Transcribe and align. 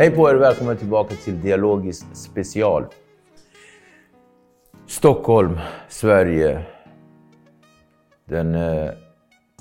Hej 0.00 0.10
på 0.10 0.28
er 0.30 0.34
och 0.34 0.40
välkomna 0.40 0.74
tillbaka 0.74 1.14
till 1.14 1.40
Dialogiskt 1.40 2.16
special. 2.16 2.84
Stockholm, 4.86 5.58
Sverige. 5.88 6.66
Den 8.24 8.54
eh, 8.54 8.90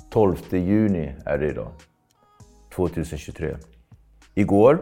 12 0.09 0.35
juni 0.51 1.15
är 1.25 1.37
det 1.37 1.47
idag. 1.47 1.71
2023. 2.75 3.57
Igår, 4.33 4.81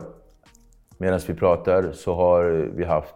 medan 0.97 1.19
vi 1.27 1.33
pratar, 1.33 1.91
så 1.91 2.13
har 2.13 2.43
vi 2.75 2.83
haft 2.83 3.15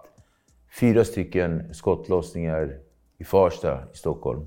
fyra 0.79 1.03
stycken 1.03 1.73
skottlossningar 1.73 2.79
i 3.17 3.23
Farsta 3.23 3.83
i 3.93 3.97
Stockholm. 3.97 4.45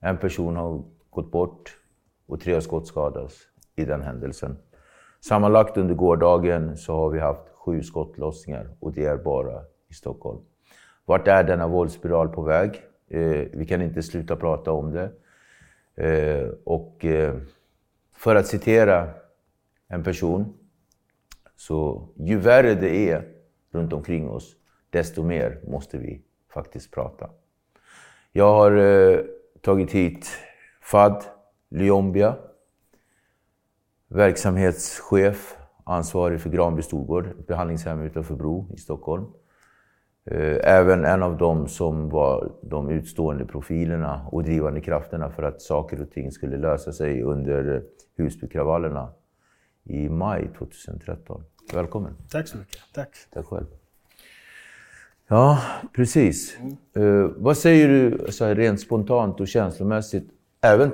En 0.00 0.18
person 0.18 0.56
har 0.56 0.82
gått 1.10 1.32
bort 1.32 1.78
och 2.26 2.40
tre 2.40 2.54
har 2.54 2.60
skottskadats 2.60 3.36
i 3.76 3.84
den 3.84 4.02
händelsen. 4.02 4.56
Sammanlagt 5.24 5.76
under 5.76 5.94
gårdagen 5.94 6.76
så 6.76 6.96
har 6.96 7.10
vi 7.10 7.20
haft 7.20 7.48
sju 7.54 7.82
skottlossningar 7.82 8.68
och 8.80 8.92
det 8.92 9.04
är 9.04 9.16
bara 9.16 9.62
i 9.88 9.94
Stockholm. 9.94 10.40
Vart 11.04 11.28
är 11.28 11.44
denna 11.44 11.68
våldsspiral 11.68 12.28
på 12.28 12.42
väg? 12.42 12.82
Eh, 13.08 13.46
vi 13.52 13.66
kan 13.68 13.82
inte 13.82 14.02
sluta 14.02 14.36
prata 14.36 14.72
om 14.72 14.92
det. 14.92 15.10
Eh, 15.94 16.48
och 16.64 17.04
eh, 17.04 17.34
för 18.16 18.36
att 18.36 18.46
citera 18.46 19.08
en 19.88 20.02
person, 20.02 20.54
så 21.56 22.08
ju 22.16 22.38
värre 22.38 22.74
det 22.74 23.10
är 23.10 23.28
runt 23.70 23.92
omkring 23.92 24.28
oss, 24.28 24.56
desto 24.90 25.22
mer 25.22 25.60
måste 25.66 25.98
vi 25.98 26.22
faktiskt 26.54 26.90
prata. 26.90 27.30
Jag 28.32 28.54
har 28.54 28.76
eh, 28.76 29.20
tagit 29.60 29.90
hit 29.90 30.26
Fad 30.80 31.24
Lyombia, 31.68 32.36
verksamhetschef, 34.14 35.56
ansvarig 35.84 36.40
för 36.40 36.50
Granby 36.50 36.82
Storgård, 36.82 37.26
ett 37.26 37.46
behandlingshem 37.46 38.02
utanför 38.02 38.34
Bro 38.34 38.66
i 38.74 38.76
Stockholm. 38.76 39.24
Eh, 40.24 40.56
även 40.62 41.04
en 41.04 41.22
av 41.22 41.36
dem 41.36 41.68
som 41.68 42.08
var 42.08 42.52
de 42.62 42.90
utstående 42.90 43.44
profilerna 43.44 44.26
och 44.30 44.42
drivande 44.42 44.80
krafterna 44.80 45.30
för 45.30 45.42
att 45.42 45.62
saker 45.62 46.02
och 46.02 46.10
ting 46.10 46.32
skulle 46.32 46.56
lösa 46.56 46.92
sig 46.92 47.22
under 47.22 47.82
Husbykravallerna 48.16 49.12
i 49.84 50.08
maj 50.08 50.50
2013. 50.58 51.44
Välkommen. 51.74 52.16
Tack 52.30 52.48
så 52.48 52.58
mycket. 52.58 52.80
Tack. 52.94 53.08
Tack 53.32 53.46
själv. 53.46 53.66
Ja, 55.28 55.58
precis. 55.92 56.58
Uh, 56.96 57.30
vad 57.36 57.56
säger 57.56 57.88
du 57.88 58.32
så 58.32 58.44
här, 58.44 58.54
rent 58.54 58.80
spontant 58.80 59.40
och 59.40 59.48
känslomässigt, 59.48 60.30
även 60.60 60.90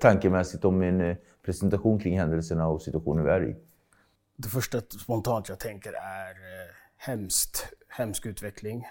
tankemässigt, 0.00 0.64
om 0.64 0.78
min 0.78 1.00
uh, 1.00 1.16
presentation 1.44 1.98
kring 1.98 2.18
händelserna 2.18 2.66
och 2.68 2.82
situationen 2.82 3.24
vi 3.24 3.30
är 3.30 3.48
i? 3.48 3.56
Det 4.36 4.48
första 4.48 4.80
spontant 4.80 5.48
jag 5.48 5.58
tänker 5.58 5.92
är 5.92 6.30
uh, 6.30 6.70
hemskt, 6.96 7.72
hemsk 7.88 8.26
utveckling 8.26 8.86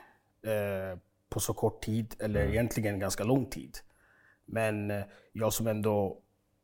uh, 0.47 0.99
på 1.29 1.39
så 1.39 1.53
kort 1.53 1.83
tid, 1.83 2.15
eller 2.19 2.39
mm. 2.39 2.51
egentligen 2.51 2.99
ganska 2.99 3.23
lång 3.23 3.45
tid. 3.45 3.77
Men 4.45 4.91
uh, 4.91 5.03
jag 5.31 5.53
som 5.53 5.67
ändå 5.67 6.17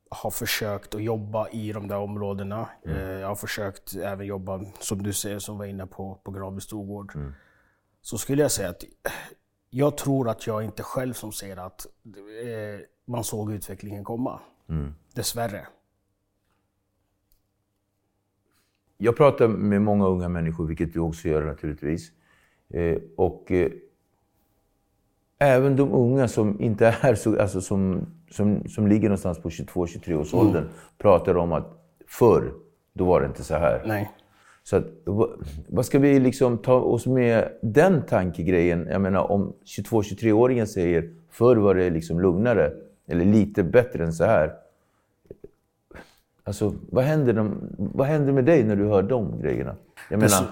har 0.09 0.31
försökt 0.31 0.95
att 0.95 1.03
jobba 1.03 1.49
i 1.49 1.71
de 1.71 1.87
där 1.87 1.97
områdena. 1.97 2.69
Mm. 2.85 3.19
Jag 3.19 3.27
har 3.27 3.35
försökt 3.35 3.95
även 3.95 4.25
jobba, 4.25 4.65
som 4.79 5.03
du 5.03 5.13
säger, 5.13 5.39
som 5.39 5.57
var 5.57 5.65
inne 5.65 5.87
på, 5.87 6.19
på 6.23 6.31
Granby 6.31 6.61
Storgård. 6.61 7.15
Mm 7.15 7.33
så 8.01 8.17
skulle 8.17 8.41
jag 8.41 8.51
säga 8.51 8.69
att 8.69 8.83
jag 9.69 9.97
tror 9.97 10.29
att 10.29 10.47
jag 10.47 10.63
inte 10.63 10.83
själv 10.83 11.13
som 11.13 11.31
säger 11.31 11.57
att 11.57 11.85
eh, 12.05 12.85
man 13.05 13.23
såg 13.23 13.53
utvecklingen 13.53 14.03
komma. 14.03 14.39
Mm. 14.69 14.95
Dessvärre. 15.13 15.67
Jag 19.01 19.17
pratar 19.17 19.47
med 19.47 19.81
många 19.81 20.07
unga 20.07 20.29
människor, 20.29 20.65
vilket 20.65 20.93
du 20.93 20.99
också 20.99 21.27
gör 21.27 21.45
naturligtvis. 21.45 22.11
Eh, 22.69 22.97
och 23.17 23.51
eh, 23.51 23.71
även 25.39 25.75
de 25.75 25.91
unga 25.93 26.27
som 26.27 26.61
inte 26.61 26.87
är 27.01 27.15
så, 27.15 27.41
alltså 27.41 27.61
som, 27.61 28.05
som, 28.31 28.69
som 28.69 28.87
ligger 28.87 29.09
någonstans 29.09 29.39
på 29.39 29.49
22-23 29.49 30.13
års 30.13 30.33
åldern 30.33 30.63
mm. 30.63 30.73
pratar 30.97 31.37
om 31.37 31.51
att 31.51 31.67
förr, 32.07 32.51
då 32.93 33.05
var 33.05 33.21
det 33.21 33.27
inte 33.27 33.43
så 33.43 33.55
här. 33.55 33.83
Nej. 33.85 34.11
Så 34.63 34.75
att, 34.75 34.85
vad 35.67 35.85
ska 35.85 35.99
vi 35.99 36.19
liksom 36.19 36.57
ta 36.57 36.73
oss 36.73 37.05
med 37.05 37.49
den 37.61 38.05
tankegrejen? 38.05 38.87
Jag 38.91 39.01
menar 39.01 39.31
om 39.31 39.53
22-23-åringen 39.65 40.67
säger 40.67 41.13
förr 41.29 41.55
var 41.55 41.75
det 41.75 41.89
liksom 41.89 42.19
lugnare 42.19 42.71
eller 43.07 43.25
lite 43.25 43.63
bättre 43.63 44.03
än 44.03 44.13
så 44.13 44.23
här. 44.23 44.53
Alltså, 46.49 46.73
vad 46.91 47.03
händer, 47.03 47.33
de, 47.33 47.57
vad 47.77 48.07
händer 48.07 48.33
med 48.33 48.45
dig 48.45 48.63
när 48.63 48.75
du 48.75 48.87
hör 48.87 49.03
de 49.03 49.41
grejerna? 49.41 49.75
Jag 50.09 50.19
menar... 50.19 50.47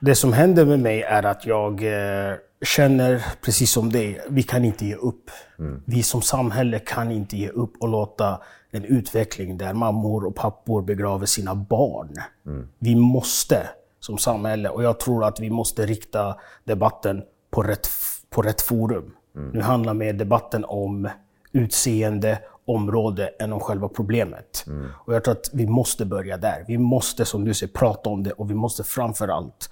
det, 0.00 0.14
som, 0.14 0.32
händer 0.32 0.66
med 0.66 0.80
mig 0.80 1.02
är 1.02 1.22
att 1.22 1.46
jag 1.46 1.82
eh, 1.82 2.34
känner, 2.64 3.24
precis 3.44 3.72
som 3.72 3.92
dig, 3.92 4.20
vi 4.28 4.42
kan 4.42 4.64
inte 4.64 4.86
ge 4.86 4.94
upp. 4.94 5.30
Mm. 5.58 5.82
Vi 5.86 6.02
som 6.02 6.22
samhälle 6.22 6.78
kan 6.78 7.10
inte 7.10 7.36
ge 7.36 7.48
upp 7.48 7.72
och 7.80 7.88
låta 7.88 8.40
en 8.70 8.84
utveckling 8.84 9.58
där 9.58 9.72
mammor 9.72 10.24
och 10.24 10.34
pappor 10.34 10.82
begraver 10.82 11.26
sina 11.26 11.54
barn. 11.54 12.14
Mm. 12.46 12.68
Vi 12.78 12.94
måste 12.94 13.66
som 14.00 14.18
samhälle, 14.18 14.68
och 14.68 14.82
jag 14.82 15.00
tror 15.00 15.24
att 15.24 15.40
vi 15.40 15.50
måste 15.50 15.86
rikta 15.86 16.36
debatten 16.64 17.22
på 17.50 17.62
rätt, 17.62 17.88
på 18.30 18.42
rätt 18.42 18.60
forum. 18.60 19.12
Mm. 19.36 19.50
Nu 19.50 19.60
handlar 19.60 19.94
mer 19.94 20.12
debatten 20.12 20.64
om 20.64 21.08
utseende, 21.52 22.38
område 22.74 23.28
än 23.28 23.52
om 23.52 23.60
själva 23.60 23.88
problemet. 23.88 24.64
Mm. 24.66 24.88
Och 24.94 25.14
jag 25.14 25.24
tror 25.24 25.32
att 25.32 25.50
vi 25.52 25.66
måste 25.66 26.04
börja 26.04 26.36
där. 26.36 26.64
Vi 26.68 26.78
måste, 26.78 27.24
som 27.24 27.44
du 27.44 27.54
säger, 27.54 27.72
prata 27.72 28.10
om 28.10 28.22
det 28.22 28.32
och 28.32 28.50
vi 28.50 28.54
måste 28.54 28.84
framför 28.84 29.28
allt 29.28 29.70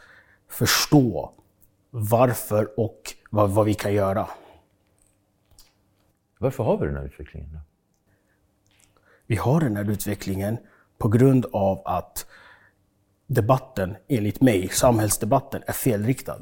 förstå 0.48 1.32
varför 1.90 2.80
och 2.80 3.14
vad, 3.30 3.50
vad 3.50 3.64
vi 3.66 3.74
kan 3.74 3.94
göra. 3.94 4.28
Varför 6.38 6.64
har 6.64 6.78
vi 6.78 6.86
den 6.86 6.96
här 6.96 7.04
utvecklingen? 7.04 7.52
Då? 7.52 7.58
Vi 9.26 9.36
har 9.36 9.60
den 9.60 9.76
här 9.76 9.90
utvecklingen 9.90 10.58
på 10.98 11.08
grund 11.08 11.46
av 11.52 11.82
att 11.84 12.26
debatten, 13.26 13.96
enligt 14.08 14.40
mig, 14.40 14.68
samhällsdebatten, 14.68 15.62
är 15.66 15.72
felriktad. 15.72 16.40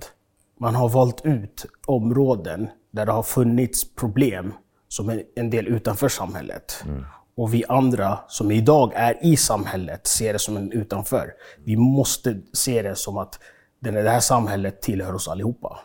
Man 0.59 0.75
har 0.75 0.89
valt 0.89 1.25
ut 1.25 1.67
områden 1.87 2.69
där 2.91 3.07
det 3.07 3.13
har 3.13 3.23
funnits 3.23 3.95
problem 3.95 4.53
som 4.89 5.23
en 5.35 5.51
del 5.51 5.67
utanför 5.67 6.09
samhället. 6.09 6.85
Mm. 6.87 7.05
och 7.37 7.55
vi 7.55 7.65
andra 7.69 8.19
som 8.29 8.51
idag 8.51 8.93
är 8.95 9.25
i 9.25 9.37
samhället 9.37 10.07
ser 10.07 10.33
det 10.33 10.39
som 10.39 10.57
en 10.57 10.73
utanför. 10.73 11.33
Vi 11.65 11.77
måste 11.77 12.41
se 12.53 12.83
det 12.83 12.95
som 12.97 13.19
att 13.19 13.41
det 13.79 14.11
här 14.11 14.21
samhället 14.21 14.83
tillhör 14.83 15.15
oss 15.15 15.29
allihopa. 15.29 15.79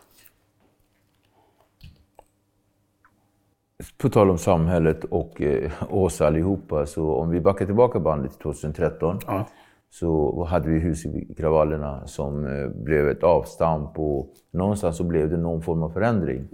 På 3.97 4.09
tal 4.09 4.29
om 4.29 4.37
samhället 4.37 5.03
och 5.03 5.41
eh, 5.41 5.71
oss 5.89 6.21
allihopa, 6.21 6.85
så 6.85 7.13
om 7.13 7.29
vi 7.29 7.41
backar 7.41 7.65
tillbaka 7.65 7.99
bandet 7.99 8.31
till 8.31 8.41
2013 8.41 9.19
Ja. 9.27 9.47
så 9.89 10.43
hade 10.43 10.69
vi 10.69 10.79
Husbykravallerna 10.79 12.07
som 12.07 12.45
eh, 12.45 12.69
blev 12.69 13.09
ett 13.09 13.23
avstamp 13.23 13.99
och 13.99 14.27
någonstans 14.51 14.97
så 14.97 15.03
blev 15.03 15.29
det 15.29 15.37
någon 15.37 15.61
form 15.61 15.83
av 15.83 15.89
förändring 15.89 16.47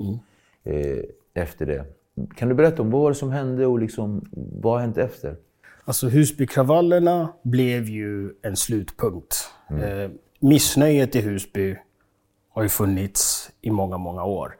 eh, 0.64 1.00
efter 1.34 1.66
det. 1.66 1.86
Kan 2.36 2.50
du 2.50 2.56
berätta 2.56 2.82
om 2.82 2.92
vad 2.92 3.02
var 3.02 3.10
det 3.10 3.16
som 3.16 3.32
hände 3.32 3.66
och 3.66 3.80
liksom, 3.80 4.26
vad 4.62 4.74
har 4.74 4.80
hänt 4.80 4.98
efter? 4.98 5.36
Alltså 5.86 6.08
Husbykravallerna 6.08 7.34
blev 7.44 7.90
ju 7.90 8.32
en 8.42 8.56
slutpunkt. 8.56 9.50
Eh, 9.70 10.12
missnöjet 10.40 11.16
i 11.16 11.22
Husby 11.22 11.78
har 12.50 12.64
ju 12.64 12.70
funnits 12.70 13.52
i 13.62 13.72
många, 13.72 13.98
många 13.98 14.24
år. 14.24 14.56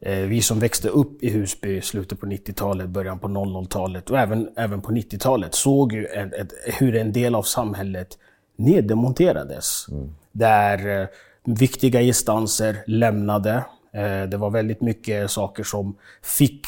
Eh, 0.00 0.18
vi 0.18 0.42
som 0.42 0.58
växte 0.58 0.88
upp 0.88 1.22
i 1.22 1.30
Husby 1.30 1.76
i 1.76 1.80
slutet 1.80 2.20
på 2.20 2.26
90-talet, 2.26 2.88
början 2.88 3.18
på 3.18 3.28
00-talet 3.28 4.10
och 4.10 4.18
även, 4.18 4.48
även 4.56 4.82
på 4.82 4.92
90-talet 4.92 5.54
såg 5.54 5.92
ju 5.92 6.06
ett, 6.06 6.32
ett, 6.32 6.52
hur 6.64 6.96
en 6.96 7.12
del 7.12 7.34
av 7.34 7.42
samhället 7.42 8.18
neddemonterades. 8.56 9.86
Där 10.32 11.00
eh, 11.00 11.08
viktiga 11.44 12.00
instanser 12.00 12.76
lämnade. 12.86 13.64
Eh, 13.92 14.22
det 14.22 14.36
var 14.36 14.50
väldigt 14.50 14.80
mycket 14.80 15.30
saker 15.30 15.62
som 15.62 15.96
fick 16.22 16.66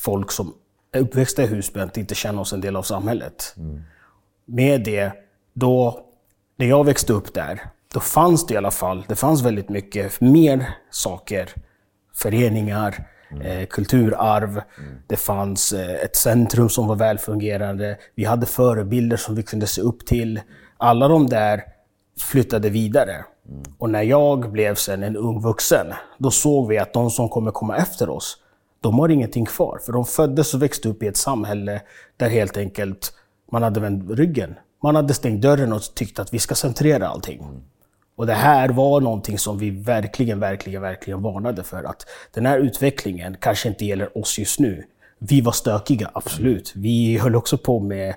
folk 0.00 0.32
som 0.32 0.54
är 0.92 1.00
uppväxta 1.00 1.42
i 1.42 1.46
Husby 1.46 1.80
att 1.80 1.96
inte 1.96 2.14
känna 2.14 2.40
oss 2.40 2.52
en 2.52 2.60
del 2.60 2.76
av 2.76 2.82
samhället. 2.82 3.54
Med 4.44 4.84
det, 4.84 5.12
då, 5.52 6.00
när 6.56 6.66
jag 6.66 6.84
växte 6.84 7.12
upp 7.12 7.34
där, 7.34 7.60
då 7.94 8.00
fanns 8.00 8.46
det 8.46 8.54
i 8.54 8.56
alla 8.56 8.70
fall, 8.70 9.04
det 9.08 9.16
fanns 9.16 9.42
väldigt 9.42 9.68
mycket 9.68 10.20
mer 10.20 10.74
saker. 10.90 11.50
Föreningar, 12.14 13.08
eh, 13.44 13.66
kulturarv, 13.66 14.60
det 15.06 15.16
fanns 15.16 15.72
eh, 15.72 15.94
ett 15.94 16.16
centrum 16.16 16.68
som 16.68 16.86
var 16.86 16.96
välfungerande. 16.96 17.98
Vi 18.14 18.24
hade 18.24 18.46
förebilder 18.46 19.16
som 19.16 19.34
vi 19.34 19.42
kunde 19.42 19.66
se 19.66 19.80
upp 19.80 20.06
till. 20.06 20.40
Alla 20.76 21.08
de 21.08 21.26
där 21.26 21.62
flyttade 22.20 22.70
vidare. 22.70 23.24
Och 23.78 23.90
när 23.90 24.02
jag 24.02 24.52
blev 24.52 24.74
sen 24.74 25.02
en 25.02 25.16
ung 25.16 25.42
vuxen, 25.42 25.86
då 26.18 26.30
såg 26.30 26.68
vi 26.68 26.78
att 26.78 26.92
de 26.92 27.10
som 27.10 27.28
kommer 27.28 27.50
komma 27.50 27.76
efter 27.76 28.08
oss, 28.08 28.36
de 28.80 28.98
har 28.98 29.08
ingenting 29.08 29.46
kvar. 29.46 29.80
För 29.86 29.92
de 29.92 30.04
föddes 30.04 30.54
och 30.54 30.62
växte 30.62 30.88
upp 30.88 31.02
i 31.02 31.06
ett 31.06 31.16
samhälle 31.16 31.82
där 32.16 32.28
helt 32.28 32.56
enkelt 32.56 33.12
man 33.52 33.62
hade 33.62 33.80
vänt 33.80 34.10
ryggen. 34.10 34.54
Man 34.82 34.96
hade 34.96 35.14
stängt 35.14 35.42
dörren 35.42 35.72
och 35.72 35.82
tyckt 35.94 36.18
att 36.18 36.34
vi 36.34 36.38
ska 36.38 36.54
centrera 36.54 37.08
allting. 37.08 37.62
Och 38.16 38.26
det 38.26 38.34
här 38.34 38.68
var 38.68 39.00
någonting 39.00 39.38
som 39.38 39.58
vi 39.58 39.70
verkligen, 39.70 40.40
verkligen, 40.40 40.82
verkligen 40.82 41.22
varnade 41.22 41.64
för. 41.64 41.84
Att 41.84 42.06
den 42.34 42.46
här 42.46 42.58
utvecklingen 42.58 43.36
kanske 43.40 43.68
inte 43.68 43.84
gäller 43.84 44.18
oss 44.18 44.38
just 44.38 44.60
nu. 44.60 44.84
Vi 45.18 45.40
var 45.40 45.52
stökiga, 45.52 46.10
absolut. 46.14 46.72
Vi 46.76 47.18
höll 47.18 47.36
också 47.36 47.58
på 47.58 47.80
med 47.80 48.14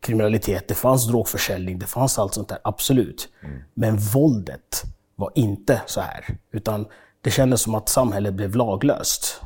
kriminalitet. 0.00 0.68
Det 0.68 0.74
fanns 0.74 1.06
drogförsäljning, 1.08 1.78
det 1.78 1.86
fanns 1.86 2.18
allt 2.18 2.34
sånt 2.34 2.48
där, 2.48 2.58
absolut. 2.64 3.28
Men 3.74 3.96
våldet 3.96 4.82
var 5.16 5.32
inte 5.34 5.80
så 5.86 6.00
här. 6.00 6.24
Utan 6.52 6.86
det 7.20 7.30
kändes 7.30 7.60
som 7.60 7.74
att 7.74 7.88
samhället 7.88 8.34
blev 8.34 8.56
laglöst. 8.56 9.40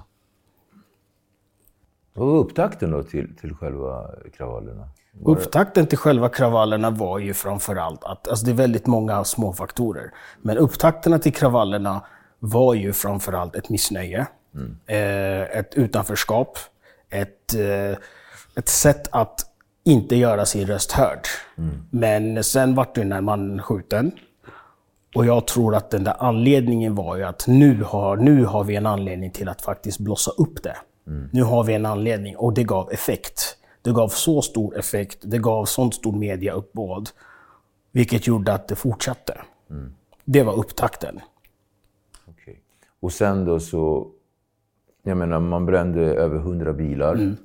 Vad 2.15 2.29
var 2.29 2.39
upptakten 2.39 2.91
då 2.91 3.03
till, 3.03 3.37
till 3.37 3.55
själva 3.55 4.11
kravallerna? 4.37 4.89
Var 5.13 5.37
Upptakten 5.37 5.87
till 5.87 5.99
själva 5.99 6.29
kravallerna 6.29 6.91
var 6.91 7.19
ju 7.19 7.35
framförallt 7.35 8.05
att, 8.05 8.29
alltså 8.29 8.47
det 8.47 8.53
är 8.53 8.57
väldigt 8.57 8.87
många 8.87 9.25
små 9.25 9.53
faktorer. 9.53 10.11
Men 10.43 10.59
upptakterna 10.59 11.19
till 11.19 11.33
kravallerna 11.33 12.05
var 12.39 12.75
ju 12.75 12.93
framförallt 12.93 13.57
ett 13.57 13.69
missnöje, 13.69 14.27
eh, 14.87 15.59
ett 15.59 15.75
utanförskap, 15.75 16.59
ett, 17.11 17.55
eh, 17.55 17.99
ett 18.57 18.69
sätt 18.69 19.09
att 19.11 19.41
inte 19.85 20.17
göra 20.17 20.47
sin 20.47 20.67
röst 20.67 20.93
hörd. 20.93 21.27
Men 21.91 22.45
sen 22.45 22.75
vart 22.75 22.95
det 22.95 23.05
när 23.05 23.21
man 23.21 23.63
skjuten. 23.63 24.13
Och 25.15 25.27
jag 25.27 25.47
tror 25.47 25.75
att 25.75 25.91
den 25.91 26.05
där 26.05 26.15
anledningen 26.19 26.95
var 26.95 27.17
ju 27.17 27.23
att 27.23 27.47
nu 27.47 27.83
har, 27.83 28.17
nu 28.17 28.45
har 28.45 28.65
vi 28.65 28.77
en 28.77 28.87
anledning 28.87 29.31
till 29.31 29.49
att 29.49 29.63
faktiskt 29.63 29.99
blossa 29.99 30.31
upp 30.31 30.63
det. 30.63 30.77
Nu 31.33 31.43
har 31.43 31.65
vi 31.65 31.75
en 31.75 31.87
anledning 31.87 32.37
och 32.37 32.55
det 32.55 32.65
gav 32.65 32.93
effekt. 32.93 33.57
Det 33.83 33.93
gav 33.93 34.09
så 34.09 34.43
stor 34.43 34.79
effekt, 34.79 35.19
det 35.23 35.39
gav 35.39 35.65
sånt 35.65 35.95
stor 35.95 36.13
mediauppbåd. 36.13 37.11
Vilket 37.93 38.27
gjorde 38.27 38.53
att 38.53 38.69
det 38.69 38.77
fortsatte. 38.77 39.41
Det 40.25 40.43
var 40.43 40.59
upptakten. 40.59 41.21
Okej. 42.27 42.61
Och 43.01 43.13
sen 43.13 43.45
då 43.45 43.61
så, 43.61 44.11
jag 45.03 45.17
menar 45.17 45.41
man 45.41 45.67
brände 45.67 46.01
över 46.01 46.37
100 46.37 46.73
bilar. 46.73 47.37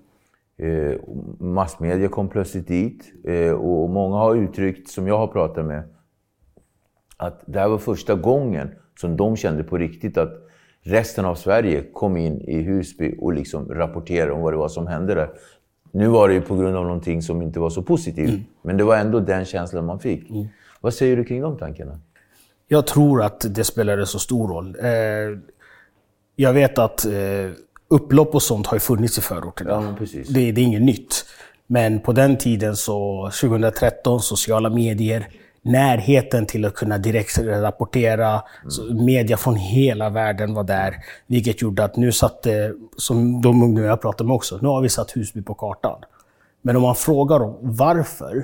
Eh, 0.57 0.99
massmedia 1.39 2.07
kom 2.07 2.29
plötsligt 2.29 2.67
dit 2.67 3.13
eh, 3.23 3.51
och 3.51 3.89
många 3.89 4.15
har 4.15 4.35
uttryckt, 4.35 4.89
som 4.89 5.07
jag 5.07 5.17
har 5.17 5.27
pratat 5.27 5.65
med, 5.65 5.83
att 7.17 7.43
det 7.45 7.59
här 7.59 7.67
var 7.67 7.77
första 7.77 8.15
gången 8.15 8.75
som 8.99 9.17
de 9.17 9.35
kände 9.35 9.63
på 9.63 9.77
riktigt 9.77 10.17
att 10.17 10.46
resten 10.87 11.25
av 11.25 11.35
Sverige 11.35 11.83
kom 11.93 12.17
in 12.17 12.41
i 12.41 12.61
Husby 12.61 13.15
och 13.19 13.33
liksom 13.33 13.73
rapporterade 13.73 14.31
om 14.31 14.41
vad 14.41 14.53
det 14.53 14.57
var 14.57 14.69
som 14.69 14.87
hände 14.87 15.15
där. 15.15 15.29
Nu 15.91 16.07
var 16.07 16.27
det 16.27 16.33
ju 16.33 16.41
på 16.41 16.55
grund 16.55 16.77
av 16.77 16.83
någonting 16.83 17.21
som 17.21 17.41
inte 17.41 17.59
var 17.59 17.69
så 17.69 17.81
positivt, 17.81 18.41
men 18.61 18.77
det 18.77 18.83
var 18.83 18.97
ändå 18.97 19.19
den 19.19 19.45
känslan 19.45 19.85
man 19.85 19.99
fick. 19.99 20.31
Vad 20.81 20.93
säger 20.93 21.17
du 21.17 21.23
kring 21.23 21.41
de 21.41 21.57
tankarna? 21.57 21.99
Jag 22.67 22.87
tror 22.87 23.23
att 23.23 23.45
det 23.55 23.63
spelade 23.63 24.05
så 24.05 24.19
stor 24.19 24.47
roll. 24.47 24.75
Eh, 24.81 24.89
jag 26.35 26.53
vet 26.53 26.77
att 26.77 27.05
eh, 27.05 27.11
upplopp 27.87 28.35
och 28.35 28.41
sånt 28.41 28.67
har 28.67 28.79
funnits 28.79 29.17
i 29.17 29.21
förorterna. 29.21 29.69
Ja, 29.69 29.95
precis. 29.97 30.27
Det, 30.27 30.51
det 30.51 30.61
är 30.61 30.63
inget 30.65 30.81
nytt. 30.81 31.25
Men 31.67 31.99
på 31.99 32.11
den 32.11 32.37
tiden, 32.37 32.75
så 32.75 33.29
2013, 33.41 34.19
sociala 34.19 34.69
medier, 34.69 35.27
närheten 35.67 36.45
till 36.45 36.65
att 36.65 36.73
kunna 36.73 36.97
direkt 36.97 37.37
rapportera. 37.39 38.41
Så 38.67 38.93
media 38.93 39.37
från 39.37 39.55
hela 39.55 40.09
världen 40.09 40.53
var 40.53 40.63
där. 40.63 40.95
Vilket 41.27 41.61
gjorde 41.61 41.83
att 41.83 41.95
nu 41.95 42.11
satte, 42.11 42.73
som 42.97 43.41
de 43.41 43.63
ungdomar 43.63 43.87
jag 43.89 44.01
pratade 44.01 44.27
med 44.27 44.35
också, 44.35 44.59
nu 44.61 44.67
har 44.67 44.81
vi 44.81 44.89
satt 44.89 45.11
Husby 45.15 45.41
på 45.41 45.53
kartan. 45.53 45.99
Men 46.61 46.75
om 46.75 46.81
man 46.81 46.95
frågar 46.95 47.39
dem 47.39 47.57
varför, 47.61 48.43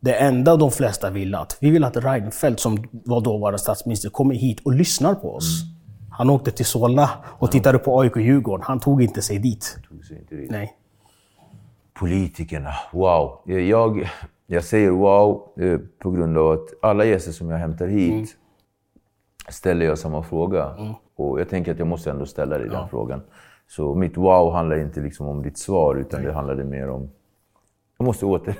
det 0.00 0.12
enda 0.14 0.56
de 0.56 0.70
flesta 0.70 1.10
ville 1.10 1.38
att, 1.38 1.56
vi 1.60 1.70
vill 1.70 1.84
att 1.84 1.96
Reinfeldt, 1.96 2.60
som 2.60 2.88
var 2.92 3.20
dåvarande 3.20 3.58
statsminister, 3.58 4.10
kommer 4.10 4.34
hit 4.34 4.60
och 4.64 4.72
lyssnar 4.72 5.14
på 5.14 5.34
oss. 5.34 5.62
Han 6.10 6.30
åkte 6.30 6.50
till 6.50 6.66
Solna 6.66 7.10
och 7.24 7.50
tittade 7.52 7.78
på 7.78 8.00
AIK 8.00 8.16
Djurgården. 8.16 8.64
Han 8.68 8.80
tog 8.80 9.02
inte 9.02 9.22
sig 9.22 9.38
dit. 9.38 9.78
Så 10.08 10.14
inte 10.14 10.34
det- 10.34 10.50
Nej. 10.50 10.76
Politikerna, 11.94 12.74
wow. 12.92 13.38
Eh, 13.48 13.54
Jag, 13.58 14.10
jag 14.52 14.64
säger 14.64 14.90
wow 14.90 15.52
eh, 15.60 15.78
på 15.98 16.10
grund 16.10 16.38
av 16.38 16.50
att 16.50 16.68
alla 16.82 17.04
gäster 17.04 17.32
som 17.32 17.50
jag 17.50 17.58
hämtar 17.58 17.86
hit 17.86 18.36
ställer 19.48 19.86
jag 19.86 19.98
samma 19.98 20.22
fråga. 20.22 20.76
Och 21.16 21.40
jag 21.40 21.48
tänker 21.48 21.72
att 21.72 21.78
jag 21.78 21.88
måste 21.88 22.10
ändå 22.10 22.26
ställa 22.26 22.58
dig 22.58 22.68
den 22.68 22.88
frågan. 22.88 23.22
Så 23.68 23.94
mitt 23.94 24.16
wow 24.16 24.52
handlar 24.52 24.78
inte 24.78 25.00
liksom 25.00 25.26
om 25.26 25.42
ditt 25.42 25.58
svar, 25.58 25.96
utan 25.96 26.22
det 26.22 26.32
handlade 26.32 26.64
mer 26.64 26.88
om... 26.88 27.10
Jag 27.98 28.04
måste 28.04 28.26
åter, 28.26 28.56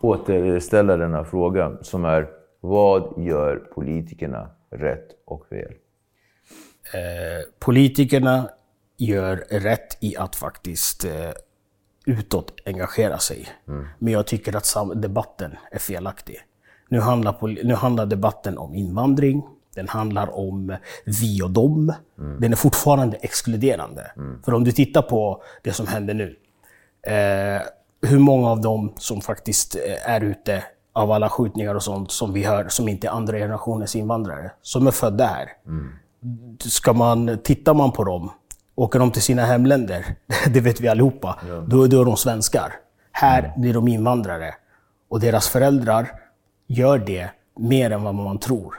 återställa 0.00 0.96
denna 0.96 1.24
fråga 1.24 1.76
som 1.80 2.04
är 2.04 2.28
vad 2.60 3.24
gör 3.24 3.56
politikerna 3.56 4.50
rätt 4.70 5.08
och 5.24 5.46
fel? 5.46 5.72
Politikerna 7.58 8.48
gör 8.96 9.36
rätt 9.50 9.98
i 10.00 10.16
att 10.16 10.36
faktiskt 10.36 11.04
eh, 11.04 11.30
utåt 12.06 12.52
engagera 12.66 13.18
sig. 13.18 13.48
Men 13.98 14.12
jag 14.12 14.26
tycker 14.26 14.56
att 14.56 15.02
debatten 15.02 15.56
är 15.70 15.78
felaktig. 15.78 16.36
Nu 16.88 17.00
handlar, 17.00 17.64
nu 17.64 17.74
handlar 17.74 18.06
debatten 18.06 18.58
om 18.58 18.74
invandring, 18.74 19.42
den 19.74 19.88
handlar 19.88 20.38
om 20.38 20.76
vi 21.20 21.42
och 21.42 21.50
dem. 21.50 21.92
Den 22.40 22.52
är 22.52 22.56
fortfarande 22.56 23.16
exkluderande. 23.16 24.10
För 24.44 24.54
om 24.54 24.64
du 24.64 24.72
tittar 24.72 25.02
på 25.02 25.42
det 25.62 25.72
som 25.72 25.86
händer 25.86 26.14
nu. 26.14 26.36
Eh, 27.02 27.62
hur 28.02 28.18
många 28.18 28.50
av 28.50 28.60
dem 28.60 28.92
som 28.96 29.20
faktiskt 29.20 29.76
eh, 29.76 30.10
är 30.10 30.20
ute 30.20 30.64
av 30.92 31.12
alla 31.12 31.28
skjutningar 31.28 31.74
och 31.74 31.82
sånt 31.82 32.10
som 32.10 32.32
vi 32.32 32.44
hör, 32.44 32.68
som 32.68 32.88
inte 32.88 33.06
är 33.06 33.10
andra 33.10 33.38
generationens 33.38 33.96
invandrare, 33.96 34.50
som 34.62 34.86
är 34.86 34.90
födda 34.90 35.26
här. 35.26 35.48
Ska 36.58 36.92
man, 36.92 37.38
tittar 37.44 37.74
man 37.74 37.92
på 37.92 38.04
dem, 38.04 38.30
åker 38.76 38.98
de 38.98 39.10
till 39.10 39.22
sina 39.22 39.44
hemländer, 39.44 40.04
det 40.50 40.60
vet 40.60 40.80
vi 40.80 40.88
allihopa, 40.88 41.38
då, 41.66 41.86
då 41.86 42.00
är 42.00 42.04
de 42.04 42.16
svenskar. 42.16 42.72
Här 43.12 43.52
blir 43.56 43.74
de 43.74 43.88
invandrare. 43.88 44.54
Och 45.08 45.20
deras 45.20 45.48
föräldrar 45.48 46.10
gör 46.66 46.98
det 46.98 47.30
mer 47.58 47.90
än 47.90 48.02
vad 48.02 48.14
man 48.14 48.38
tror. 48.38 48.74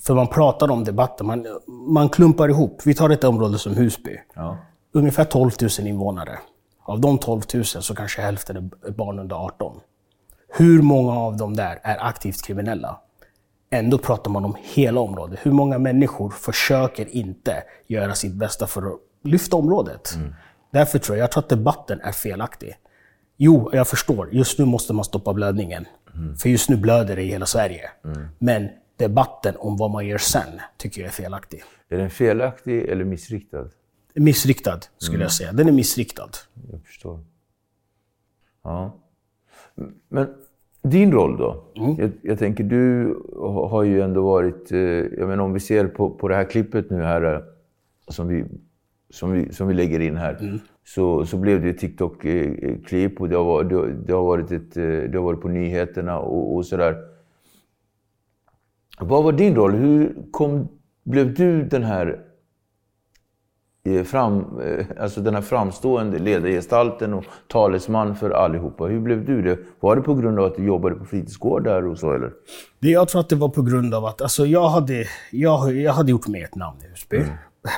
För 0.00 0.14
man 0.14 0.26
pratar 0.26 0.70
om 0.70 0.84
debatten, 0.84 1.26
man, 1.26 1.46
man 1.66 2.08
klumpar 2.08 2.48
ihop. 2.48 2.80
Vi 2.84 2.94
tar 2.94 3.10
ett 3.10 3.24
område 3.24 3.58
som 3.58 3.74
Husby. 3.74 4.20
Ungefär 4.92 5.24
12 5.24 5.50
000 5.60 5.70
invånare 5.86 6.38
Av 6.82 7.00
de 7.00 7.18
12 7.18 7.42
000 7.54 7.64
så 7.64 7.94
kanske 7.94 8.22
hälften 8.22 8.56
är 8.56 8.90
barn 8.90 9.18
under 9.18 9.36
18. 9.36 9.80
Hur 10.48 10.82
många 10.82 11.12
av 11.12 11.36
dem 11.36 11.56
där 11.56 11.80
är 11.82 12.06
aktivt 12.06 12.42
kriminella? 12.42 13.00
Ändå 13.70 13.98
pratar 13.98 14.30
man 14.30 14.44
om 14.44 14.56
hela 14.62 15.00
området. 15.00 15.38
Hur 15.42 15.52
många 15.52 15.78
människor 15.78 16.30
försöker 16.30 17.16
inte 17.16 17.62
göra 17.86 18.14
sitt 18.14 18.34
bästa 18.34 18.66
för 18.66 18.82
att 18.82 18.98
lyfta 19.28 19.56
området? 19.56 20.18
Därför 20.70 20.98
tror 20.98 21.16
jag, 21.18 21.22
jag 21.22 21.32
tror 21.32 21.42
att 21.42 21.48
debatten 21.48 22.00
är 22.00 22.12
felaktig. 22.12 22.74
Jo, 23.36 23.70
jag 23.72 23.88
förstår. 23.88 24.28
Just 24.32 24.58
nu 24.58 24.64
måste 24.64 24.92
man 24.92 25.04
stoppa 25.04 25.34
blödningen. 25.34 25.84
För 26.42 26.48
just 26.48 26.70
nu 26.70 26.76
blöder 26.76 27.16
det 27.16 27.22
i 27.22 27.26
hela 27.26 27.46
Sverige. 27.46 27.90
Men 28.38 28.68
debatten 28.96 29.54
om 29.58 29.76
vad 29.76 29.90
man 29.90 30.06
gör 30.06 30.18
sen 30.18 30.60
tycker 30.76 31.00
jag 31.00 31.08
är 31.08 31.12
felaktig. 31.12 31.62
Är 31.88 31.98
den 31.98 32.10
felaktig 32.10 32.84
eller 32.88 33.04
missriktad? 33.04 33.68
Missriktad, 34.14 34.80
skulle 34.98 35.22
jag 35.22 35.32
säga. 35.32 35.52
Den 35.52 35.68
är 35.68 35.72
missriktad. 35.72 36.28
Jag 36.72 36.82
förstår. 36.84 37.20
Ja. 38.64 38.96
Men 40.08 40.34
din 40.82 41.12
roll 41.12 41.36
då? 41.36 41.64
Jag, 41.98 42.10
jag 42.22 42.38
tänker, 42.38 42.64
du 42.64 43.14
ha- 43.36 43.68
har 43.68 43.82
ju 43.82 44.00
ändå 44.02 44.22
varit... 44.22 44.72
eh, 44.72 44.78
Jag 44.78 45.28
menar, 45.28 45.44
om 45.44 45.52
vi 45.52 45.60
ser 45.60 45.86
på, 45.86 46.10
på 46.10 46.28
det 46.28 46.34
här 46.34 46.44
klippet 46.44 46.90
nu 46.90 47.02
här 47.02 47.34
eh, 47.34 47.40
som 48.08 48.28
vi, 48.28 48.44
som 49.10 49.32
vi, 49.32 49.52
som 49.52 49.68
vi 49.68 49.74
lägger 49.74 50.00
in 50.00 50.16
här. 50.16 50.60
Så, 50.84 51.26
så 51.26 51.36
blev 51.36 51.62
det 51.62 51.68
ett 51.68 51.78
TikTok-klipp 51.78 53.20
och 53.20 53.28
det 53.28 53.36
har, 53.36 53.44
varit- 53.44 53.68
det, 53.68 53.74
har- 53.76 53.86
det, 54.06 54.12
har 54.12 54.22
varit 54.24 54.50
ett, 54.52 54.76
eh, 54.76 54.84
det 54.84 55.12
har 55.18 55.22
varit 55.24 55.40
på 55.40 55.48
nyheterna 55.48 56.18
och, 56.18 56.56
och 56.56 56.66
sådär. 56.66 56.96
Vad 59.00 59.24
var 59.24 59.32
din 59.32 59.54
roll? 59.54 59.72
Hur 59.74 60.16
kom, 60.30 60.68
blev 61.04 61.34
du 61.34 61.62
den 61.64 61.82
här 61.82 62.20
eh, 63.84 64.02
fram, 64.02 64.60
eh, 64.60 64.86
alltså 65.00 65.20
den 65.20 65.34
här 65.34 65.42
framstående 65.42 66.18
ledargestalten 66.18 67.14
och 67.14 67.24
talesman 67.48 68.16
för 68.16 68.30
allihopa. 68.30 68.84
Hur 68.84 69.00
blev 69.00 69.24
du 69.24 69.42
det? 69.42 69.58
Var 69.80 69.96
det 69.96 70.02
på 70.02 70.14
grund 70.14 70.38
av 70.38 70.44
att 70.44 70.56
du 70.56 70.64
jobbade 70.66 70.94
på 70.94 71.04
fritidsgårdar 71.04 71.86
och 71.86 71.98
så 71.98 72.12
eller? 72.12 72.32
Jag 72.80 73.08
tror 73.08 73.20
att 73.20 73.28
det 73.28 73.36
var 73.36 73.48
på 73.48 73.62
grund 73.62 73.94
av 73.94 74.04
att 74.04 74.22
alltså, 74.22 74.46
jag, 74.46 74.68
hade, 74.68 75.04
jag, 75.32 75.76
jag 75.76 75.92
hade 75.92 76.10
gjort 76.10 76.28
mig 76.28 76.42
ett 76.42 76.54
namn 76.54 76.78
i 76.84 76.88
Husby. 76.88 77.22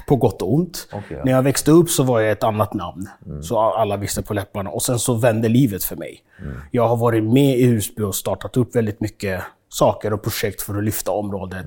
På 0.07 0.17
gott 0.17 0.43
och 0.43 0.55
ont. 0.55 0.89
Ja. 0.93 1.01
När 1.25 1.33
jag 1.33 1.43
växte 1.43 1.71
upp 1.71 1.91
så 1.91 2.03
var 2.03 2.21
jag 2.21 2.33
ett 2.33 2.43
annat 2.45 2.75
namn. 2.75 3.09
Så 3.43 3.59
alla 3.59 3.97
visste 3.97 4.23
på 4.23 4.35
läpparna. 4.35 4.71
Och 4.71 4.83
sen 4.83 4.99
så 4.99 5.15
vände 5.15 5.49
livet 5.49 5.85
för 5.85 5.97
mig. 5.97 6.25
Jag 6.71 6.89
har 6.89 6.97
varit 6.97 7.25
med 7.25 7.59
i 7.59 7.67
Husby 7.67 8.03
och 8.03 8.15
startat 8.15 8.57
upp 8.57 8.77
väldigt 8.77 9.01
mycket 9.01 9.43
saker 9.69 10.13
och 10.13 10.23
projekt 10.23 10.63
för 10.63 10.79
att 10.79 10.85
lyfta 10.85 11.11
området. 11.11 11.67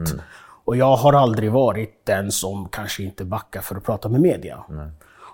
Och 0.66 0.78
jag 0.78 0.96
har 0.96 1.14
aldrig 1.14 1.52
varit 1.52 2.06
den 2.06 2.32
som 2.32 2.70
kanske 2.70 3.04
inte 3.04 3.26
backar 3.26 3.62
för 3.62 3.76
att 3.76 3.84
prata 3.84 4.10
med 4.10 4.22
media. 4.22 4.64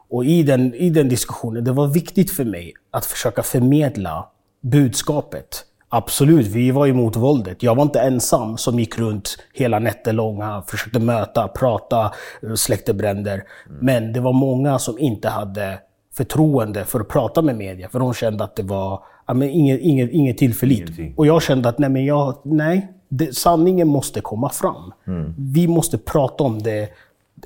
Och 0.09 0.25
i 0.25 0.43
den, 0.43 0.73
i 0.73 0.89
den 0.89 1.09
diskussionen, 1.09 1.63
det 1.63 1.71
var 1.71 1.87
viktigt 1.87 2.31
för 2.31 2.45
mig 2.45 2.73
att 2.91 3.05
försöka 3.05 3.43
förmedla 3.43 4.27
budskapet. 4.61 5.65
Absolut, 5.89 6.47
vi 6.47 6.71
var 6.71 6.87
emot 6.87 7.15
våldet. 7.15 7.63
Jag 7.63 7.75
var 7.75 7.83
inte 7.83 7.99
ensam 7.99 8.57
som 8.57 8.79
gick 8.79 8.97
runt 8.97 9.37
hela 9.53 9.79
nätter 9.79 10.13
långa, 10.13 10.63
försökte 10.67 10.99
möta, 10.99 11.47
prata, 11.47 12.11
eh, 12.43 12.53
släckte 12.55 12.93
bränder. 12.93 13.43
Men 13.81 14.13
det 14.13 14.19
var 14.19 14.33
många 14.33 14.79
som 14.79 14.99
inte 14.99 15.29
hade 15.29 15.79
förtroende 16.13 16.85
för 16.85 16.99
att 16.99 17.07
prata 17.07 17.41
med 17.41 17.55
media, 17.55 17.89
för 17.89 17.99
de 17.99 18.13
kände 18.13 18.43
att 18.43 18.55
det 18.55 18.63
var 18.63 19.03
ja, 19.27 19.33
men 19.33 19.49
inget, 19.49 19.79
inget, 19.81 20.11
inget 20.11 20.37
tillförlit. 20.37 20.89
Och 21.17 21.27
jag 21.27 21.41
kände 21.41 21.69
att 21.69 21.79
nej, 21.79 21.89
men 21.89 22.05
jag, 22.05 22.37
nej 22.43 22.93
det, 23.09 23.35
sanningen 23.37 23.87
måste 23.87 24.21
komma 24.21 24.49
fram. 24.49 24.93
Vi 25.37 25.67
måste 25.67 25.97
prata 25.97 26.43
om 26.43 26.59
det, 26.63 26.89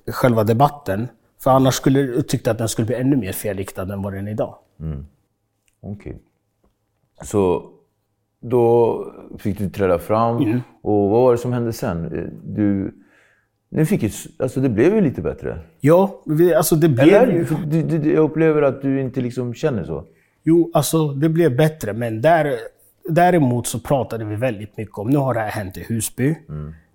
själva 0.08 0.44
debatten, 0.44 1.08
för 1.44 1.52
annars 1.52 1.74
skulle 1.74 2.02
jag 2.02 2.28
tyckte 2.28 2.52
att 2.52 2.58
den 2.58 2.70
skulle 2.70 2.86
bli 2.86 2.96
ännu 2.96 3.16
mer 3.16 3.32
felriktad 3.32 3.94
än 3.94 4.02
vad 4.02 4.14
den 4.14 4.28
är 4.28 4.32
idag. 4.32 4.56
Okej. 5.82 6.18
Så 7.24 7.70
då 8.44 9.06
fick 9.40 9.58
du 9.58 9.70
träda 9.70 10.00
fram. 10.00 10.62
Och 10.82 11.10
vad 11.10 11.22
var 11.22 11.32
det 11.32 11.38
som 11.38 11.54
hände 11.54 11.74
sen? 11.74 12.10
Du, 12.44 12.94
ni 13.72 13.86
fick 13.86 14.04
ju, 14.04 14.10
alltså 14.40 14.60
det 14.60 14.70
blev 14.70 14.96
ju 14.96 15.02
lite 15.02 15.22
bättre. 15.22 15.60
Ja, 15.80 16.22
vi- 16.26 16.54
alltså 16.56 16.76
det 16.76 16.90
blev 16.90 17.08
Eller? 17.24 17.48
Du, 17.66 17.82
du, 17.82 18.14
jag 18.14 18.24
upplever 18.24 18.62
att 18.62 18.82
du 18.82 19.02
inte 19.02 19.22
liksom 19.22 19.54
känner 19.54 19.84
så. 19.84 20.04
Jo, 20.44 20.72
alltså 20.74 21.08
det 21.08 21.30
blev 21.30 21.56
bättre, 21.58 21.94
men 21.94 22.22
där, 22.22 22.54
däremot 23.10 23.68
så 23.68 23.80
pratade 23.80 24.26
vi 24.26 24.36
väldigt 24.36 24.78
mycket 24.78 24.98
om, 24.98 25.10
nu 25.10 25.18
har 25.18 25.34
det 25.34 25.40
här 25.40 25.50
hänt 25.52 25.78
i 25.78 25.86
Husby. 25.90 26.36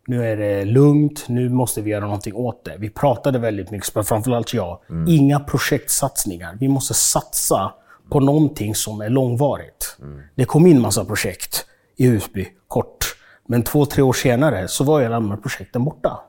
Nu 0.07 0.25
är 0.26 0.37
det 0.37 0.64
lugnt, 0.64 1.25
nu 1.28 1.49
måste 1.49 1.83
vi 1.83 1.90
göra 1.90 2.05
någonting 2.05 2.35
åt 2.35 2.64
det. 2.64 2.75
Vi 2.78 2.90
pratade 2.90 3.38
väldigt 3.38 3.71
mycket, 3.71 4.09
framförallt 4.09 4.55
jag. 4.55 4.78
Inga 5.09 5.40
projektsatsningar. 5.40 6.57
Vi 6.61 6.69
måste 6.69 6.95
satsa 6.95 7.73
på 8.10 8.20
någonting 8.20 8.74
som 8.74 9.00
är 9.00 9.08
långvarigt. 9.08 9.96
Det 10.34 10.44
kom 10.44 10.66
in 10.66 10.80
massa 10.80 11.04
projekt 11.04 11.66
i 11.96 12.06
Husby, 12.06 12.48
kort. 12.68 13.16
Men 13.46 13.62
två, 13.62 13.86
tre 13.86 14.02
år 14.02 14.12
senare 14.12 14.68
så 14.68 14.84
var 14.84 15.00
ju 15.00 15.06
alla 15.06 15.14
de 15.14 15.30
här 15.30 15.36
projekten 15.36 15.84
borta. 15.84 16.20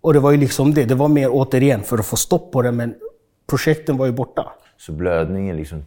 Och 0.00 0.12
det 0.12 0.20
var 0.20 0.30
ju 0.30 0.36
liksom 0.36 0.74
det. 0.74 0.84
Det 0.84 0.94
var 0.94 1.08
mer 1.08 1.28
återigen 1.30 1.82
för 1.82 1.98
att 1.98 2.06
få 2.06 2.16
stopp 2.16 2.52
på 2.52 2.62
det, 2.62 2.72
men 2.72 2.94
projekten 3.46 3.96
var 3.96 4.06
ju 4.06 4.12
borta. 4.12 4.52
Så 4.76 4.92
blödningen 4.92 5.56
liksom 5.56 5.84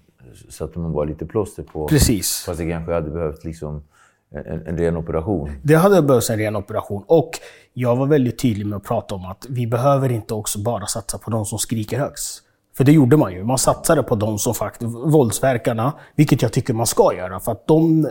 satte 0.49 0.79
man 0.79 0.93
bara 0.93 1.05
lite 1.05 1.25
plåster 1.25 1.63
på. 1.63 1.87
Precis. 1.87 2.43
Fast 2.45 2.59
det 2.59 2.69
kanske 2.69 2.93
hade 2.93 3.09
behövt 3.09 3.43
liksom 3.43 3.83
en, 4.31 4.67
en 4.67 4.77
ren 4.77 4.97
operation. 4.97 5.51
Det 5.63 5.75
hade 5.75 6.01
behövts 6.01 6.29
en 6.29 6.37
ren 6.37 6.55
operation. 6.55 7.03
Och 7.07 7.31
jag 7.73 7.95
var 7.95 8.05
väldigt 8.05 8.39
tydlig 8.39 8.67
med 8.67 8.77
att 8.77 8.83
prata 8.83 9.15
om 9.15 9.25
att 9.25 9.45
vi 9.49 9.67
behöver 9.67 10.11
inte 10.11 10.33
också 10.33 10.59
bara 10.59 10.85
satsa 10.85 11.17
på 11.17 11.31
de 11.31 11.45
som 11.45 11.59
skriker 11.59 11.99
högst. 11.99 12.41
För 12.77 12.83
det 12.83 12.91
gjorde 12.91 13.17
man 13.17 13.33
ju. 13.33 13.43
Man 13.43 13.57
satsade 13.57 14.03
på 14.03 14.15
de 14.15 14.39
som 14.39 14.53
faktiskt, 14.53 14.91
våldsverkarna, 14.93 15.93
vilket 16.15 16.41
jag 16.41 16.53
tycker 16.53 16.73
man 16.73 16.87
ska 16.87 17.13
göra. 17.13 17.39
För 17.39 17.51
att 17.51 17.67
de 17.67 18.09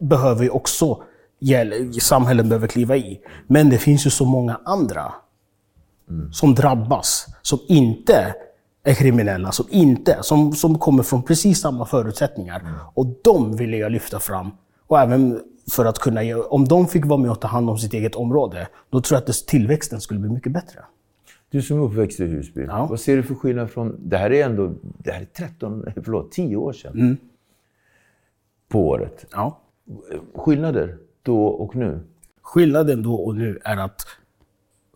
behöver 0.00 0.42
ju 0.42 0.50
också, 0.50 1.02
Samhällen 1.40 1.92
samhället 1.92 2.46
behöver 2.46 2.66
kliva 2.66 2.96
i. 2.96 3.20
Men 3.46 3.70
det 3.70 3.78
finns 3.78 4.06
ju 4.06 4.10
så 4.10 4.24
många 4.24 4.60
andra 4.64 5.12
som 6.32 6.54
drabbas, 6.54 7.26
som 7.42 7.58
inte 7.68 8.34
är 8.84 8.94
kriminella, 8.94 9.52
som 9.52 9.66
inte, 9.70 10.18
som, 10.22 10.52
som 10.52 10.78
kommer 10.78 11.02
från 11.02 11.22
precis 11.22 11.60
samma 11.60 11.86
förutsättningar. 11.86 12.62
Och 12.94 13.06
de 13.24 13.56
ville 13.56 13.76
jag 13.76 13.92
lyfta 13.92 14.20
fram. 14.20 14.50
Och 14.86 15.00
även 15.00 15.40
för 15.70 15.84
att 15.84 15.98
kunna, 15.98 16.20
om 16.48 16.64
de 16.64 16.86
fick 16.86 17.06
vara 17.06 17.20
med 17.20 17.30
och 17.30 17.40
ta 17.40 17.48
hand 17.48 17.70
om 17.70 17.78
sitt 17.78 17.94
eget 17.94 18.14
område, 18.14 18.68
då 18.90 19.00
tror 19.00 19.20
jag 19.20 19.30
att 19.30 19.46
tillväxten 19.46 20.00
skulle 20.00 20.20
bli 20.20 20.30
mycket 20.30 20.52
bättre. 20.52 20.80
Du 21.50 21.62
som 21.62 21.78
är 21.78 21.82
uppväxt 21.84 22.20
i 22.20 22.24
Husby, 22.24 22.64
Ja. 22.68 22.86
vad 22.86 23.00
ser 23.00 23.16
du 23.16 23.22
för 23.22 23.34
skillnad 23.34 23.70
från... 23.70 23.96
Det 23.98 24.16
här 24.16 24.32
är 24.32 24.44
ändå 24.44 24.74
det 24.82 25.10
här 25.12 25.20
är 25.20 25.24
13, 25.24 25.84
förlåt, 26.04 26.32
10 26.32 26.56
år 26.56 26.72
sedan. 26.72 26.92
Mm. 27.00 27.16
På 28.68 28.88
året. 28.88 29.26
Ja. 29.32 29.60
Skillnader 30.34 30.98
då 31.22 31.46
och 31.46 31.76
nu? 31.76 32.00
Skillnaden 32.42 33.02
då 33.02 33.14
och 33.14 33.34
nu 33.36 33.58
är 33.64 33.76
att 33.76 34.06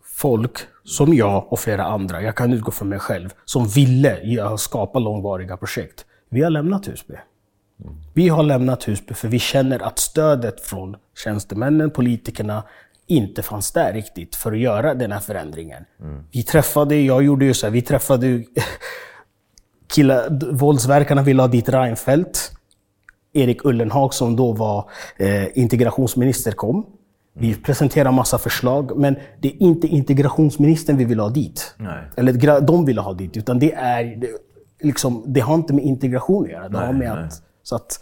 folk 0.03 0.59
som 0.85 1.15
jag 1.15 1.53
och 1.53 1.59
flera 1.61 1.85
andra, 1.85 2.23
jag 2.23 2.37
kan 2.37 2.53
utgå 2.53 2.71
från 2.71 2.89
mig 2.89 2.99
själv, 2.99 3.29
som 3.45 3.67
ville 3.67 4.19
skapa 4.59 4.99
långvariga 4.99 5.57
projekt. 5.57 6.07
Vi 6.29 6.43
har 6.43 6.51
lämnat 6.51 6.89
Husby. 6.89 7.15
Vi 8.15 8.29
har 8.29 8.43
lämnat 8.43 8.89
Husby 8.89 9.15
för 9.15 9.29
vi 9.29 9.39
känner 9.39 9.83
att 9.83 9.99
stödet 9.99 10.61
från 10.61 10.97
tjänstemännen, 11.25 11.91
politikerna, 11.91 12.63
inte 13.17 13.43
fanns 13.43 13.73
där 13.73 13.93
riktigt 13.93 14.37
för 14.37 14.53
att 14.53 14.59
göra 14.59 14.95
den 14.95 15.13
här 15.13 15.21
förändringen. 15.21 15.85
Vi 16.33 16.43
träffade, 16.43 16.97
jag 17.01 17.23
gjorde 17.23 17.45
ju 17.45 17.55
så 17.55 17.67
här, 17.67 17.73
vi 17.73 17.83
träffade 17.83 18.27
d- 20.29 20.47
våldsverkarna 20.53 21.23
ville 21.23 21.43
ha 21.43 21.49
dit 21.49 21.69
Reinfeldt. 21.69 22.53
Erik 23.35 23.65
Ullenhag 23.65 24.15
som 24.15 24.37
då 24.37 24.53
var 24.53 24.91
eh, 25.17 25.59
integrationsminister 25.59 26.53
kom. 26.53 26.87
Vi 27.35 27.55
presenterade 27.55 28.11
massa 28.17 28.39
förslag, 28.39 28.97
men 28.99 29.17
det 29.41 29.49
är 29.49 29.63
inte 29.63 29.87
integrationsministern 29.87 30.97
vi 30.97 31.05
vill 31.05 31.21
ha 31.21 31.29
dit. 31.29 31.75
Nej. 31.77 32.05
Eller 32.17 32.61
de 32.61 32.85
vill 32.85 32.99
ha 32.99 33.13
dit, 33.13 33.37
utan 33.37 33.59
det 33.59 33.73
är 33.75 34.23
liksom, 34.81 35.25
det 35.27 35.41
har 35.41 35.55
inte 35.55 35.75
med 35.75 35.85
integration 35.85 36.45
att 36.45 36.51
göra. 36.51 36.69
Det 36.69 36.79
har 36.79 36.93
med 36.93 37.15
nej. 37.15 37.25
att, 37.25 37.43
så 37.63 37.77
att, 37.77 38.01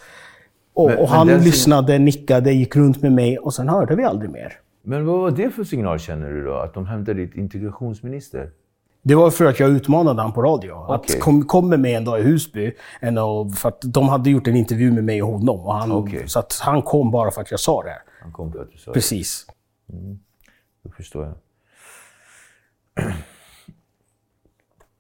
och, 0.75 0.89
Men- 0.89 0.99
och 0.99 1.09
han 1.09 1.27
lyssnade, 1.29 1.99
nickade, 1.99 2.53
gick 2.53 2.77
runt 2.77 3.03
med 3.03 3.13
mig 3.13 3.39
och 3.39 3.55
sen 3.55 3.69
hörde 3.69 3.97
vi 3.97 4.05
aldrig 4.05 4.31
mer. 4.31 4.53
Men 4.83 5.07
vad 5.07 5.19
var 5.19 5.31
det 5.31 5.51
för 5.51 5.65
signal 5.65 5.99
känner 5.99 6.31
du 6.31 6.45
då? 6.45 6.55
Att 6.55 6.75
de 6.75 6.87
hämtade 6.87 7.21
dit 7.21 7.35
integrationsminister? 7.35 8.51
Det 9.03 9.15
var 9.15 9.31
för 9.31 9.45
att 9.45 9.61
jag 9.61 9.71
utmanade 9.71 10.23
han 10.23 10.33
på 10.33 10.43
radio. 10.43 10.73
Okej. 10.73 10.95
Att 10.95 11.23
kom, 11.23 11.45
kom 11.45 11.69
med 11.69 11.81
mig 11.81 11.95
en 11.95 12.05
dag 12.05 12.21
i 12.21 12.23
Husby. 12.23 12.73
En 13.01 13.15
för 13.53 13.69
att 13.69 13.81
de 13.85 14.09
hade 14.09 14.31
gjort 14.31 14.47
en 14.47 14.57
intervju 14.57 14.93
med 14.93 15.05
mig 15.05 15.23
och 15.23 15.29
honom. 15.29 15.61
Och 15.61 15.75
han, 15.75 15.93
Okej. 15.93 16.29
Så 16.29 16.39
att 16.39 16.61
han 16.63 16.83
kom 16.83 17.11
bara 17.11 17.31
för 17.31 17.41
att 17.41 17.51
jag 17.51 17.61
sa 17.61 17.83
det. 17.83 18.03
Han 18.23 18.33
kom 18.33 18.53
för 18.53 18.63
att 18.63 18.73
du 18.73 18.79
sa 18.79 18.91
det. 18.91 18.95
Precis. 18.95 19.47
Då 20.83 20.91
förstår 20.91 21.25
jag. 21.25 21.35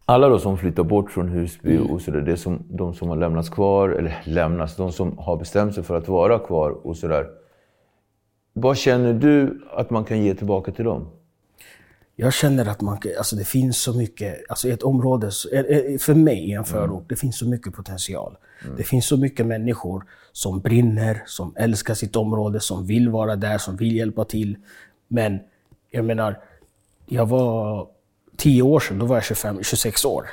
Alla 0.04 0.28
då 0.28 0.38
som 0.38 0.58
flyttar 0.58 0.82
bort 0.82 1.10
från 1.10 1.28
Husby 1.28 1.78
och 1.78 2.00
sådär, 2.00 2.20
det 2.20 2.32
är 2.32 2.36
som, 2.36 2.62
de 2.68 2.94
som 2.94 3.08
har 3.08 3.16
lämnats 3.16 3.48
kvar, 3.48 3.88
eller 3.88 4.22
lämnats, 4.24 4.76
de 4.76 4.92
som 4.92 5.18
har 5.18 5.36
bestämt 5.36 5.74
sig 5.74 5.84
för 5.84 5.96
att 5.96 6.08
vara 6.08 6.38
kvar 6.38 6.70
och 6.70 6.96
sådär. 6.96 7.26
Vad 8.52 8.76
känner 8.76 9.12
du 9.12 9.66
att 9.70 9.90
man 9.90 10.04
kan 10.04 10.22
ge 10.22 10.34
tillbaka 10.34 10.72
till 10.72 10.84
dem? 10.84 11.08
Jag 12.16 12.32
känner 12.34 12.68
att 12.68 12.80
man, 12.80 12.98
alltså 13.18 13.36
det 13.36 13.44
finns 13.44 13.82
så 13.82 13.92
mycket, 13.92 14.44
alltså 14.48 14.68
ett 14.68 14.82
område, 14.82 15.30
för 16.00 16.14
mig 16.14 16.50
i 16.50 16.52
en 16.52 16.64
förort, 16.64 17.04
det 17.08 17.16
finns 17.16 17.38
så 17.38 17.48
mycket 17.48 17.74
potential. 17.74 18.36
Mm. 18.64 18.76
Det 18.76 18.82
finns 18.82 19.06
så 19.06 19.16
mycket 19.16 19.46
människor 19.46 20.04
som 20.32 20.60
brinner, 20.60 21.22
som 21.26 21.54
älskar 21.56 21.94
sitt 21.94 22.16
område, 22.16 22.60
som 22.60 22.86
vill 22.86 23.08
vara 23.08 23.36
där, 23.36 23.58
som 23.58 23.76
vill 23.76 23.96
hjälpa 23.96 24.24
till. 24.24 24.56
Men 25.08 25.38
jag 25.90 26.04
menar, 26.04 26.38
jag 27.06 27.26
var 27.26 27.86
tio 28.36 28.62
år 28.62 28.80
sedan, 28.80 28.98
då 28.98 29.06
var 29.06 29.16
jag 29.16 29.24
25, 29.24 29.62
26 29.62 30.04
år. 30.04 30.26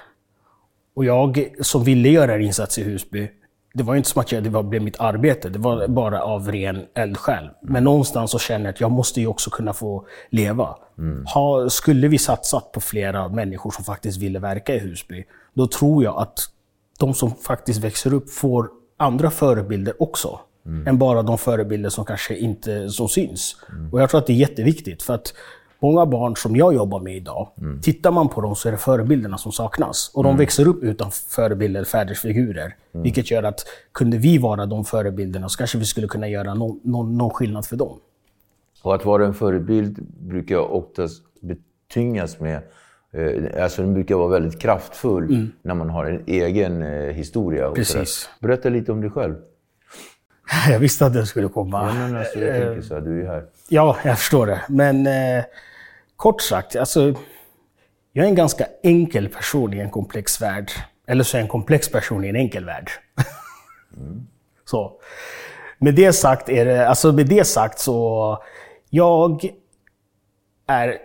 Och 0.93 1.05
jag 1.05 1.53
som 1.62 1.83
ville 1.83 2.09
göra 2.09 2.36
en 2.36 2.41
insats 2.41 2.77
i 2.77 2.83
Husby, 2.83 3.29
det 3.77 3.84
var 3.84 3.96
inte 3.96 4.10
som 4.10 4.19
att 4.19 4.29
det 4.29 4.63
blev 4.63 4.81
mitt 4.81 5.00
arbete, 5.00 5.50
det 5.50 5.60
var 5.60 5.88
bara 5.88 6.24
av 6.24 6.51
ren 6.51 6.86
eldsjäl. 6.93 7.50
Men 7.62 7.84
någonstans 7.84 8.31
så 8.31 8.39
känner 8.39 8.65
jag 8.65 8.74
att 8.74 8.81
jag 8.81 8.91
måste 8.91 9.22
ju 9.22 9.27
också 9.27 9.50
kunna 9.50 9.74
få 9.74 10.05
leva. 10.29 10.75
Mm. 10.98 11.25
Ha, 11.25 11.69
skulle 11.69 12.07
vi 12.07 12.17
satsat 12.17 12.72
på 12.72 12.81
flera 12.81 13.29
människor 13.29 13.72
som 13.72 13.84
faktiskt 13.84 14.17
ville 14.17 14.39
verka 14.39 14.75
i 14.75 14.79
Husby, 14.79 15.25
då 15.53 15.67
tror 15.67 16.03
jag 16.03 16.22
att 16.22 16.39
de 17.00 17.13
som 17.13 17.36
faktiskt 17.36 17.79
växer 17.79 18.13
upp 18.13 18.29
får 18.29 18.69
andra 18.98 19.31
förebilder 19.31 20.01
också. 20.01 20.39
Mm. 20.65 20.88
Än 20.88 20.98
bara 20.98 21.22
de 21.22 21.38
förebilder 21.38 21.89
som 21.89 22.05
kanske 22.05 22.36
inte 22.36 22.89
som 22.89 23.10
syns. 23.10 23.55
Mm. 23.69 23.93
Och 23.93 24.01
jag 24.01 24.10
tror 24.10 24.19
att 24.19 24.27
det 24.27 24.34
är 24.34 24.38
jätteviktigt. 24.38 25.03
För 25.03 25.13
att 25.13 25.34
många 25.79 26.05
barn 26.05 26.36
som 26.36 26.55
jag 26.55 26.74
jobbar 26.74 27.00
med 27.00 27.15
idag, 27.15 27.50
mm. 27.62 27.81
tittar 27.81 28.12
man 28.12 28.29
på 28.29 28.41
dem 28.41 28.55
så 28.55 28.67
är 28.67 28.72
det 28.72 28.77
förebilderna 28.77 29.38
som 29.38 29.51
saknas. 29.51 30.12
Och 30.13 30.24
de 30.24 30.29
mm. 30.29 30.39
växer 30.39 30.67
upp 30.67 30.84
utan 30.84 31.12
förebilder, 31.12 31.84
fädersfigurer. 31.84 32.75
Mm. 32.93 33.03
Vilket 33.03 33.31
gör 33.31 33.43
att 33.43 33.65
kunde 33.91 34.17
vi 34.17 34.38
vara 34.38 34.65
de 34.65 34.86
förebilderna 34.86 35.50
så 35.50 35.57
kanske 35.57 35.77
vi 35.77 35.86
skulle 35.86 36.07
kunna 36.07 36.27
göra 36.27 36.53
någon, 36.53 36.79
någon, 36.84 37.17
någon 37.17 37.29
skillnad 37.29 37.65
för 37.65 37.75
dem. 37.75 38.00
Och 38.81 38.96
att 38.96 39.05
vara 39.05 39.25
en 39.25 39.34
förebild 39.34 40.00
brukar 40.19 40.57
oftast 40.57 41.24
betyngas 41.41 42.39
med 42.39 42.62
eh, 43.12 43.63
Alltså 43.63 43.81
den 43.81 43.93
brukar 43.93 44.15
vara 44.15 44.27
väldigt 44.27 44.62
kraftfull 44.62 45.24
mm. 45.24 45.51
när 45.62 45.74
man 45.74 45.89
har 45.89 46.05
en 46.05 46.24
egen 46.27 46.81
eh, 46.81 47.13
historia. 47.13 47.72
Precis. 47.72 48.29
Berätta 48.39 48.69
lite 48.69 48.91
om 48.91 49.01
dig 49.01 49.10
själv. 49.10 49.36
Jag 50.69 50.79
visste 50.79 51.05
att 51.05 51.13
den 51.13 51.25
skulle 51.25 51.48
komma. 51.48 51.88
Ja, 51.88 51.93
men 51.93 52.15
alltså, 52.15 52.39
jag 52.39 52.63
tänker 52.63 52.81
så 52.81 52.93
här, 52.93 53.01
du 53.01 53.12
är 53.12 53.22
ju 53.22 53.27
här. 53.27 53.43
Ja, 53.69 53.98
jag 54.03 54.17
förstår 54.17 54.48
det. 54.48 54.62
Men 54.69 55.07
eh, 55.07 55.43
kort 56.17 56.41
sagt, 56.41 56.75
alltså, 56.75 57.13
jag 58.13 58.25
är 58.25 58.29
en 58.29 58.36
ganska 58.36 58.67
enkel 58.83 59.29
person 59.29 59.74
i 59.74 59.79
en 59.79 59.89
komplex 59.89 60.41
värld. 60.41 60.71
Eller 61.07 61.24
så 61.24 61.38
är 61.38 61.39
jag 61.39 61.45
en 61.45 61.50
komplex 61.50 61.89
person 61.89 62.25
i 62.25 62.29
en 62.29 62.36
enkel 62.36 62.65
värld. 62.65 62.91
Mm. 63.97 64.27
så. 64.65 64.91
Med 65.79 65.95
det 65.95 66.13
sagt, 66.13 66.50
är 66.50 66.65
det, 66.65 66.88
alltså 66.88 67.12
med 67.12 67.27
det 67.27 67.43
sagt 67.43 67.79
så, 67.79 68.38
jag 68.89 69.50
är, 70.67 70.97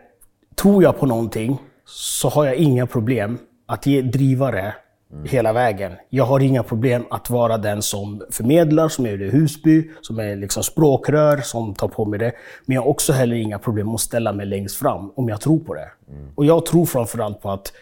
tror 0.55 0.83
jag 0.83 0.99
på 0.99 1.07
någonting 1.07 1.59
så 1.85 2.29
har 2.29 2.45
jag 2.47 2.55
inga 2.55 2.87
problem 2.87 3.39
att 3.67 3.87
ge, 3.87 4.03
driva 4.03 4.51
det 4.51 4.75
Mm. 5.13 5.25
hela 5.25 5.53
vägen. 5.53 5.93
Jag 6.09 6.25
har 6.25 6.41
inga 6.41 6.63
problem 6.63 7.05
att 7.11 7.31
vara 7.31 7.59
den 7.59 7.83
som 7.83 8.23
förmedlar, 8.31 8.89
som 8.89 9.07
är 9.07 9.23
i 9.23 9.31
Husby, 9.31 9.91
som 10.01 10.19
är 10.19 10.37
liksom 10.37 10.63
språkrör, 10.63 11.37
som 11.37 11.75
tar 11.75 11.89
på 11.89 12.05
mig 12.05 12.19
det. 12.19 12.33
Men 12.67 12.75
jag 12.75 12.83
har 12.83 12.89
också 12.89 13.13
heller 13.13 13.37
inga 13.37 13.59
problem 13.59 13.95
att 13.95 14.01
ställa 14.01 14.33
mig 14.33 14.47
längst 14.47 14.77
fram 14.77 15.13
om 15.15 15.29
jag 15.29 15.41
tror 15.41 15.59
på 15.59 15.75
det. 15.75 15.91
Mm. 16.11 16.29
Och 16.35 16.45
jag 16.45 16.67
tror 16.67 16.87
framförallt 16.87 17.41
på 17.41 17.51
att 17.51 17.73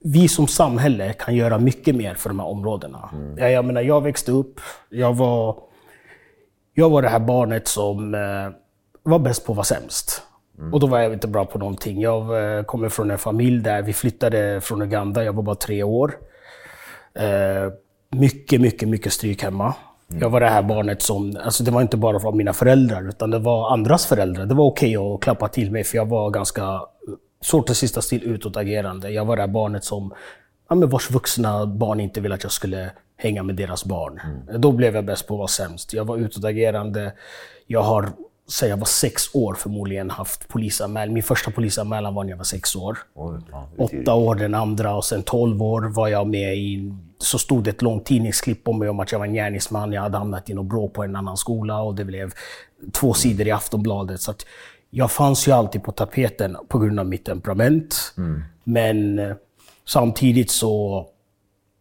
vi 0.00 0.28
som 0.28 0.46
samhälle 0.46 1.12
kan 1.12 1.36
göra 1.36 1.58
mycket 1.58 1.96
mer 1.96 2.14
för 2.14 2.28
de 2.28 2.40
här 2.40 2.46
områdena. 2.46 3.10
Mm. 3.12 3.38
Jag, 3.38 3.52
jag 3.52 3.64
menar, 3.64 3.80
jag 3.80 4.00
växte 4.00 4.32
upp, 4.32 4.60
jag 4.88 5.16
var, 5.16 5.56
jag 6.74 6.90
var 6.90 7.02
det 7.02 7.08
här 7.08 7.20
barnet 7.20 7.68
som 7.68 8.14
eh, 8.14 8.20
var 9.02 9.18
bäst 9.18 9.46
på 9.46 9.52
att 9.52 9.56
vara 9.56 9.64
sämst. 9.64 10.22
Mm. 10.58 10.74
Och 10.74 10.80
då 10.80 10.86
var 10.86 10.98
jag 11.00 11.12
inte 11.12 11.28
bra 11.28 11.44
på 11.44 11.58
någonting. 11.58 12.00
Jag 12.00 12.56
eh, 12.58 12.62
kommer 12.62 12.88
från 12.88 13.10
en 13.10 13.18
familj 13.18 13.62
där 13.62 13.82
vi 13.82 13.92
flyttade 13.92 14.60
från 14.60 14.82
Uganda, 14.82 15.24
jag 15.24 15.32
var 15.32 15.42
bara 15.42 15.56
tre 15.56 15.82
år. 15.82 16.18
Eh, 17.14 17.72
mycket, 18.10 18.60
mycket, 18.60 18.88
mycket 18.88 19.12
stryk 19.12 19.42
hemma. 19.42 19.74
Mm. 20.10 20.22
Jag 20.22 20.30
var 20.30 20.40
det 20.40 20.48
här 20.48 20.62
barnet 20.62 21.02
som, 21.02 21.36
alltså 21.44 21.64
det 21.64 21.70
var 21.70 21.82
inte 21.82 21.96
bara 21.96 22.20
från 22.20 22.36
mina 22.36 22.52
föräldrar, 22.52 23.08
utan 23.08 23.30
det 23.30 23.38
var 23.38 23.72
andras 23.72 24.06
föräldrar. 24.06 24.46
Det 24.46 24.54
var 24.54 24.64
okej 24.64 24.98
okay 24.98 25.14
att 25.14 25.20
klappa 25.20 25.48
till 25.48 25.70
mig, 25.70 25.84
för 25.84 25.96
jag 25.96 26.06
var 26.06 26.30
ganska 26.30 26.80
svårt 27.40 27.70
att 27.70 27.76
sitta 27.76 28.02
still 28.02 28.22
utåtagerande. 28.22 29.10
Jag 29.10 29.24
var 29.24 29.36
det 29.36 29.42
här 29.42 29.48
barnet 29.48 29.84
som, 29.84 30.14
ja, 30.68 30.74
men 30.74 30.88
vars 30.88 31.10
vuxna 31.10 31.66
barn 31.66 32.00
inte 32.00 32.20
ville 32.20 32.34
att 32.34 32.42
jag 32.42 32.52
skulle 32.52 32.90
hänga 33.16 33.42
med 33.42 33.56
deras 33.56 33.84
barn. 33.84 34.20
Mm. 34.24 34.60
Då 34.60 34.72
blev 34.72 34.94
jag 34.94 35.04
bäst 35.04 35.26
på 35.26 35.34
att 35.34 35.38
vara 35.38 35.48
sämst. 35.48 35.92
Jag 35.92 36.04
var 36.04 36.16
utåtagerande. 36.16 37.12
Jag 37.66 37.82
har 37.82 38.08
sen 38.48 38.68
jag 38.68 38.76
var 38.76 38.86
sex 38.86 39.34
år 39.34 39.54
förmodligen 39.54 40.10
haft 40.10 40.48
polisanmälan. 40.48 41.14
Min 41.14 41.22
första 41.22 41.50
polisanmälan 41.50 42.14
var 42.14 42.24
när 42.24 42.30
jag 42.30 42.36
var 42.36 42.44
sex 42.44 42.76
år. 42.76 42.98
Oj, 43.14 43.40
ja, 43.50 43.68
Åtta 43.78 44.14
år 44.14 44.34
den 44.34 44.54
andra 44.54 44.94
och 44.94 45.04
sen 45.04 45.22
tolv 45.22 45.62
år 45.62 45.82
var 45.82 46.08
jag 46.08 46.26
med 46.26 46.56
i... 46.56 46.92
Så 47.18 47.38
stod 47.38 47.64
det 47.64 47.70
ett 47.70 47.82
långt 47.82 48.06
tidningsklipp 48.06 48.68
om 48.68 48.78
mig 48.78 48.88
om 48.88 49.00
att 49.00 49.12
jag 49.12 49.18
var 49.18 49.26
en 49.26 49.34
gärningsman. 49.34 49.92
Jag 49.92 50.02
hade 50.02 50.18
hamnat 50.18 50.50
i 50.50 50.54
något 50.54 50.66
bråk 50.66 50.94
på 50.94 51.02
en 51.02 51.16
annan 51.16 51.36
skola 51.36 51.80
och 51.80 51.94
det 51.94 52.04
blev 52.04 52.32
två 52.92 53.14
sidor 53.14 53.46
i 53.46 53.50
Aftonbladet. 53.50 54.20
Så 54.20 54.34
jag 54.90 55.10
fanns 55.10 55.48
ju 55.48 55.52
alltid 55.52 55.82
på 55.82 55.92
tapeten 55.92 56.56
på 56.68 56.78
grund 56.78 57.00
av 57.00 57.06
mitt 57.06 57.24
temperament. 57.24 58.14
Mm. 58.16 58.42
Men 58.64 59.18
eh, 59.18 59.36
samtidigt 59.84 60.50
så 60.50 61.06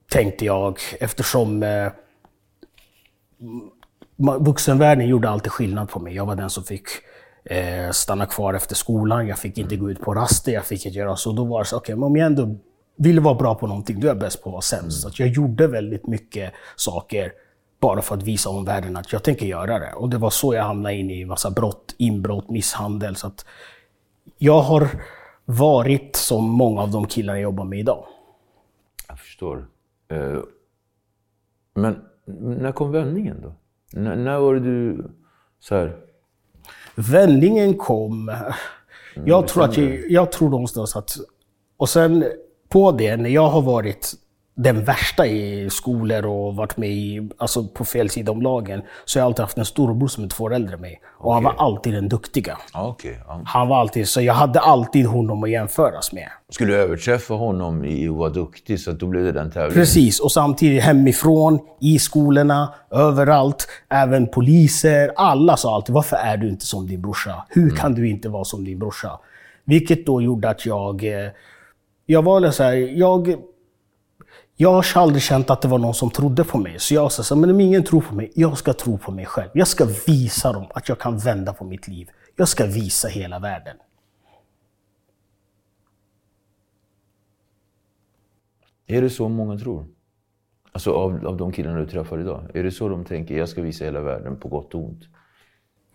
tänkte 0.10 0.45
jag, 0.45 0.80
eftersom 0.99 1.63
eh, 1.63 1.91
vuxenvärlden 4.17 5.08
gjorde 5.08 5.30
alltid 5.30 5.51
skillnad 5.51 5.89
på 5.89 5.99
mig. 5.99 6.15
Jag 6.15 6.25
var 6.25 6.36
den 6.36 6.49
som 6.49 6.63
fick 6.63 6.88
eh, 7.45 7.91
stanna 7.91 8.25
kvar 8.25 8.53
efter 8.53 8.75
skolan. 8.75 9.27
Jag 9.27 9.39
fick 9.39 9.58
inte 9.58 9.75
gå 9.75 9.91
ut 9.91 10.01
på 10.01 10.13
raster. 10.13 10.51
Jag 10.51 10.65
fick 10.65 10.86
inte 10.86 10.97
göra 10.97 11.15
så. 11.15 11.32
Då 11.32 11.45
var 11.45 11.60
det 11.60 11.65
så, 11.65 11.77
okej, 11.77 11.95
okay, 11.95 12.06
om 12.06 12.15
jag 12.15 12.25
ändå 12.25 12.56
ville 12.97 13.21
vara 13.21 13.36
bra 13.36 13.56
på 13.56 13.67
någonting, 13.67 13.99
då 13.99 14.08
är 14.08 14.12
jag 14.12 14.19
bäst 14.19 14.43
på 14.43 14.49
att 14.49 14.53
vara 14.53 14.62
sämst. 14.62 15.03
Mm. 15.03 15.12
Så 15.13 15.21
jag 15.21 15.30
gjorde 15.30 15.67
väldigt 15.67 16.08
mycket 16.08 16.53
saker 16.75 17.32
bara 17.80 18.01
för 18.01 18.15
att 18.15 18.23
visa 18.23 18.49
omvärlden 18.49 18.97
att 18.97 19.13
jag 19.13 19.23
tänker 19.23 19.45
göra 19.45 19.80
det. 19.80 19.93
Och 19.93 20.10
det 20.10 20.17
var 20.17 20.30
så 20.30 20.53
jag 20.53 20.63
hamnade 20.63 20.95
in 20.95 21.12
i 21.12 21.25
massa 21.25 21.51
brott, 21.51 21.95
inbrott, 21.97 22.49
misshandel. 22.49 23.15
Så 23.15 23.27
att 23.27 23.45
jag 24.38 24.62
har 24.62 24.89
varit 25.45 26.15
som 26.15 26.49
många 26.49 26.82
av 26.82 26.91
de 26.91 27.08
killar 27.08 27.34
jag 27.34 27.41
jobbar 27.41 27.65
med 27.65 27.80
idag. 27.80 28.06
Jag 29.08 29.19
förstår. 29.19 29.67
Uh, 30.13 30.43
men 31.73 32.01
när 32.25 32.71
kom 32.71 32.91
vändningen 32.91 33.41
då? 33.41 33.53
N 33.95 34.23
när 34.23 34.39
var 34.39 34.54
det 34.54 34.60
du... 34.60 35.12
Så 35.60 35.76
här? 35.76 35.95
Vändningen 36.95 37.78
kom... 37.78 38.30
Mm, 38.30 39.28
jag, 39.28 39.47
tror 39.47 39.63
att 39.63 39.78
jag, 39.78 40.12
jag 40.12 40.32
tror 40.32 40.50
någonstans 40.50 40.95
att... 40.95 41.17
Och 41.78 41.89
sen 41.89 42.26
på 42.69 42.91
det, 42.91 43.17
när 43.17 43.30
jag 43.30 43.50
har 43.50 43.62
varit 43.62 44.13
den 44.58 44.84
värsta 44.84 45.28
i 45.28 45.70
skolor 45.70 46.26
och 46.26 46.56
varit 46.56 46.78
med 46.78 46.89
i, 46.89 47.30
alltså 47.38 47.67
på 47.67 47.86
fel 47.86 48.10
sida 48.10 48.32
om 48.32 48.41
lagen, 48.41 48.82
så 49.06 49.20
har 49.20 49.22
jag 49.22 49.26
alltid 49.26 49.41
haft 49.43 49.58
en 49.58 49.65
storbror 49.65 50.08
som 50.08 50.24
är 50.24 50.28
två 50.28 50.43
år 50.43 50.54
äldre 50.54 50.74
än 50.74 50.82
mig. 50.82 51.02
Och 51.17 51.26
okay. 51.26 51.34
han 51.34 51.43
var 51.43 51.65
alltid 51.65 51.93
den 51.93 52.10
duktiga. 52.10 52.58
Okay. 52.74 53.12
Um. 53.12 53.41
Han 53.46 53.67
var 53.67 53.80
alltid, 53.80 54.08
så 54.08 54.22
jag 54.22 54.34
hade 54.34 54.60
alltid 54.60 55.06
honom 55.06 55.43
att 55.43 55.50
jämföras 55.50 56.12
med. 56.13 56.30
Skulle 56.50 56.74
du 56.74 56.80
överträffa 56.80 57.34
honom 57.34 57.86
i 57.86 58.08
att 58.08 58.15
vara 58.15 58.30
duktig, 58.30 58.80
så 58.80 58.91
då 58.91 59.08
blev 59.08 59.24
det 59.24 59.32
den 59.32 59.52
tävlingen? 59.52 59.74
Precis, 59.74 60.20
och 60.20 60.32
samtidigt 60.32 60.84
hemifrån, 60.84 61.60
i 61.82 62.00
skolorna, 62.00 62.74
överallt. 62.91 63.67
Även 63.89 64.28
poliser, 64.28 65.12
alla 65.15 65.58
sa 65.58 65.76
alltid, 65.76 65.96
varför 65.96 66.15
är 66.15 66.38
du 66.38 66.50
inte 66.50 66.65
som 66.65 66.88
din 66.88 67.02
brorsa? 67.02 67.46
Hur 67.50 67.63
mm. 67.63 67.76
kan 67.76 67.93
du 67.93 68.10
inte 68.10 68.30
vara 68.30 68.43
som 68.43 68.65
din 68.65 68.80
brorsa? 68.80 69.20
Vilket 69.65 70.06
då 70.06 70.22
gjorde 70.22 70.50
att 70.50 70.65
jag, 70.65 71.04
eh, 71.04 71.30
jag 72.06 72.22
var 72.22 72.52
så 72.52 72.63
här, 72.63 72.74
jag 72.74 73.38
jag 74.60 74.74
har 74.74 74.86
aldrig 74.96 75.22
känt 75.22 75.50
att 75.50 75.62
det 75.62 75.67
var 75.67 75.78
någon 75.78 75.93
som 75.93 76.12
trodde 76.12 76.43
på 76.43 76.58
mig. 76.58 76.80
Så 76.80 76.93
jag 76.93 77.12
sa, 77.12 77.36
men 77.36 77.50
om 77.50 77.60
ingen 77.60 77.84
tror 77.84 78.02
på 78.02 78.15
mig, 78.15 78.32
jag 78.36 78.58
ska 78.58 78.74
tro 78.74 78.98
på 78.98 79.12
mig 79.12 79.26
själv. 79.26 79.50
Jag 79.54 79.67
ska 79.67 79.86
visa 80.08 80.54
dem 80.54 80.67
att 80.70 80.89
jag 80.89 81.00
kan 81.00 81.17
vända 81.17 81.54
på 81.54 81.65
mitt 81.65 81.88
liv. 81.88 82.10
Jag 82.36 82.48
ska 82.48 82.65
visa 82.65 83.08
hela 83.08 83.39
världen. 83.39 83.78
Är 88.88 89.02
det 89.02 89.10
så 89.10 89.30
många 89.30 89.58
tror? 89.58 89.86
Alltså 90.72 90.91
av, 90.91 91.28
av 91.28 91.38
de 91.38 91.52
killarna 91.52 91.80
du 91.80 91.88
träffar 91.88 92.20
idag? 92.20 92.43
Är 92.54 92.63
det 92.63 92.72
så 92.72 92.89
de 92.89 93.06
tänker, 93.06 93.38
jag 93.38 93.50
ska 93.50 93.62
visa 93.62 93.86
hela 93.86 94.02
världen 94.02 94.39
på 94.39 94.48
gott 94.48 94.74
och 94.74 94.84
ont? 94.84 95.04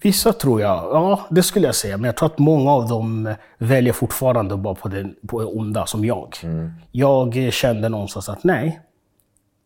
Vissa 0.03 0.33
tror 0.33 0.61
jag, 0.61 0.77
ja 0.77 1.27
det 1.31 1.43
skulle 1.43 1.67
jag 1.67 1.75
säga. 1.75 1.97
Men 1.97 2.05
jag 2.05 2.17
tror 2.17 2.27
att 2.27 2.39
många 2.39 2.71
av 2.71 2.89
dem 2.89 3.35
väljer 3.59 3.93
fortfarande 3.93 4.57
bara 4.57 4.75
på 4.75 4.89
det, 4.89 5.11
på 5.27 5.41
det 5.41 5.47
onda 5.47 5.87
som 5.87 6.05
jag. 6.05 6.37
Mm. 6.43 6.71
Jag 6.91 7.53
kände 7.53 7.89
någonstans 7.89 8.29
att 8.29 8.45
nej, 8.45 8.81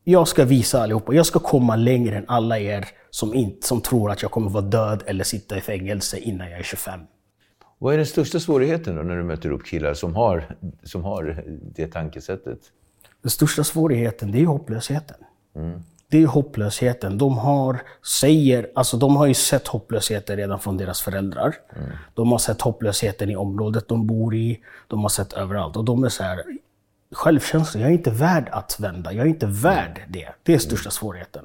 jag 0.05 0.29
ska 0.29 0.45
visa 0.45 0.83
allihopa. 0.83 1.15
Jag 1.15 1.27
ska 1.27 1.39
komma 1.39 1.77
längre 1.77 2.17
än 2.17 2.25
alla 2.29 2.59
er 2.59 2.89
som, 3.11 3.35
inte, 3.35 3.67
som 3.67 3.81
tror 3.81 4.11
att 4.11 4.23
jag 4.23 4.31
kommer 4.31 4.51
vara 4.51 4.65
död 4.65 5.03
eller 5.07 5.25
sitta 5.25 5.57
i 5.57 5.61
fängelse 5.61 6.19
innan 6.19 6.51
jag 6.51 6.59
är 6.59 6.63
25. 6.63 7.01
Vad 7.79 7.95
är 7.95 7.97
den 7.97 8.07
största 8.07 8.41
svårigheten 8.41 8.97
då 8.97 9.03
när 9.03 9.17
du 9.17 9.23
möter 9.23 9.51
upp 9.51 9.67
killar 9.67 9.95
som 9.95 10.15
har, 10.15 10.57
som 10.83 11.05
har 11.05 11.45
det 11.77 11.87
tankesättet? 11.87 12.59
Den 13.23 13.31
största 13.31 13.65
svårigheten, 13.65 14.33
det 14.33 14.41
är 14.43 14.47
hopplösheten. 14.47 15.17
Mm. 15.57 15.83
Det 16.11 16.23
är 16.23 16.27
hopplösheten. 16.27 17.19
De 17.19 17.39
har, 17.39 17.81
säger, 18.21 18.71
alltså 18.75 18.97
de 18.97 19.17
har 19.17 19.27
ju 19.27 19.35
sett 19.35 19.69
hopplösheten 19.69 20.37
redan 20.37 20.61
från 20.61 20.77
deras 20.77 21.03
föräldrar. 21.03 21.55
De 22.15 22.33
har 22.33 22.39
sett 22.39 22.61
hopplösheten 22.61 23.31
i 23.31 23.37
området 23.37 23.89
de 23.89 24.07
bor 24.07 24.35
i. 24.35 24.61
De 24.87 25.03
har 25.03 25.09
sett 25.09 25.33
överallt. 25.33 25.77
Och 25.77 25.85
de 25.85 26.05
är 26.05 26.09
så 26.09 26.23
här, 26.23 26.43
självkänsla, 27.13 27.81
jag 27.81 27.91
är 27.91 27.95
inte 27.95 28.11
värd 28.11 28.49
att 28.53 28.81
vända. 28.81 29.13
Jag 29.13 29.27
är 29.27 29.31
inte 29.31 29.47
värd 29.47 30.03
det. 30.09 30.29
Det 30.43 30.55
är 30.55 30.59
största 30.59 30.91
svårigheten. 30.91 31.45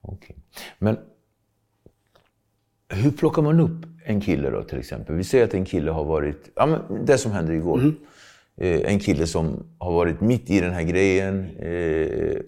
Okej. 0.00 0.36
Men 0.78 0.98
hur 2.88 3.10
plockar 3.10 3.42
man 3.42 3.60
upp 3.60 3.86
en 4.04 4.20
kille 4.20 4.50
då 4.50 4.62
till 4.62 4.78
exempel? 4.78 5.14
Vi 5.14 5.24
säger 5.24 5.44
att 5.44 5.54
en 5.54 5.64
kille 5.64 5.90
har 5.90 6.04
varit, 6.04 6.50
ja 6.54 6.66
men 6.66 7.04
det 7.04 7.18
som 7.18 7.32
hände 7.32 7.54
igår. 7.54 7.84
Eh, 7.84 7.92
en 8.60 8.98
kille 8.98 9.26
som 9.26 9.66
har 9.78 9.92
varit 9.92 10.20
mitt 10.20 10.50
i 10.50 10.60
den 10.60 10.72
här 10.72 10.82
grejen 10.82 11.56
eh, 11.58 12.40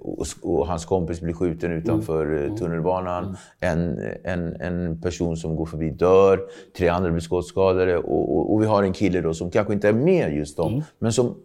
och, 0.42 0.66
hans 0.66 0.84
kompis 0.84 1.20
blir 1.20 1.34
skjuten 1.34 1.72
utanför 1.72 2.44
eh, 2.44 2.54
tunnelbanan. 2.54 3.36
En, 3.60 3.98
en, 4.24 4.60
en 4.60 5.00
person 5.00 5.36
som 5.36 5.56
går 5.56 5.66
förbi 5.66 5.90
dör, 5.90 6.40
tre 6.76 6.88
andra 6.88 7.10
blir 7.10 7.20
skottskadade 7.20 7.96
och, 7.96 8.36
och, 8.36 8.52
och 8.54 8.62
vi 8.62 8.66
har 8.66 8.82
en 8.82 8.92
kille 8.92 9.20
då 9.20 9.34
som 9.34 9.50
kanske 9.50 9.72
inte 9.72 9.88
är 9.88 9.92
med 9.92 10.36
just 10.36 10.56
dem, 10.56 10.82
men 10.98 11.12
som, 11.12 11.36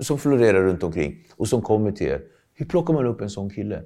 som 0.00 0.18
florerar 0.18 0.62
runt 0.62 0.82
omkring 0.82 1.16
och 1.36 1.48
som 1.48 1.62
kommer 1.62 1.92
till 1.92 2.06
er. 2.06 2.20
Hur 2.54 2.66
plockar 2.66 2.94
man 2.94 3.06
upp 3.06 3.20
en 3.20 3.30
sån 3.30 3.50
kille? 3.50 3.82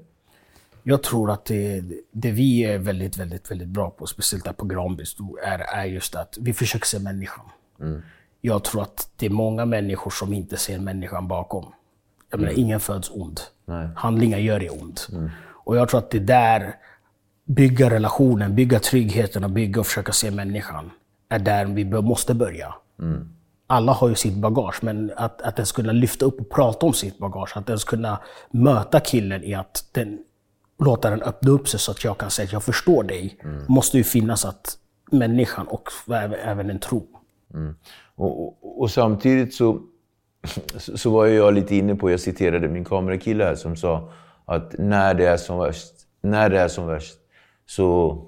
Jag 0.83 1.03
tror 1.03 1.31
att 1.31 1.45
det, 1.45 1.83
det 2.13 2.31
vi 2.31 2.65
är 2.65 2.79
väldigt, 2.79 3.19
väldigt, 3.19 3.51
väldigt 3.51 3.69
bra 3.69 3.91
på, 3.91 4.07
speciellt 4.07 4.45
där 4.45 4.53
på 4.53 4.67
Granbys, 4.67 5.17
är, 5.45 5.59
är 5.59 5.85
just 5.85 6.15
att 6.15 6.39
vi 6.41 6.53
försöker 6.53 6.87
se 6.87 6.99
människan. 6.99 7.45
Jag 8.41 8.65
tror 8.65 8.83
att 8.83 9.11
det 9.17 9.27
är 9.27 9.31
många 9.31 9.65
människor 9.65 10.11
som 10.11 10.33
inte 10.33 10.57
ser 10.57 10.79
människan 10.79 11.29
bakom. 11.29 11.73
Jag 12.31 12.41
menar, 12.41 12.53
ingen 12.59 12.81
föds 12.81 13.11
ond. 13.11 13.41
Handlingar 13.97 14.39
gör 14.39 14.61
det 14.61 14.71
ont. 14.71 15.09
Och 15.65 15.77
jag 15.77 15.89
tror 15.89 15.99
att 15.99 16.11
det 16.11 16.19
där, 16.19 16.75
bygga 17.45 17.91
relationen, 17.91 18.55
bygga 18.55 18.79
tryggheten 18.81 19.45
och 19.45 19.51
bygga 19.51 19.81
och 19.81 19.87
försöka 19.87 20.13
se 20.13 20.31
människan, 20.31 20.91
är 21.29 21.39
där 21.39 21.65
vi 21.65 21.85
måste 21.85 22.35
börja. 22.35 22.75
Alla 23.67 23.93
har 23.93 24.09
ju 24.09 24.15
sitt 24.15 24.35
bagage, 24.37 24.79
men 24.83 25.13
att, 25.17 25.43
att 25.43 25.59
ens 25.59 25.73
kunna 25.73 25.93
lyfta 25.93 26.25
upp 26.25 26.41
och 26.41 26.51
prata 26.51 26.87
om 26.87 26.93
sitt 26.93 27.19
bagage, 27.19 27.57
att 27.57 27.69
ens 27.69 27.85
kunna 27.85 28.19
möta 28.51 29.01
killen 29.01 29.45
i 29.45 29.55
att 29.55 29.85
den, 29.93 30.19
låta 30.79 31.11
den 31.11 31.23
öppna 31.23 31.51
upp 31.51 31.69
sig 31.69 31.81
så 31.81 31.91
att 31.91 32.05
jag 32.05 32.19
kan 32.19 32.31
säga 32.31 32.47
att 32.47 32.53
jag 32.53 32.63
förstår 32.63 33.03
dig, 33.05 33.39
måste 33.67 33.97
ju 33.99 34.05
finnas 34.05 34.45
att 34.45 34.79
människan 35.13 35.67
och 35.69 35.89
även 36.09 36.35
även 36.35 36.71
en 36.71 36.79
tro. 36.79 37.07
Och, 38.19 38.47
och, 38.47 38.81
och 38.81 38.91
samtidigt 38.91 39.55
så, 39.55 39.81
så 40.77 41.11
var 41.11 41.27
jag 41.27 41.55
lite 41.55 41.77
inne 41.77 41.95
på, 41.95 42.11
jag 42.11 42.21
citerade 42.21 42.69
min 42.69 42.85
kamerakille 42.85 43.45
här 43.45 43.55
som 43.55 43.77
sa 43.77 44.11
att 44.45 44.75
när 44.79 45.15
det 45.15 45.27
är 45.27 45.37
som 45.37 45.59
värst, 45.59 45.95
när 46.21 46.51
det 46.51 46.61
är 46.61 46.69
som 46.69 46.87
värst 46.87 47.19
så 47.67 48.19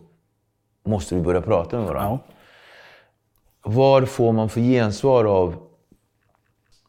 måste 0.87 1.15
vi 1.15 1.21
börja 1.21 1.43
prata 1.43 1.77
med 1.77 1.87
varandra. 1.87 2.19
Ja. 2.25 2.35
Vad 3.63 4.09
får 4.09 4.33
man 4.33 4.49
för 4.49 4.61
gensvar 4.61 5.25
av 5.25 5.55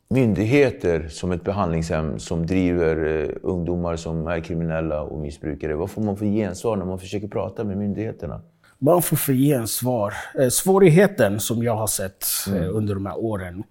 myndigheter 0.10 1.08
som 1.08 1.32
ett 1.32 1.44
behandlingshem 1.44 2.20
som 2.20 2.46
driver 2.46 3.06
eh, 3.06 3.30
ungdomar 3.44 3.96
som 3.96 4.28
är 4.28 4.40
kriminella 4.40 5.02
och 5.02 5.20
missbrukare? 5.20 5.76
Vad 5.76 5.92
får 5.92 6.02
man 6.02 6.18
för 6.18 6.26
gensvar 6.26 6.78
när 6.78 6.86
man 6.86 7.00
försöker 7.00 7.28
prata 7.28 7.64
med 7.64 7.78
myndigheterna? 7.78 8.42
Man 8.84 9.02
får 9.02 9.18
för 9.18 9.34
gensvar. 9.34 10.14
Eh, 10.40 10.50
svårigheten 10.50 11.40
som 11.40 11.64
jag 11.64 11.76
har 11.76 11.88
sett 11.88 12.26
eh, 12.48 12.76
under 12.76 12.94
de 12.94 13.06
här 13.06 13.18
åren 13.18 13.64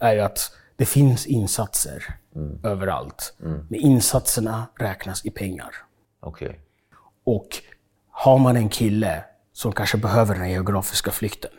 är 0.00 0.18
att 0.18 0.50
det 0.76 0.84
finns 0.84 1.26
insatser 1.26 2.04
överallt. 2.64 3.34
Men 3.38 3.74
insatserna 3.74 4.66
räknas 4.78 5.24
i 5.24 5.30
pengar. 5.30 5.70
Okej. 6.20 6.60
Och 7.24 7.48
har 8.10 8.38
man 8.38 8.56
en 8.56 8.68
kille 8.68 9.24
som 9.52 9.72
kanske 9.72 9.98
behöver 9.98 10.34
den 10.34 10.50
geografiska 10.50 11.10
flykten 11.10 11.50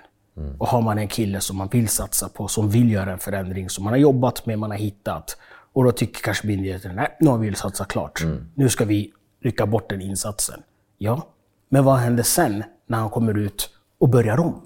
och 0.58 0.68
har 0.68 0.82
man 0.82 0.98
en 0.98 1.08
kille 1.08 1.42
som 1.42 1.58
man 1.58 1.68
vill 1.68 1.88
satsa 1.88 2.30
på, 2.30 2.48
som 2.48 2.70
vill 2.70 2.92
göra 2.92 3.12
en 3.12 3.20
förändring, 3.20 3.70
som 3.70 3.84
man 3.84 3.94
har 3.94 3.98
jobbat 3.98 4.46
med, 4.46 4.60
man 4.60 4.72
har 4.72 4.78
hittat. 4.78 5.38
Och 5.74 5.84
då 5.84 5.92
tycker 5.92 6.22
kanske 6.22 6.48
myndigheten, 6.48 6.96
nej, 6.96 7.18
nu 7.20 7.30
har 7.30 7.38
vi 7.38 7.56
satsat 7.56 7.88
klart. 7.88 8.24
Nu 8.56 8.70
ska 8.70 8.86
vi 8.86 9.12
rycka 9.42 9.66
bort 9.66 9.90
den 9.90 10.02
insatsen. 10.02 10.64
Ja, 10.98 11.28
men 11.70 11.84
vad 11.84 11.98
händer 11.98 12.24
sen 12.24 12.64
när 12.90 12.98
han 12.98 13.10
kommer 13.10 13.38
ut 13.38 13.70
och 13.98 14.10
börjar 14.10 14.40
om? 14.40 14.62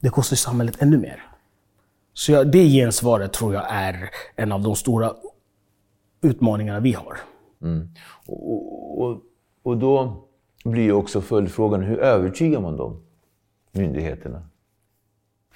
Det 0.00 0.08
kostar 0.08 0.36
samhället 0.36 0.82
ännu 0.82 0.98
mer. 0.98 1.22
Så 2.12 2.32
jag, 2.32 2.52
det 2.52 2.68
gensvaret 2.68 3.32
tror 3.32 3.54
jag 3.54 3.64
är 3.68 4.10
en 4.36 4.52
av 4.52 4.62
de 4.62 4.76
stora 4.76 5.12
utmaningarna 6.22 6.80
vi 6.80 6.92
har. 6.92 7.18
Mm. 7.62 7.88
Och, 8.26 9.02
och, 9.02 9.20
och 9.62 9.76
då 9.78 10.24
blir 10.64 10.82
ju 10.82 10.92
också 10.92 11.20
följdfrågan, 11.20 11.82
hur 11.82 11.98
övertygar 11.98 12.60
man 12.60 12.76
dem? 12.76 13.02
Myndigheterna? 13.72 14.42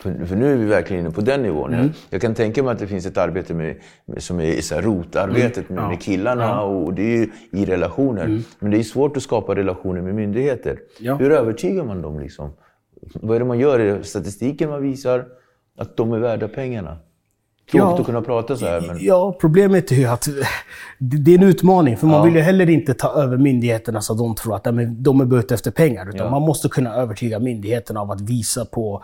För, 0.00 0.24
för 0.26 0.36
nu 0.36 0.52
är 0.52 0.56
vi 0.56 0.64
verkligen 0.64 1.04
inne 1.04 1.10
på 1.14 1.20
den 1.20 1.42
nivån. 1.42 1.72
Jag, 1.72 1.88
jag 2.10 2.20
kan 2.20 2.34
tänka 2.34 2.62
mig 2.62 2.72
att 2.72 2.78
det 2.78 2.86
finns 2.86 3.06
ett 3.06 3.18
arbete 3.18 3.54
med, 3.54 3.76
med, 4.06 4.22
som 4.22 4.40
är 4.40 4.60
så 4.60 4.74
här 4.74 4.82
rotarbetet 4.82 5.68
med, 5.70 5.88
med 5.88 6.02
killarna 6.02 6.60
och 6.62 6.94
det 6.94 7.02
är 7.02 7.16
ju 7.18 7.30
i 7.52 7.64
relationer. 7.64 8.40
Men 8.58 8.70
det 8.70 8.78
är 8.78 8.82
svårt 8.82 9.16
att 9.16 9.22
skapa 9.22 9.54
relationer 9.54 10.02
med 10.02 10.14
myndigheter. 10.14 10.78
Ja. 11.00 11.14
Hur 11.14 11.32
övertygar 11.32 11.84
man 11.84 12.02
dem? 12.02 12.20
Liksom? 12.20 12.50
Vad 13.14 13.34
är 13.36 13.38
det 13.40 13.44
man 13.46 13.58
gör? 13.58 13.78
Är 13.80 13.98
det 13.98 14.04
statistiken 14.04 14.70
man 14.70 14.82
visar 14.82 15.24
att 15.78 15.96
de 15.96 16.12
är 16.12 16.18
värda 16.18 16.48
pengarna? 16.48 16.96
Tråkigt 17.70 17.88
Ja. 17.88 17.98
att 18.00 18.06
kunna 18.06 18.22
prata 18.22 18.56
så 18.56 18.66
här, 18.66 18.80
men... 18.80 18.96
Ja, 19.00 19.36
problemet 19.40 19.92
är 19.92 19.96
ju 19.96 20.06
att 20.06 20.28
det 20.98 21.34
är 21.34 21.38
en 21.38 21.44
utmaning. 21.44 21.96
För 21.96 22.06
man 22.06 22.16
Ja. 22.16 22.22
vill 22.22 22.34
ju 22.34 22.40
heller 22.40 22.70
inte 22.70 22.94
ta 22.94 23.08
över 23.22 23.36
myndigheterna 23.36 24.00
så 24.00 24.12
att 24.12 24.18
de 24.18 24.34
tror 24.34 24.54
att 24.56 24.66
ja, 24.66 24.72
de 24.98 25.20
är 25.20 25.24
bara 25.24 25.40
ute 25.40 25.54
efter 25.54 25.70
pengar. 25.70 26.08
Utan 26.08 26.26
Ja. 26.26 26.30
man 26.30 26.42
måste 26.42 26.68
kunna 26.68 26.94
övertyga 26.94 27.38
myndigheterna 27.38 28.00
av 28.00 28.10
att 28.10 28.20
visa 28.20 28.64
på 28.64 29.02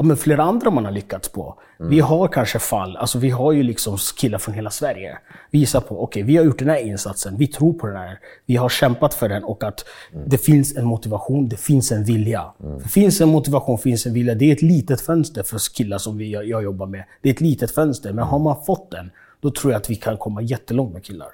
ja, 0.00 0.04
men 0.04 0.16
flera 0.16 0.42
andra 0.42 0.70
man 0.70 0.84
har 0.84 0.92
lyckats 0.92 1.28
på. 1.28 1.58
Mm. 1.80 1.90
Vi 1.90 2.00
har 2.00 2.28
kanske 2.28 2.58
fall, 2.58 2.96
alltså 2.96 3.18
vi 3.18 3.30
har 3.30 3.52
ju 3.52 3.62
liksom 3.62 3.98
killar 4.16 4.38
från 4.38 4.54
hela 4.54 4.70
Sverige. 4.70 5.18
Visa 5.50 5.80
på, 5.80 6.02
okej, 6.02 6.22
vi 6.22 6.36
har 6.36 6.44
gjort 6.44 6.58
den 6.58 6.68
här 6.68 6.86
insatsen, 6.86 7.36
vi 7.36 7.46
tror 7.46 7.72
på 7.72 7.86
den 7.86 7.96
här, 7.96 8.18
vi 8.46 8.56
har 8.56 8.68
kämpat 8.68 9.14
för 9.14 9.28
den 9.28 9.44
och 9.44 9.64
att 9.64 9.84
Mm. 10.12 10.28
det 10.28 10.38
finns 10.38 10.76
en 10.76 10.84
motivation, 10.84 11.48
det 11.48 11.56
finns 11.56 11.92
en 11.92 12.04
vilja. 12.04 12.52
För 12.82 12.88
finns 12.88 13.20
en 13.20 13.28
motivation, 13.28 13.78
finns 13.78 14.06
en 14.06 14.14
vilja. 14.14 14.34
Det 14.34 14.44
är 14.44 14.52
ett 14.52 14.62
litet 14.62 15.00
fönster 15.00 15.42
för 15.42 15.74
killar 15.74 15.98
som 15.98 16.16
vi, 16.18 16.30
jag, 16.32 16.44
jag 16.48 16.62
jobbar 16.62 16.86
med. 16.86 17.04
Det 17.22 17.28
är 17.28 17.32
ett 17.34 17.40
litet 17.40 17.70
fönster, 17.70 18.12
men 18.12 18.24
har 18.24 18.38
man 18.38 18.64
fått 18.64 18.90
den, 18.90 19.10
då 19.40 19.50
tror 19.50 19.72
jag 19.72 19.80
att 19.80 19.90
vi 19.90 19.94
kan 19.96 20.16
komma 20.16 20.42
jättelångt 20.42 20.92
med 20.92 21.04
killar. 21.04 21.28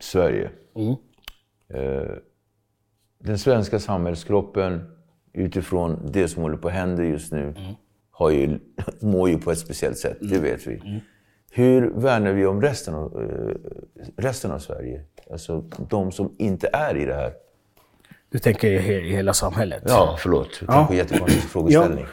Sverige. 0.00 0.50
Eh, 1.74 2.16
den 3.18 3.38
svenska 3.38 3.78
samhällskroppen 3.78 4.90
utifrån 5.32 6.08
det 6.12 6.28
som 6.28 6.42
håller 6.42 6.56
på 6.56 6.68
att 6.68 6.74
hända 6.74 7.04
just 7.04 7.32
nu 7.32 7.54
har 8.10 8.30
ju, 8.30 8.58
mår 9.00 9.30
ju 9.30 9.38
på 9.38 9.50
ett 9.50 9.58
speciellt 9.58 9.98
sätt, 9.98 10.16
det 10.20 10.38
vet 10.38 10.66
vi. 10.66 11.02
Hur 11.50 11.90
värnar 11.90 12.32
vi 12.32 12.46
om 12.46 12.62
resten 12.62 12.94
av, 12.94 13.22
eh, 13.22 13.54
resten 14.16 14.50
av 14.52 14.58
Sverige? 14.58 15.04
Alltså 15.30 15.60
de 15.88 16.12
som 16.12 16.34
inte 16.38 16.68
är 16.72 16.96
i 16.96 17.04
det 17.04 17.14
här. 17.14 17.32
Du 18.30 18.38
tänker 18.38 18.68
i 18.68 18.78
he- 18.78 19.00
i 19.04 19.10
hela 19.12 19.32
samhället? 19.34 19.82
Ja, 19.86 20.16
förlåt. 20.18 20.60
Kanske 20.66 20.96
jättekonstig 20.96 21.42
frågeställning. 21.42 22.06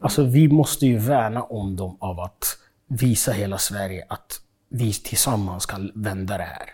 Alltså, 0.00 0.24
vi 0.24 0.48
måste 0.48 0.86
ju 0.86 0.98
värna 0.98 1.42
om 1.42 1.76
dem 1.76 1.96
av 2.00 2.20
att 2.20 2.44
visa 2.88 3.32
hela 3.32 3.58
Sverige 3.58 4.04
att 4.08 4.40
vi 4.68 4.92
tillsammans 4.92 5.66
kan 5.66 5.90
vända 5.94 6.36
det 6.36 6.42
här. 6.42 6.70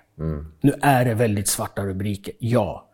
Nu 0.61 0.73
är 0.83 1.05
det 1.05 1.15
väldigt 1.15 1.49
svarta 1.49 1.85
rubriker, 1.87 2.35
ja. 2.39 2.88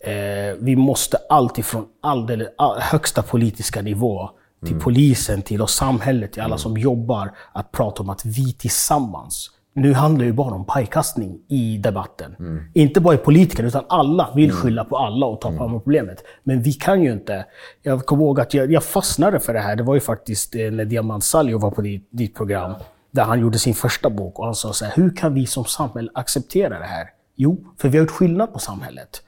Eh, 0.00 0.56
vi 0.60 0.76
måste 0.76 1.16
alltifrån 1.28 1.86
alldeles, 2.00 2.48
all, 2.58 2.80
högsta 2.80 3.22
politiska 3.22 3.82
nivå 3.82 4.30
till 4.66 4.80
polisen, 4.80 5.42
till 5.42 5.62
oss 5.62 5.74
samhället, 5.74 6.32
till 6.32 6.42
alla 6.42 6.58
som 6.58 6.78
jobbar, 6.78 7.30
att 7.52 7.72
prata 7.72 8.02
om 8.02 8.10
att 8.10 8.24
vi 8.24 8.52
tillsammans 8.52 9.50
nu 9.78 9.92
handlar 9.92 10.20
det 10.20 10.26
ju 10.26 10.32
bara 10.32 10.54
om 10.54 10.64
pajkastning 10.64 11.38
i 11.48 11.78
debatten. 11.78 12.36
Inte 12.74 13.00
bara 13.00 13.14
i 13.14 13.18
politikerna, 13.18 13.68
utan 13.68 13.84
alla 13.88 14.30
vill 14.34 14.52
skylla 14.52 14.84
på 14.84 14.96
alla 14.96 15.26
och 15.26 15.40
ta 15.40 15.52
på 15.56 15.68
problemet. 15.70 16.24
Men 16.42 16.62
vi 16.62 16.72
kan 16.72 17.02
ju 17.02 17.12
inte. 17.12 17.44
Jag 17.82 18.06
kommer 18.06 18.24
ihåg 18.24 18.40
att 18.40 18.54
jag, 18.54 18.72
jag 18.72 18.84
fastnade 18.84 19.40
för 19.40 19.54
det 19.54 19.60
här. 19.60 19.76
Det 19.76 19.82
var 19.82 19.94
ju 19.94 20.00
faktiskt 20.00 20.54
eh, 20.54 20.70
när 20.70 20.84
Diamant 20.84 21.24
Saljo 21.24 21.58
var 21.58 21.70
på 21.70 21.82
ditt, 21.82 22.08
ditt 22.10 22.34
program. 22.34 22.74
Där 23.10 23.24
han 23.24 23.40
gjorde 23.40 23.58
sin 23.58 23.74
första 23.74 24.10
bok 24.10 24.38
och 24.38 24.44
han 24.44 24.54
sa 24.54 24.72
så 24.72 24.84
här, 24.84 24.92
hur 24.96 25.16
kan 25.16 25.34
vi 25.34 25.46
som 25.46 25.64
samhälle 25.64 26.10
acceptera 26.14 26.78
det 26.78 26.84
här? 26.84 27.08
Jo, 27.36 27.64
för 27.78 27.88
vi 27.88 27.98
har 27.98 28.04
gjort 28.04 28.10
skillnad 28.10 28.52
på 28.52 28.58
samhället. 28.58 29.22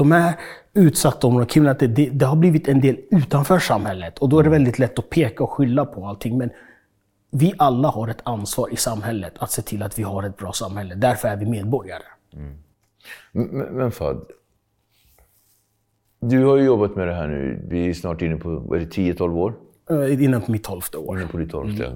De 0.00 0.12
är 0.12 0.34
utsatta 0.74 1.26
områden, 1.26 1.46
kriminalitet, 1.46 1.96
det, 1.96 2.10
det 2.10 2.26
har 2.26 2.36
blivit 2.36 2.68
en 2.68 2.80
del 2.80 2.96
utanför 3.10 3.58
samhället. 3.58 4.18
Och 4.18 4.28
då 4.28 4.38
är 4.38 4.42
det 4.42 4.50
väldigt 4.50 4.78
lätt 4.78 4.98
att 4.98 5.10
peka 5.10 5.44
och 5.44 5.50
skylla 5.50 5.86
på 5.86 6.06
allting. 6.06 6.38
Men 6.38 6.50
vi 7.30 7.54
alla 7.58 7.88
har 7.88 8.08
ett 8.08 8.20
ansvar 8.22 8.72
i 8.72 8.76
samhället 8.76 9.32
att 9.38 9.50
se 9.50 9.62
till 9.62 9.82
att 9.82 9.98
vi 9.98 10.02
har 10.02 10.22
ett 10.22 10.36
bra 10.36 10.52
samhälle. 10.52 10.94
Därför 10.94 11.28
är 11.28 11.36
vi 11.36 11.46
medborgare. 11.46 12.02
Men, 13.32 13.46
men 13.56 13.90
Fad, 13.90 14.26
du 16.20 16.44
har 16.44 16.56
ju 16.56 16.64
jobbat 16.64 16.96
med 16.96 17.08
det 17.08 17.14
här 17.14 17.26
nu. 17.28 17.66
Vi 17.68 17.88
är 17.88 17.94
snart 17.94 18.22
inne 18.22 18.36
på 18.36 18.48
vad 18.50 18.80
är 18.80 18.84
det, 18.84 18.90
10-12 18.90 19.36
år. 19.36 19.54
Eh, 19.90 20.24
Innan 20.24 20.42
mitt 20.48 20.64
tolfte 20.64 20.98
år. 20.98 21.18
Inne 21.18 21.28
på 21.28 21.38
ditt 21.38 21.50
tolfte. 21.50 21.92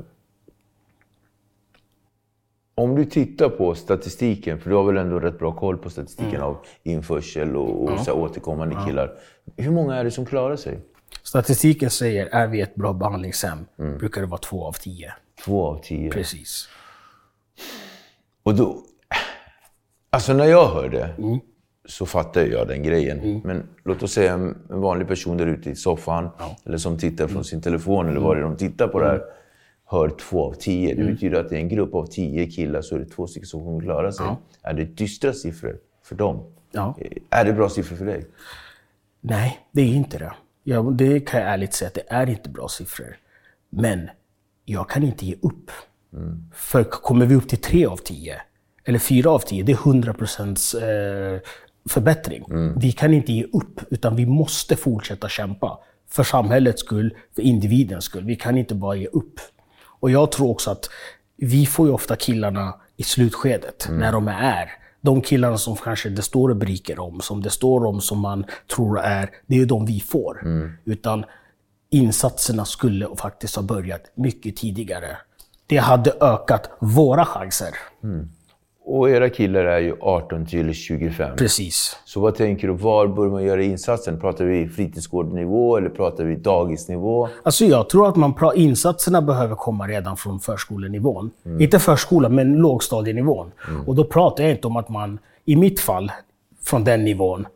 Om 2.74 2.94
du 2.94 3.04
tittar 3.04 3.48
på 3.48 3.74
statistiken, 3.74 4.60
för 4.60 4.70
du 4.70 4.76
har 4.76 4.84
väl 4.84 4.96
ändå 4.96 5.20
rätt 5.20 5.38
bra 5.38 5.52
koll 5.52 5.78
på 5.78 5.90
statistiken 5.90 6.40
av 6.40 6.56
införsel 6.82 7.56
och, 7.56 7.82
och 7.82 7.98
så 8.00 8.04
här 8.04 8.20
återkommande 8.22 8.76
killar. 8.86 9.12
Hur 9.56 9.70
många 9.70 9.94
är 9.94 10.04
det 10.04 10.10
som 10.10 10.26
klarar 10.26 10.56
sig? 10.56 10.78
Statistiken 11.22 11.90
säger, 11.90 12.26
är 12.26 12.46
vi 12.46 12.60
ett 12.60 12.74
bra 12.74 12.92
behandlingshem, 12.92 13.58
brukar 13.76 14.20
det 14.20 14.26
vara 14.26 14.40
två 14.40 14.66
av 14.66 14.72
tio. 14.72 15.12
Två 15.44 15.66
av 15.66 15.80
tio. 15.82 16.10
Precis. 16.10 16.68
Och 18.42 18.54
då... 18.54 18.82
Alltså 20.10 20.32
när 20.32 20.44
jag 20.44 20.68
hör 20.68 20.88
det 20.88 21.14
så 21.88 22.06
fattar 22.06 22.40
jag 22.40 22.68
den 22.68 22.82
grejen. 22.82 23.40
Men 23.44 23.68
låt 23.84 24.02
oss 24.02 24.12
säga 24.12 24.32
en 24.32 24.56
vanlig 24.68 25.08
person 25.08 25.36
där 25.36 25.46
ute 25.46 25.70
i 25.70 25.74
soffan 25.74 26.28
eller 26.64 26.78
som 26.78 26.98
tittar 26.98 27.28
från 27.28 27.44
sin 27.44 27.62
telefon 27.62 28.08
eller 28.08 28.20
vad 28.20 28.36
det 28.36 28.40
är 28.40 28.44
de 28.44 28.56
tittar 28.56 28.88
på 28.88 29.00
det 29.00 29.06
här. 29.06 29.22
Hör 29.86 30.08
två 30.08 30.44
av 30.44 30.52
tio. 30.52 30.94
Det 30.94 31.04
betyder 31.04 31.40
att 31.40 31.48
det 31.48 31.56
är 31.56 31.60
en 31.60 31.68
grupp 31.68 31.94
av 31.94 32.06
tio 32.06 32.46
killar 32.46 32.82
så 32.82 32.94
är 32.94 32.98
det 32.98 33.06
två 33.06 33.26
stycken 33.26 33.46
som 33.46 33.64
kommer 33.64 33.80
klara 33.80 34.12
sig. 34.12 34.26
Är 34.62 34.74
det 34.74 34.84
dystra 34.84 35.32
siffror 35.32 35.76
för 36.04 36.14
dem? 36.14 36.42
Ja. 36.72 36.98
Är 37.30 37.44
det 37.44 37.52
bra 37.52 37.68
siffror 37.68 37.96
för 37.96 38.04
dig? 38.04 38.26
Nej, 39.20 39.58
det 39.72 39.82
är 39.82 39.86
inte 39.86 40.18
det. 40.18 40.32
Ja, 40.62 40.82
det 40.82 41.20
kan 41.20 41.40
jag 41.40 41.50
ärligt 41.50 41.74
säga 41.74 41.88
att 41.88 41.94
det 41.94 42.04
är 42.08 42.30
inte 42.30 42.48
bra 42.48 42.68
siffror. 42.68 43.16
Men 43.70 44.10
jag 44.64 44.88
kan 44.90 45.02
inte 45.02 45.26
ge 45.26 45.34
upp. 45.42 45.70
För 46.52 46.84
kommer 46.84 47.26
vi 47.26 47.34
upp 47.34 47.48
till 47.48 47.58
tre 47.60 47.86
av 47.86 47.96
tio, 47.96 48.34
eller 48.84 48.98
fyra 48.98 49.30
av 49.30 49.38
tio, 49.38 49.62
det 49.62 49.72
är 49.72 49.76
100 49.76 50.14
procents 50.14 50.74
eh, 50.74 51.40
förbättring. 51.88 52.44
Vi 52.76 52.92
kan 52.92 53.14
inte 53.14 53.32
ge 53.32 53.44
upp, 53.44 53.80
utan 53.90 54.16
vi 54.16 54.26
måste 54.26 54.76
fortsätta 54.76 55.28
kämpa. 55.28 55.78
För 56.10 56.22
samhällets 56.22 56.80
skull, 56.80 57.14
för 57.34 57.42
individens 57.42 58.04
skull. 58.04 58.24
Vi 58.24 58.36
kan 58.36 58.58
inte 58.58 58.74
bara 58.74 58.96
ge 58.96 59.06
upp. 59.06 59.40
Och 60.04 60.10
jag 60.10 60.32
tror 60.32 60.50
också 60.50 60.70
att 60.70 60.90
vi 61.36 61.66
får 61.66 61.86
ju 61.86 61.92
ofta 61.92 62.16
killarna 62.16 62.74
i 62.96 63.02
slutskedet, 63.02 63.86
när 63.90 64.12
de 64.12 64.28
är 64.28 64.72
de 65.00 65.20
killarna 65.20 65.58
som 65.58 65.76
kanske 65.76 66.08
det 66.08 66.22
står 66.22 66.48
rubriker 66.48 66.98
om, 66.98 67.20
som 67.20 67.42
det 67.42 67.50
står 67.50 67.84
om, 67.84 68.00
som 68.00 68.18
man 68.18 68.44
tror 68.74 69.00
är, 69.00 69.30
det 69.46 69.54
är 69.54 69.58
ju 69.58 69.66
de 69.66 69.86
vi 69.86 70.00
får. 70.00 70.40
Utan 70.84 71.24
insatserna 71.90 72.64
skulle 72.64 73.08
faktiskt 73.16 73.56
ha 73.56 73.62
börjat 73.62 74.00
mycket 74.14 74.56
tidigare. 74.56 75.16
Det 75.66 75.76
hade 75.76 76.12
ökat 76.20 76.70
våra 76.80 77.24
chanser. 77.24 77.74
Och 78.86 79.10
era 79.10 79.28
killar 79.30 79.64
är 79.64 79.78
ju 79.78 79.94
18 80.00 80.46
till 80.46 80.74
25. 80.74 81.36
Precis. 81.36 81.96
Så 82.04 82.20
vad 82.20 82.34
tänker 82.34 82.68
du, 82.68 82.74
var 82.74 83.06
bör 83.06 83.28
man 83.28 83.44
göra 83.44 83.62
insatsen? 83.62 84.20
Pratar 84.20 84.44
vi 84.44 84.68
fritidsgårdsnivå 84.68 85.76
eller 85.76 85.88
pratar 85.88 86.24
vi 86.24 86.36
dagisnivå? 86.36 87.28
Alltså 87.42 87.64
jag 87.64 87.88
tror 87.88 88.08
att 88.08 88.16
man 88.16 88.34
pra- 88.34 88.54
insatserna 88.54 89.22
behöver 89.22 89.54
komma 89.54 89.86
redan 89.86 90.16
från 90.16 90.40
förskolenivån. 90.40 91.30
Inte 91.60 91.78
förskolan, 91.78 92.34
men 92.34 92.52
lågstadienivån. 92.56 93.52
Och 93.86 93.94
då 93.94 94.04
pratar 94.04 94.44
jag 94.44 94.50
inte 94.52 94.66
om 94.66 94.76
att 94.76 94.88
man, 94.88 95.18
i 95.44 95.56
mitt 95.56 95.80
fall, 95.80 96.12
från 96.62 96.84
den 96.84 97.04
nivån, 97.04 97.46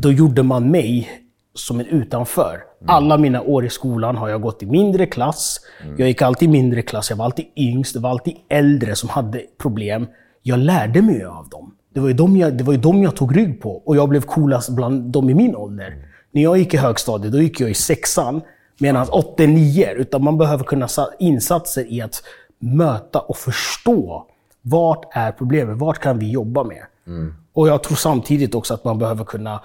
då 0.00 0.12
gjorde 0.12 0.42
man 0.42 0.70
mig 0.70 1.08
som 1.54 1.80
en 1.80 1.86
utanför. 1.86 2.60
Alla 2.86 3.18
mina 3.18 3.42
år 3.42 3.64
i 3.64 3.70
skolan 3.70 4.16
har 4.16 4.28
jag 4.28 4.40
gått 4.42 4.62
i 4.62 4.66
mindre 4.66 5.06
klass. 5.06 5.60
Jag 5.96 6.08
gick 6.08 6.22
alltid 6.22 6.48
i 6.48 6.52
mindre 6.52 6.82
klass. 6.82 7.10
Jag 7.10 7.16
var 7.16 7.24
alltid 7.24 7.44
yngst. 7.56 7.94
Det 7.94 8.00
var 8.00 8.10
alltid 8.10 8.34
äldre 8.48 8.94
som 8.94 9.08
hade 9.08 9.42
problem. 9.62 10.06
Jag 10.48 10.58
lärde 10.58 11.02
mig 11.02 11.24
av 11.24 11.48
dem. 11.48 11.74
Det 11.94 12.00
var, 12.00 12.08
ju 12.08 12.14
dem 12.14 12.36
jag, 12.36 12.56
det 12.56 12.64
var 12.64 12.72
ju 12.72 12.80
dem 12.80 13.02
jag 13.02 13.16
tog 13.16 13.36
rygg 13.36 13.62
på. 13.62 13.76
Och 13.76 13.96
jag 13.96 14.08
blev 14.08 14.20
coolast 14.20 14.70
bland 14.70 15.12
dem 15.12 15.30
i 15.30 15.34
min 15.34 15.56
ålder. 15.56 16.06
När 16.32 16.42
jag 16.42 16.58
gick 16.58 16.74
i 16.74 16.76
högstadiet, 16.76 17.32
då 17.32 17.42
gick 17.42 17.60
jag 17.60 17.70
i 17.70 17.74
sexan. 17.74 18.40
Medan 18.80 19.06
8 19.08 19.46
9 19.46 19.92
Utan 19.94 20.24
man 20.24 20.38
behöver 20.38 20.64
kunna 20.64 20.88
sa 20.88 21.10
insatser 21.18 21.92
i 21.92 22.00
att 22.00 22.22
möta 22.58 23.20
och 23.20 23.36
förstå. 23.36 24.26
Vart 24.62 25.04
är 25.10 25.32
problemet? 25.32 25.76
Vart 25.76 25.98
kan 25.98 26.18
vi 26.18 26.30
jobba 26.30 26.64
med? 26.64 26.82
Och 27.52 27.68
jag 27.68 27.82
tror 27.82 27.96
samtidigt 27.96 28.54
också 28.54 28.74
att 28.74 28.84
man 28.84 28.98
behöver 28.98 29.24
kunna 29.24 29.60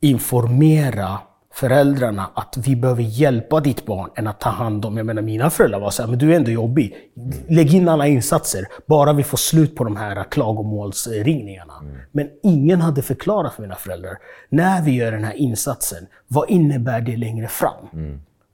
informera 0.00 1.18
föräldrarna 1.54 2.30
att 2.34 2.56
vi 2.66 2.76
behöver 2.76 3.02
hjälpa 3.02 3.60
ditt 3.60 3.86
barn 3.86 4.10
än 4.16 4.26
att 4.26 4.40
ta 4.40 4.50
hand 4.50 4.84
om... 4.84 4.96
Jag 4.96 5.06
menar, 5.06 5.22
mina 5.22 5.50
föräldrar 5.50 5.80
var 5.80 5.90
så 5.90 6.02
här, 6.02 6.08
men 6.10 6.18
du 6.18 6.32
är 6.32 6.36
ändå 6.36 6.50
jobbig. 6.50 6.94
Lägg 7.48 7.74
in 7.74 7.88
alla 7.88 8.06
insatser, 8.06 8.66
bara 8.86 9.12
vi 9.12 9.22
får 9.22 9.36
slut 9.38 9.76
på 9.76 9.84
de 9.84 9.96
här 9.96 10.24
klagomålsringningarna. 10.30 11.72
Men 12.12 12.28
ingen 12.42 12.80
hade 12.80 13.02
förklarat 13.02 13.54
för 13.54 13.62
mina 13.62 13.74
föräldrar, 13.74 14.18
när 14.48 14.82
vi 14.82 14.90
gör 14.94 15.12
den 15.12 15.24
här 15.24 15.34
insatsen, 15.34 16.06
vad 16.28 16.50
innebär 16.50 17.00
det 17.00 17.16
längre 17.16 17.48
fram? 17.48 17.86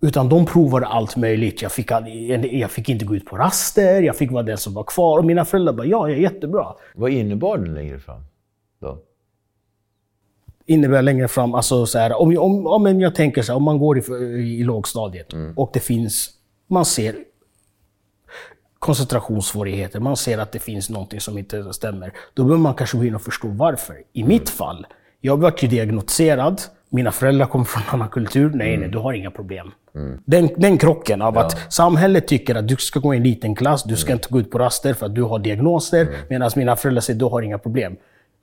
Utan 0.01 0.29
de 0.29 0.47
provade 0.47 0.87
allt 0.87 1.17
möjligt. 1.17 1.63
Jag 1.63 1.73
fick, 1.73 1.93
aldrig- 1.93 2.55
jag 2.61 2.71
fick 2.71 2.89
inte 2.89 3.05
gå 3.05 3.17
ut 3.17 3.27
på 3.27 3.37
raster, 3.37 4.03
jag 4.03 4.17
fick 4.17 4.31
vara 4.31 4.43
den 4.43 4.59
som 4.59 4.75
var 4.75 4.85
kvar. 4.85 5.19
Och 5.19 5.25
mina 5.25 5.45
föräldrar 5.45 5.73
bara, 5.73 5.87
ja, 5.87 6.09
jag 6.09 6.19
är 6.19 6.23
jättebra. 6.23 6.67
Vad 6.95 7.11
innebar 7.11 7.59
den 7.59 7.75
längre 7.75 7.99
fram? 7.99 8.21
Då? 8.81 8.99
Innebär 10.68 11.02
längre 11.02 11.28
fram, 11.28 11.54
alltså 11.54 11.87
så 11.87 11.98
här, 11.98 12.20
om, 12.20 12.38
om, 12.38 12.66
om 12.66 13.00
jag 13.00 13.14
tänker 13.14 13.42
så 13.42 13.52
här, 13.52 13.57
om 13.57 13.62
man 13.62 13.78
går 13.78 13.98
i, 13.98 14.02
i 14.61 14.62
lågstadiet 14.62 15.33
och 15.57 15.70
det 15.72 15.81
finns, 15.81 16.31
man 16.68 16.85
ser 16.85 17.14
koncentrationssvårigheter, 18.78 20.00
man 20.00 20.16
ser 20.16 20.38
att 20.38 20.52
det 20.52 20.59
finns 20.59 20.90
någonting 20.90 21.20
som 21.20 21.38
inte 21.38 21.72
stämmer. 21.72 22.12
Då 22.35 22.44
behöver 22.44 22.62
man 22.62 22.74
kanske 22.74 22.98
gå 22.98 23.04
in 23.04 23.14
och 23.14 23.22
förstå 23.22 23.48
varför. 23.48 23.94
I 24.12 24.24
mitt 24.24 24.50
fall, 24.50 24.87
jag 25.20 25.37
vart 25.37 25.62
ju 25.62 25.68
diagnostiserad, 25.68 26.62
mina 26.90 27.12
föräldrar 27.12 27.46
kommer 27.46 27.64
från 27.64 27.83
en 27.83 27.88
annan 27.94 28.09
kultur. 28.09 28.50
Nej, 28.54 28.76
nej, 28.76 28.88
du 28.88 28.98
har 28.98 29.12
inga 29.12 29.31
problem. 29.31 29.70
Den, 30.24 30.48
den 30.57 30.78
krocken 30.78 31.22
av 31.22 31.38
att 31.38 31.72
samhället 31.72 32.28
tycker 32.28 32.54
att 32.54 32.68
du 32.68 32.76
ska 32.76 33.00
gå 33.00 33.14
i 33.14 33.16
en 33.16 33.22
liten 33.22 33.54
klass, 33.54 33.83
du 33.83 33.96
ska 33.96 34.12
inte 34.12 34.28
gå 34.31 34.40
ut 34.40 34.50
på 34.50 34.59
raster 34.59 34.94
för 34.94 35.07
att 35.07 35.14
du 35.14 35.22
har 35.22 35.38
diagnoser, 35.38 36.09
medan 36.28 36.50
mina 36.57 36.76
föräldrar 36.76 37.00
säger 37.00 37.16
att 37.16 37.18
du 37.18 37.24
har 37.24 37.42
inga 37.42 37.59
problem. 37.59 37.96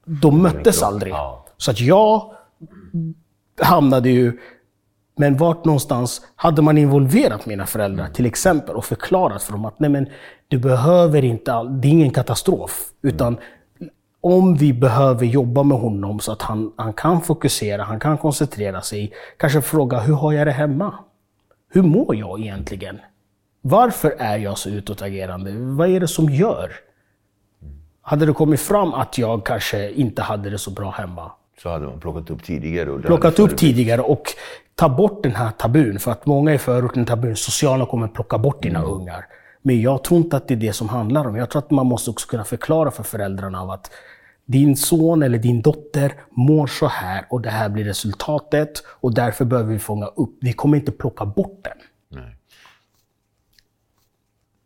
De 0.06 0.41
möttes 0.41 0.84
aldrig. 0.84 1.13
Så 1.58 1.72
att 1.72 1.82
jag 1.82 2.32
hamnade 3.62 4.10
ju... 4.10 4.39
Men 5.18 5.38
vart 5.38 5.65
någonstans 5.65 6.22
hade 6.36 6.62
man 6.62 6.78
involverat 6.78 7.46
mina 7.46 7.65
föräldrar 7.65 8.08
till 8.08 8.26
exempel 8.26 8.76
och 8.76 8.86
förklarat 8.86 9.44
för 9.44 9.52
dem 9.52 9.65
att 9.65 9.80
nej 9.80 9.89
men, 9.89 10.10
du 10.48 10.58
behöver 10.58 11.24
inte, 11.24 11.54
all, 11.54 11.82
det 11.82 11.88
är 11.88 11.91
ingen 11.91 12.12
katastrof. 12.12 12.86
Utan 13.02 13.38
om 14.22 14.56
vi 14.56 14.74
behöver 14.74 15.26
jobba 15.26 15.63
med 15.63 15.78
honom 15.78 16.20
så 16.20 16.32
att 16.32 16.41
han, 16.41 16.74
han 16.76 16.94
kan 16.94 17.22
fokusera, 17.22 17.84
han 17.84 18.00
kan 18.00 18.18
koncentrera 18.18 18.82
sig. 18.82 19.13
Kanske 19.38 19.62
fråga, 19.62 20.00
hur 20.00 20.13
har 20.13 20.32
jag 20.32 20.48
det 20.48 20.52
hemma? 20.52 20.94
Hur 21.70 21.82
mår 21.82 22.15
jag 22.15 22.39
egentligen? 22.39 23.00
Varför 23.62 24.15
är 24.20 24.38
jag 24.38 24.58
så 24.58 24.70
utåtagerande? 24.70 25.52
Vad 25.52 25.89
är 25.89 26.00
det 26.00 26.08
som 26.08 26.30
gör? 26.30 26.72
Hade 28.08 28.26
det 28.26 28.34
kommit 28.34 28.60
fram 28.60 28.94
att 28.94 29.18
jag 29.18 29.46
kanske 29.46 29.91
inte 29.91 30.22
hade 30.22 30.50
det 30.50 30.58
så 30.58 30.72
bra 30.72 30.91
hemma, 30.91 31.32
Så 31.63 31.70
hade 31.70 31.86
man 31.86 32.00
plockat 32.00 32.30
upp 32.30 32.44
tidigare. 32.44 32.91
Och 32.91 33.02
plockat 33.02 33.39
upp 33.39 33.58
tidigare 33.58 34.02
och 34.02 34.24
ta 34.76 34.89
bort 34.89 35.24
den 35.24 35.36
här 35.36 35.52
tabun. 35.52 36.00
För 36.00 36.12
att 36.12 36.26
många 36.26 36.54
i 36.54 36.58
förorten 36.58 37.06
tabun, 37.06 37.36
sociala 37.36 37.86
kommer 37.86 38.08
plocka 38.08 38.38
bort 38.38 38.63
dina 38.63 38.84
ungar. 38.84 39.26
Men 39.62 39.82
jag 39.82 40.04
tror 40.04 40.20
inte 40.20 40.38
att 40.38 40.48
det 40.48 40.54
är 40.54 40.58
det 40.58 40.74
som 40.74 40.89
handlar 40.89 41.28
om. 41.28 41.36
Jag 41.36 41.50
tror 41.50 41.60
att 41.60 41.72
man 41.72 41.86
måste 41.86 42.12
också 42.12 42.28
kunna 42.28 42.44
förklara 42.44 42.91
för 42.91 43.04
föräldrarna 43.04 43.62
av 43.62 43.72
att 43.72 43.91
din 44.46 44.78
son 44.78 45.24
eller 45.24 45.38
din 45.38 45.62
dotter 45.62 46.13
mår 46.30 46.68
så 46.68 46.88
här 46.88 47.26
och 47.30 47.41
det 47.41 47.50
här 47.50 47.70
blir 47.70 47.84
resultatet 47.84 48.84
och 48.88 49.13
därför 49.13 49.46
behöver 49.46 49.74
vi 49.74 49.80
fånga 49.80 50.06
upp. 50.06 50.38
Vi 50.41 50.54
kommer 50.54 50.78
inte 50.78 50.91
plocka 50.91 51.26
bort 51.26 51.63
den. 51.63 51.78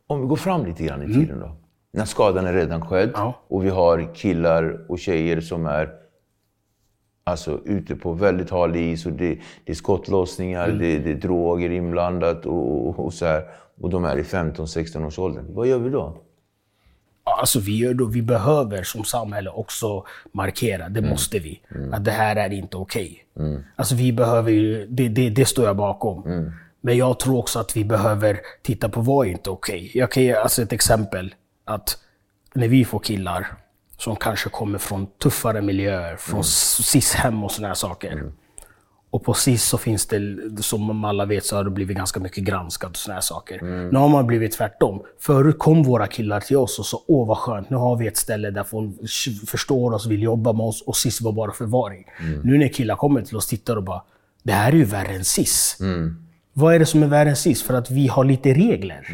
Om 0.07 0.21
vi 0.21 0.27
går 0.27 0.35
fram 0.35 0.65
lite 0.65 0.83
grann 0.83 1.03
i 1.03 1.13
tiden 1.13 1.39
då. 1.39 1.55
När 1.91 2.05
skadan 2.05 2.47
är 2.47 2.53
redan 2.53 2.81
skedd 2.81 3.11
Ja. 3.13 3.33
och 3.47 3.65
vi 3.65 3.69
har 3.69 4.15
killar 4.15 4.85
och 4.91 4.99
tjejer 4.99 5.41
som 5.41 5.65
är 5.65 5.89
alltså, 7.23 7.59
ute 7.65 7.95
på 7.95 8.13
väldigt 8.13 8.49
hal 8.49 8.75
is 8.75 9.05
och 9.05 9.11
det, 9.11 9.39
det 9.65 9.71
är 9.71 9.75
skottlossningar, 9.75 10.67
det, 10.67 10.99
det 10.99 11.11
är 11.11 11.15
droger 11.15 11.69
inblandat 11.69 12.45
och, 12.45 12.87
och, 12.87 13.05
och 13.05 13.13
så 13.13 13.25
här. 13.25 13.43
Och 13.81 13.89
de 13.89 14.05
är 14.05 14.17
i 14.17 14.23
15-16 14.23 15.05
års 15.07 15.19
åldern. 15.19 15.45
Vad 15.53 15.67
gör 15.67 15.77
vi 15.77 15.89
då? 15.89 16.17
Alltså 17.23 17.59
vi, 17.59 17.77
gör 17.77 17.93
då, 17.93 18.05
vi 18.05 18.21
behöver 18.21 18.83
som 18.83 19.03
samhälle 19.03 19.49
också 19.49 20.03
markera, 20.31 20.89
det 20.89 21.01
måste 21.01 21.39
vi, 21.39 21.61
att 21.93 22.05
det 22.05 22.11
här 22.11 22.35
är 22.35 22.53
inte 22.53 22.77
okej. 22.77 23.25
Alltså 23.75 23.95
vi 23.95 24.13
behöver 24.13 24.51
ju, 24.51 24.87
det, 24.87 25.07
det, 25.09 25.29
det 25.29 25.45
står 25.45 25.65
jag 25.65 25.75
bakom. 25.77 26.51
Men 26.81 26.97
jag 26.97 27.19
tror 27.19 27.37
också 27.37 27.59
att 27.59 27.77
vi 27.77 27.85
behöver 27.85 28.39
titta 28.61 28.89
på 28.89 29.01
vad 29.01 29.27
är 29.27 29.31
inte 29.31 29.49
okej. 29.49 29.91
Jag 29.93 30.11
kan 30.11 30.23
ge 30.23 30.33
alltså 30.33 30.61
ett 30.61 30.73
exempel, 30.73 31.35
att 31.69 31.97
när 32.53 32.67
vi 32.67 32.85
får 32.85 32.99
killar 32.99 33.47
som 33.97 34.15
kanske 34.15 34.49
kommer 34.49 34.77
från 34.77 35.07
tuffare 35.07 35.61
miljöer, 35.61 36.15
från 36.17 36.43
SIS-hem 36.43 37.43
och 37.43 37.51
sådana 37.51 37.75
saker. 37.75 38.31
Och 39.11 39.23
på 39.23 39.33
SIS 39.33 39.63
så 39.63 39.77
finns 39.77 40.05
det, 40.05 40.37
som 40.63 41.05
alla 41.05 41.25
vet, 41.25 41.45
så 41.45 41.55
har 41.55 41.63
det 41.63 41.69
blivit 41.69 41.97
ganska 41.97 42.19
mycket 42.19 42.43
granskat 42.43 42.89
och 42.89 42.97
såna 42.97 43.13
här 43.13 43.21
saker. 43.21 43.61
Nu 43.91 43.99
har 43.99 44.09
man 44.09 44.27
blivit 44.27 44.51
tvärtom. 44.51 45.01
Förut 45.19 45.59
kom 45.59 45.83
våra 45.83 46.07
killar 46.07 46.39
till 46.39 46.57
oss 46.57 46.79
och 46.79 46.85
sa 46.85 47.03
åh 47.07 47.27
vad 47.27 47.37
skönt, 47.37 47.69
nu 47.69 47.77
har 47.77 47.95
vi 47.97 48.07
ett 48.07 48.17
ställe 48.17 48.51
där 48.51 48.63
folk 48.63 48.95
förstår 49.47 49.93
oss, 49.93 50.05
vill 50.07 50.23
jobba 50.23 50.53
med 50.53 50.65
oss 50.65 50.81
och 50.81 50.97
SIS 50.97 51.21
var 51.21 51.31
bara 51.31 51.51
förvaring. 51.51 52.05
Nu 52.43 52.57
när 52.57 52.67
killar 52.67 52.95
kommer 52.95 53.21
till 53.21 53.37
oss 53.37 53.47
tittar 53.47 53.75
och 53.75 53.83
bara, 53.83 54.01
det 54.43 54.53
här 54.53 54.71
är 54.71 54.75
ju 54.75 54.83
värre 54.83 55.15
än 55.15 55.25
SIS. 55.25 55.77
Vad 56.53 56.75
är 56.75 56.79
det 56.79 56.85
som 56.85 57.03
är 57.03 57.07
värre 57.07 57.29
än 57.29 57.35
SIS? 57.35 57.63
För 57.63 57.73
att 57.73 57.91
vi 57.91 58.07
har 58.07 58.23
lite 58.23 58.53
regler. 58.53 59.05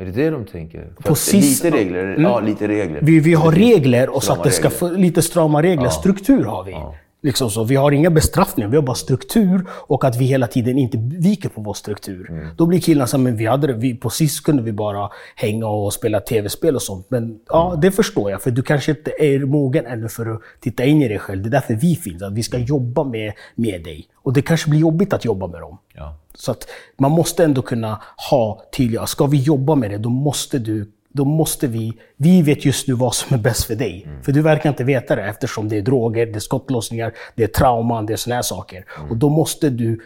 Är 0.00 0.04
det 0.04 0.10
det 0.12 0.30
de 0.30 0.44
tänker? 0.44 0.92
För 1.00 1.14
sis- 1.14 1.64
lite 1.64 1.76
regler? 1.76 2.04
Mm. 2.04 2.22
Ja, 2.22 2.40
lite 2.40 2.68
regler. 2.68 2.98
Vi, 3.02 3.20
vi 3.20 3.34
har 3.34 3.52
regler 3.52 4.08
och 4.16 4.22
så 4.22 4.32
att 4.32 4.44
det 4.44 4.50
ska 4.50 4.70
få 4.70 4.88
lite 4.90 5.22
strama 5.22 5.62
regler. 5.62 5.88
Struktur 5.88 6.44
har 6.44 6.64
vi. 6.64 6.76
Liksom 7.22 7.50
så. 7.50 7.64
Vi 7.64 7.76
har 7.76 7.92
inga 7.92 8.10
bestraffningar, 8.10 8.68
vi 8.68 8.76
har 8.76 8.82
bara 8.82 8.94
struktur 8.94 9.66
och 9.70 10.04
att 10.04 10.16
vi 10.16 10.24
hela 10.24 10.46
tiden 10.46 10.78
inte 10.78 10.98
viker 11.02 11.48
på 11.48 11.60
vår 11.60 11.74
struktur. 11.74 12.30
Mm. 12.30 12.48
Då 12.56 12.66
blir 12.66 12.80
killarna 12.80 13.06
som, 13.06 13.22
men 13.22 13.36
vi 13.36 13.46
hade 13.46 13.66
det, 13.66 13.72
vi, 13.72 13.94
på 13.94 14.10
sist 14.10 14.44
kunde 14.44 14.62
vi 14.62 14.72
bara 14.72 15.10
hänga 15.36 15.66
och 15.66 15.92
spela 15.92 16.20
tv-spel 16.20 16.74
och 16.74 16.82
sånt. 16.82 17.06
Men 17.08 17.38
ja, 17.48 17.68
Mm. 17.68 17.80
det 17.80 17.90
förstår 17.90 18.30
jag, 18.30 18.42
för 18.42 18.50
du 18.50 18.62
kanske 18.62 18.90
inte 18.90 19.10
är 19.18 19.38
mogen 19.44 19.86
ännu 19.86 20.08
för 20.08 20.34
att 20.34 20.40
titta 20.60 20.84
in 20.84 21.02
i 21.02 21.08
dig 21.08 21.18
själv. 21.18 21.42
Det 21.42 21.48
är 21.48 21.50
därför 21.50 21.74
vi 21.74 21.96
finns, 21.96 22.22
att 22.22 22.32
vi 22.32 22.42
ska 22.42 22.58
jobba 22.58 23.04
med, 23.04 23.32
med 23.54 23.84
dig. 23.84 24.06
Och 24.14 24.32
det 24.32 24.42
kanske 24.42 24.70
blir 24.70 24.80
jobbigt 24.80 25.12
att 25.12 25.24
jobba 25.24 25.46
med 25.46 25.60
dem. 25.60 25.78
Ja. 25.94 26.16
Så 26.34 26.50
att 26.50 26.66
man 26.98 27.10
måste 27.10 27.44
ändå 27.44 27.62
kunna 27.62 28.02
ha 28.30 28.62
tydliga, 28.76 29.06
ska 29.06 29.26
vi 29.26 29.36
jobba 29.36 29.74
med 29.74 29.90
det, 29.90 29.98
då 29.98 30.08
måste 30.08 30.58
du 30.58 30.90
då 31.12 31.24
måste 31.24 31.66
vi, 31.66 31.92
vi 32.16 32.42
vet 32.42 32.64
just 32.64 32.88
nu 32.88 32.94
vad 32.94 33.14
som 33.14 33.34
är 33.34 33.42
bäst 33.42 33.64
för 33.64 33.74
dig. 33.74 34.06
För 34.22 34.32
du 34.32 34.42
verkar 34.42 34.70
inte 34.70 34.84
veta 34.84 35.16
det 35.16 35.22
eftersom 35.22 35.68
det 35.68 35.76
är 35.76 35.82
droger, 35.82 36.26
det 36.26 36.36
är 36.36 36.40
skottlossningar, 36.40 37.12
det 37.34 37.42
är 37.42 37.48
trauman, 37.48 38.06
det 38.06 38.12
är 38.12 38.16
såna 38.16 38.34
här 38.34 38.42
saker. 38.42 38.84
Och 39.10 39.16
då 39.16 39.28
måste 39.28 39.70
du, 39.70 40.00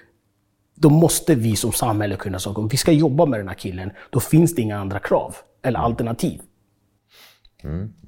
då 0.74 0.90
måste 0.90 1.34
vi 1.34 1.56
som 1.56 1.72
samhälle 1.72 2.16
kunna 2.16 2.38
säga 2.38 2.54
om 2.54 2.68
vi 2.68 2.76
ska 2.76 2.92
jobba 2.92 3.26
med 3.26 3.40
den 3.40 3.48
här 3.48 3.54
killen, 3.54 3.90
då 4.10 4.20
finns 4.20 4.54
det 4.54 4.62
inga 4.62 4.78
andra 4.78 4.98
krav 4.98 5.36
eller 5.62 5.78
alternativ. 5.78 6.40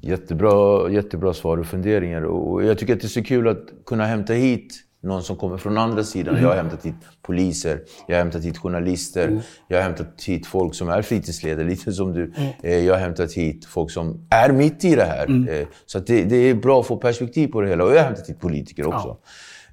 Jättebra, 0.00 0.90
jättebra 0.90 1.34
svar 1.34 1.58
och 1.58 1.66
funderingar. 1.66 2.22
Och 2.22 2.64
jag 2.64 2.78
tycker 2.78 2.92
att 2.92 3.00
det 3.00 3.06
är 3.06 3.08
så 3.08 3.22
kul 3.22 3.48
att 3.48 3.66
kunna 3.86 4.06
hämta 4.06 4.32
hit 4.32 4.85
någon 5.06 5.22
som 5.22 5.36
kommer 5.36 5.56
från 5.56 5.78
andra 5.78 6.04
sidan. 6.04 6.34
Jag 6.42 6.48
har 6.48 6.56
hämtat 6.56 6.84
hit 6.86 6.94
poliser, 7.22 7.80
jag 8.06 8.16
har 8.16 8.22
hämtat 8.22 8.44
hit 8.44 8.58
journalister, 8.58 9.40
jag 9.68 9.76
har 9.78 9.82
hämtat 9.82 10.22
hit 10.26 10.46
folk 10.46 10.74
som 10.74 10.88
är 10.88 11.02
fritidsledare, 11.02 11.64
lite 11.68 11.92
som 11.92 12.12
du. 12.12 12.32
Eh, 12.62 12.78
Jag 12.78 12.94
har 12.94 13.00
hämtat 13.00 13.32
hit 13.32 13.64
folk 13.64 13.90
som 13.90 14.26
är 14.30 14.52
mitt 14.52 14.84
i 14.84 14.94
det 14.94 15.04
här. 15.04 15.26
Eh, 15.60 15.66
Så 15.86 15.98
det, 15.98 16.24
det 16.24 16.36
är 16.36 16.54
bra 16.54 16.80
att 16.80 16.86
få 16.86 16.96
perspektiv 16.96 17.48
på 17.48 17.60
det 17.60 17.68
hela. 17.68 17.84
Och 17.84 17.90
jag 17.90 17.96
har 17.98 18.04
hämtat 18.04 18.28
hit 18.28 18.40
politiker 18.40 18.86
också. 18.86 19.16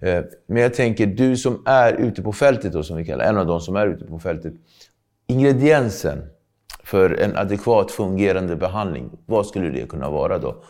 Eh, 0.02 0.24
Men 0.48 0.62
jag 0.62 0.74
tänker, 0.74 1.06
du 1.08 1.38
som 1.38 1.62
är 1.66 1.94
ute 1.94 2.22
på 2.22 2.32
fältet, 2.34 2.74
då, 2.74 2.84
som 2.84 2.98
vi 2.98 3.06
kallar 3.06 3.26
en 3.26 3.38
av 3.38 3.46
de 3.46 3.62
som 3.62 3.76
är 3.76 3.88
ute 3.88 4.06
på 4.06 4.20
fältet. 4.20 4.54
Ingrediensen 5.28 6.22
för 6.84 7.10
en 7.22 7.38
adekvat 7.38 7.92
fungerande 7.92 8.56
behandling, 8.56 9.10
vad 9.26 9.46
skulle 9.46 9.70
det 9.70 9.90
kunna 9.90 10.10
vara 10.10 10.38
då? 10.38 10.64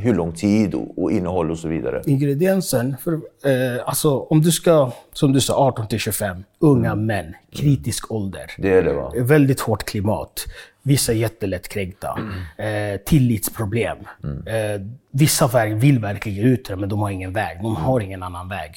Hur 0.00 0.14
lång 0.14 0.32
tid 0.32 0.74
och, 0.74 1.12
innehåll 1.12 1.50
och 1.50 1.58
så 1.58 1.68
vidare? 1.68 2.02
Ingrediensen, 2.06 2.96
för, 3.04 3.12
eh, 3.12 3.82
alltså 3.86 4.18
om 4.20 4.42
du 4.42 4.52
ska, 4.52 4.92
som 5.12 5.32
du 5.32 5.40
sa, 5.40 5.54
18 5.54 5.88
till 5.88 5.98
25, 5.98 6.44
unga 6.58 6.94
män, 6.94 7.34
kritisk 7.52 8.12
ålder. 8.12 8.50
Det 8.58 8.74
är 8.74 8.82
det 8.82 8.92
va? 8.92 9.12
Väldigt 9.16 9.60
hårt 9.60 9.84
klimat. 9.84 10.46
Vissa 10.82 11.12
är 11.12 11.16
jättelätt 11.16 11.68
kränkta. 11.68 12.18
Eh, 12.58 13.00
tillitsproblem. 13.06 13.98
Eh, 14.46 14.86
vissa 15.10 15.46
väg, 15.46 15.76
vill 15.76 15.98
verkligen 15.98 16.44
ut 16.44 16.64
det, 16.64 16.76
men 16.76 16.88
de 16.88 17.00
har 17.00 17.10
ingen 17.10 17.32
väg. 17.32 17.58
De 17.62 17.76
har 17.76 18.00
ingen 18.00 18.22
annan 18.22 18.48
väg. 18.48 18.70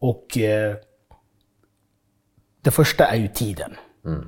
Och 0.00 0.38
eh, 0.38 0.74
det 2.62 2.70
första 2.70 3.06
är 3.06 3.16
ju 3.16 3.28
tiden. 3.28 3.72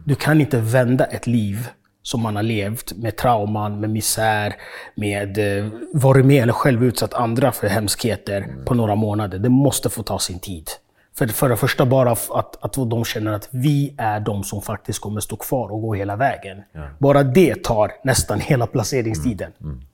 Du 0.05 0.15
kan 0.15 0.41
inte 0.41 0.59
vända 0.61 1.05
ett 1.05 1.27
liv 1.27 1.69
som 2.03 2.23
man 2.23 2.37
har 2.37 2.43
levt 2.43 2.93
med 2.93 3.17
trauman, 3.17 3.81
med 3.81 3.91
misär, 3.91 4.55
med 4.95 5.59
eh, 5.59 5.67
varit 5.93 6.27
med 6.27 6.43
eller 6.43 6.53
själv 6.53 6.85
utsatt 6.85 7.15
andra 7.15 7.53
för 7.53 7.67
hemskheter 7.67 8.47
på 8.65 8.75
några 8.75 8.95
månader. 8.95 9.39
Det 9.39 9.49
måste 9.49 9.91
få 9.91 10.03
ta 10.03 10.19
sin 10.19 10.39
tid. 10.39 10.69
För, 11.15 11.27
för 11.27 11.49
det 11.49 11.57
första 11.57 11.87
bara 11.87 12.11
att, 12.11 12.65
att 12.65 12.73
de 12.73 13.05
känner 13.05 13.33
att 13.33 13.49
vi 13.51 13.95
är 13.99 14.21
de 14.21 14.45
som 14.45 14.63
faktiskt 14.63 15.01
kommer 15.01 15.21
stå 15.21 15.37
kvar 15.37 15.73
och 15.73 15.83
gå 15.83 15.95
hela 15.95 16.17
vägen. 16.17 16.63
Bara 16.99 17.23
det 17.23 17.65
tar 17.65 17.93
nästan 18.05 18.41
hela 18.41 18.67
placeringstiden. 18.67 19.53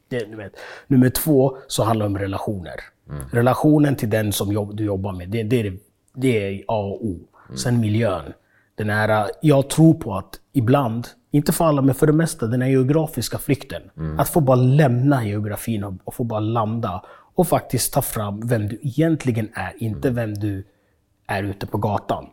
Det, 0.08 0.18
du 0.18 0.36
vet. 0.36 0.52
Nummer 0.86 1.10
två 1.10 1.56
så 1.66 1.84
handlar 1.84 2.06
det 2.06 2.10
om 2.10 2.18
relationer. 2.18 2.74
Relationen 3.32 3.96
till 3.96 4.10
den 4.10 4.32
som 4.32 4.52
jobb, 4.52 4.76
du 4.76 4.84
jobbar 4.84 5.12
med, 5.12 5.28
det, 5.28 5.42
det, 5.42 5.60
är, 5.60 5.76
det 6.14 6.48
är 6.48 6.64
A 6.68 6.78
och 6.78 7.04
O. 7.04 7.18
Sen 7.56 7.80
miljön. 7.80 8.32
Den 8.74 8.90
här, 8.90 9.30
jag 9.40 9.70
tror 9.70 9.94
på 9.94 10.14
att 10.14 10.40
ibland, 10.58 11.08
inte 11.30 11.52
för 11.52 11.64
alla 11.64 11.82
men 11.82 11.94
för 11.94 12.06
det 12.06 12.12
mesta, 12.12 12.46
den 12.46 12.62
här 12.62 12.68
geografiska 12.68 13.38
flykten. 13.38 13.82
Att 14.20 14.28
få 14.28 14.40
bara 14.40 14.56
lämna 14.56 15.24
geografin 15.24 15.84
och, 15.84 15.94
och 16.04 16.14
få 16.14 16.24
bara 16.24 16.40
landa 16.40 17.02
och 17.34 17.48
faktiskt 17.48 17.92
ta 17.92 18.02
fram 18.02 18.46
vem 18.46 18.68
du 18.68 18.78
egentligen 18.82 19.48
är, 19.54 19.72
inte 19.82 20.10
vem 20.10 20.34
du 20.34 20.64
är 21.26 21.42
ute 21.42 21.66
på 21.66 21.78
gatan. 21.78 22.26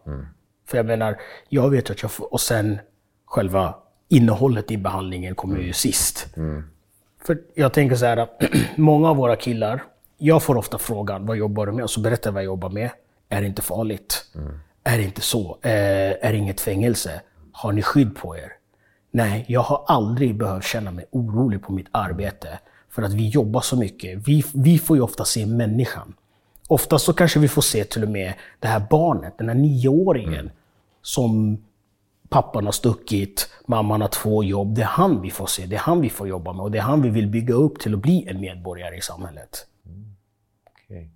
För 0.67 0.77
jag 0.77 0.85
menar, 0.85 1.17
jag 1.49 1.69
vet 1.69 1.89
att 1.89 2.01
jag 2.01 2.11
får, 2.11 2.33
och 2.33 2.41
sen 2.41 2.79
själva 3.25 3.75
innehållet 4.09 4.71
i 4.71 4.77
behandlingen 4.77 5.35
kommer 5.35 5.57
ju 5.59 5.73
sist. 5.73 6.27
För 7.25 7.37
jag 7.55 7.73
tänker 7.73 7.95
så 7.95 8.05
här, 8.05 8.17
att 8.17 8.41
många 8.75 9.09
av 9.09 9.15
våra 9.17 9.35
killar, 9.35 9.83
jag 10.17 10.43
får 10.43 10.57
ofta 10.57 10.77
frågan, 10.77 11.25
vad 11.25 11.37
jobbar 11.37 11.65
du 11.65 11.71
med? 11.71 11.83
Och 11.83 11.89
så 11.89 11.99
berättar 11.99 12.29
jag 12.29 12.33
vad 12.33 12.43
jag 12.43 12.45
jobbar 12.45 12.69
med. 12.69 12.89
Är 13.29 13.41
det 13.41 13.47
inte 13.47 13.61
farligt? 13.61 14.25
Är 14.83 14.97
det 14.97 15.03
inte 15.03 15.21
så? 15.21 15.57
Eh, 15.61 15.71
är 15.71 16.31
det 16.31 16.37
inget 16.37 16.61
fängelse? 16.61 17.21
Har 17.55 17.71
ni 17.71 17.81
skydd 17.81 18.15
på 18.15 18.37
er? 18.37 18.51
Nej, 19.11 19.45
jag 19.47 19.61
har 19.61 19.83
aldrig 19.87 20.37
behövt 20.37 20.63
känna 20.63 20.91
mig 20.91 21.05
orolig 21.11 21.63
på 21.63 21.73
mitt 21.73 21.87
arbete. 21.91 22.59
För 22.89 23.01
att 23.01 23.13
vi 23.13 23.29
jobbar 23.29 23.61
så 23.61 23.77
mycket. 23.77 24.27
Vi, 24.27 24.45
vi 24.53 24.79
får 24.79 24.97
ju 24.97 25.03
ofta 25.03 25.25
se 25.25 25.45
människan. 25.45 26.13
Ofta 26.67 26.99
så 26.99 27.13
kanske 27.13 27.39
vi 27.39 27.47
får 27.47 27.61
se 27.61 27.83
till 27.83 28.03
och 28.03 28.09
med 28.09 28.33
det 28.59 28.67
här 28.67 28.87
barnet, 28.89 29.37
den 29.37 29.49
här 29.49 29.55
nioåringen, 29.55 30.51
som 31.01 31.63
pappan 32.29 32.65
har 32.65 32.71
stuckit, 32.71 33.49
mamman 33.65 34.01
har 34.01 34.07
två 34.07 34.43
jobb. 34.43 34.75
Det 34.75 34.81
är 34.81 34.85
han 34.85 35.21
vi 35.21 35.31
får 35.31 35.47
se, 35.47 35.65
det 35.65 35.75
är 35.75 35.79
han 35.79 36.01
vi 36.01 36.09
får 36.09 36.27
jobba 36.27 36.53
med 36.53 36.63
och 36.63 36.71
det 36.71 36.77
är 36.77 36.81
han 36.81 37.01
vi 37.01 37.09
vill 37.09 37.27
bygga 37.27 37.53
upp 37.53 37.79
till 37.79 37.93
att 37.93 37.99
bli 37.99 38.27
en 38.27 38.41
medborgare 38.41 38.97
i 38.97 39.01
samhället. 39.01 39.67
Okej. 40.83 41.09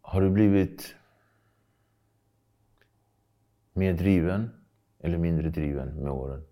Har 0.00 0.20
du 0.20 0.30
blivit 0.30 0.94
mer 3.78 3.92
driven 3.92 4.50
eller 5.02 5.18
mindre 5.18 5.50
driven 5.50 5.88
med 5.88 6.12
åren? 6.12 6.42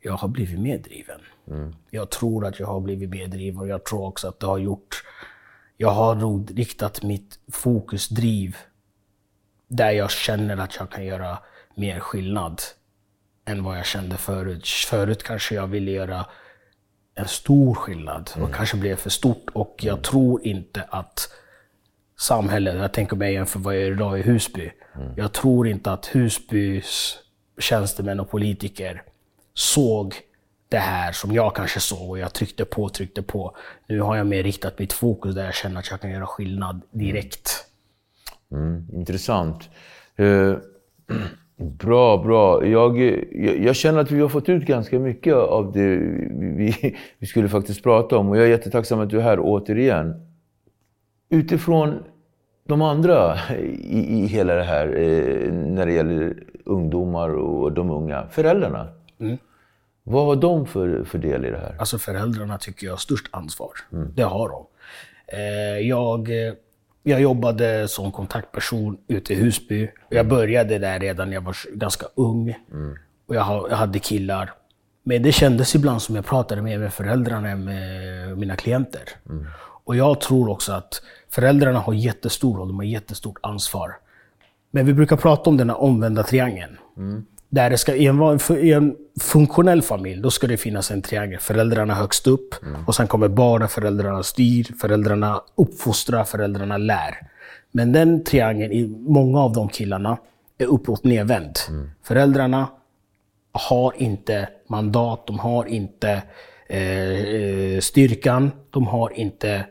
Jag 0.00 0.12
har 0.12 0.28
blivit 0.28 0.60
mer 0.60 0.78
driven. 0.78 1.20
Jag 1.90 2.10
tror 2.10 2.46
att 2.46 2.60
jag 2.60 2.66
har 2.66 2.80
blivit 2.80 3.10
mer 3.10 3.26
driven 3.26 3.60
och 3.60 3.68
jag 3.68 3.84
tror 3.84 4.06
också 4.06 4.28
att 4.28 4.40
det 4.40 4.46
har 4.46 4.58
gjort... 4.58 5.02
Jag 5.76 5.90
har 5.90 6.14
nog 6.14 6.58
riktat 6.58 7.02
mitt 7.02 7.38
fokus, 7.52 8.08
driv, 8.08 8.56
där 9.68 9.90
jag 9.90 10.10
känner 10.10 10.56
att 10.56 10.76
jag 10.76 10.90
kan 10.90 11.04
göra 11.04 11.38
mer 11.74 12.00
skillnad 12.00 12.62
än 13.44 13.64
vad 13.64 13.78
jag 13.78 13.86
kände 13.86 14.16
förut. 14.16 14.66
Förut 14.66 15.22
kanske 15.22 15.54
jag 15.54 15.66
ville 15.66 15.90
göra 15.90 16.26
en 17.14 17.28
stor 17.28 17.74
skillnad 17.74 18.30
och 18.42 18.54
kanske 18.54 18.76
blev 18.76 18.96
för 18.96 19.10
stort. 19.10 19.50
Och 19.52 19.76
jag 19.82 20.02
tror 20.02 20.46
inte 20.46 20.82
att 20.82 21.32
samhället, 22.18 22.76
jag 22.76 22.92
tänker 22.92 23.16
mig 23.16 23.32
jämför 23.34 23.58
vad 23.58 23.74
jag 23.74 23.82
gör 23.82 23.92
idag 23.92 24.18
i 24.18 24.22
Husby. 24.22 24.70
Jag 25.16 25.32
tror 25.32 25.68
inte 25.68 25.92
att 25.92 26.06
Husbys 26.06 27.18
tjänstemän 27.58 28.20
och 28.20 28.30
politiker 28.30 29.02
såg 29.54 30.14
det 30.68 30.78
här 30.78 31.12
som 31.12 31.32
jag 31.32 31.54
kanske 31.54 31.80
såg 31.80 32.10
och 32.10 32.18
jag 32.18 32.32
tryckte 32.32 32.64
på, 32.64 32.88
tryckte 32.88 33.22
på. 33.22 33.56
Nu 33.88 34.00
har 34.00 34.16
jag 34.16 34.26
mer 34.26 34.42
riktat 34.42 34.78
mitt 34.78 34.92
fokus 34.92 35.34
där 35.34 35.44
jag 35.44 35.54
känner 35.54 35.78
att 35.78 35.90
jag 35.90 36.00
kan 36.00 36.10
göra 36.10 36.26
skillnad 36.26 36.82
direkt. 36.90 37.64
Mm, 38.52 38.86
intressant. 38.92 39.70
Eh, 40.16 40.54
bra, 41.56 42.18
bra. 42.18 42.66
Jag, 42.66 43.00
jag, 43.00 43.58
jag 43.58 43.76
känner 43.76 44.00
att 44.00 44.10
vi 44.10 44.20
har 44.20 44.28
fått 44.28 44.48
ut 44.48 44.66
ganska 44.66 44.98
mycket 44.98 45.34
av 45.34 45.72
det 45.72 45.96
vi, 46.56 46.96
vi 47.18 47.26
skulle 47.26 47.48
faktiskt 47.48 47.82
prata 47.82 48.16
om. 48.18 48.28
Och 48.28 48.36
jag 48.36 48.44
är 48.44 48.50
jättetacksam 48.50 49.00
att 49.00 49.10
du 49.10 49.18
är 49.18 49.22
här 49.22 49.38
återigen. 49.40 50.25
Utifrån 51.28 52.02
de 52.68 52.82
andra 52.82 53.38
i, 53.58 54.22
i 54.22 54.26
hela 54.26 54.54
det 54.54 54.62
här, 54.62 54.86
eh, 54.86 55.52
när 55.52 55.86
det 55.86 55.92
gäller 55.92 56.42
ungdomar 56.64 57.28
och 57.28 57.72
de 57.72 57.90
unga, 57.90 58.26
föräldrarna. 58.30 58.88
Vad 60.02 60.26
har 60.26 60.36
de 60.36 60.66
för, 60.66 61.04
för 61.04 61.18
del 61.18 61.44
i 61.44 61.50
det 61.50 61.58
här? 61.58 61.76
Alltså 61.78 61.98
föräldrarna 61.98 62.58
tycker 62.58 62.86
jag 62.86 62.92
har 62.92 62.98
störst 62.98 63.26
ansvar. 63.30 63.70
Det 63.90 64.22
har 64.22 64.48
de. 64.48 64.66
Eh, 65.38 65.78
Jag, 65.88 66.46
eh, 66.46 66.52
jag 67.02 67.20
jobbade 67.20 67.88
som 67.88 68.12
kontaktperson 68.12 68.98
ute 69.08 69.32
i 69.32 69.36
Husby. 69.36 69.90
Jag 70.08 70.28
började 70.28 70.78
där 70.78 70.98
redan 71.00 71.28
när 71.28 71.34
jag 71.34 71.40
var 71.40 71.56
ganska 71.74 72.06
ung. 72.14 72.54
Och 73.26 73.34
jag 73.34 73.66
jag 73.70 73.76
hade 73.76 73.98
killar. 73.98 74.52
Men 75.02 75.22
det 75.22 75.32
kändes 75.32 75.74
ibland 75.74 76.02
som 76.02 76.16
jag 76.16 76.26
pratade 76.26 76.62
mer 76.62 76.78
med 76.78 76.92
föräldrarna 76.92 77.48
än 77.50 77.64
med 77.64 78.38
mina 78.38 78.56
klienter. 78.56 79.02
Och 79.84 79.96
jag 79.96 80.20
tror 80.20 80.50
också 80.50 80.72
att 80.72 81.02
föräldrarna 81.36 81.78
har 81.78 81.94
jättestor 81.94 82.58
roll, 82.58 82.68
de 82.68 82.76
har 82.76 82.84
jättestort 82.84 83.38
ansvar. 83.40 83.96
Men 84.70 84.86
vi 84.86 84.92
brukar 84.92 85.16
prata 85.16 85.50
om 85.50 85.56
den 85.56 85.70
här 85.70 85.80
omvända 85.80 86.22
triangeln. 86.22 86.78
Där 87.48 87.70
det 87.70 87.78
ska, 87.78 87.94
i, 87.94 88.06
en, 88.06 88.38
I 88.58 88.72
en 88.72 88.96
funktionell 89.20 89.82
familj 89.82 90.22
då 90.22 90.30
ska 90.30 90.46
det 90.46 90.56
finnas 90.56 90.90
en 90.90 91.02
triangel. 91.02 91.40
Föräldrarna 91.40 91.94
högst 91.94 92.26
upp 92.26 92.54
och 92.86 92.94
sen 92.94 93.06
kommer 93.06 93.28
barnen, 93.28 93.68
föräldrarna 93.68 94.22
styr, 94.22 94.64
föräldrarna 94.80 95.40
uppfostrar, 95.54 96.24
föräldrarna 96.24 96.76
lär. 96.76 97.28
Men 97.72 97.92
den 97.92 98.24
triangeln, 98.24 98.72
i 98.72 98.86
många 99.08 99.40
av 99.40 99.52
de 99.52 99.68
killarna, 99.68 100.18
är 100.58 100.66
uppåt 100.66 101.04
nedvänd. 101.04 101.56
Föräldrarna 102.02 102.68
har 103.52 103.92
inte 103.96 104.48
mandat, 104.68 105.26
de 105.26 105.38
har 105.38 105.64
inte 105.66 106.22
eh, 106.68 106.80
eh 106.80 107.80
styrkan, 107.80 108.50
de 108.70 108.86
har 108.86 109.12
inte 109.12 109.66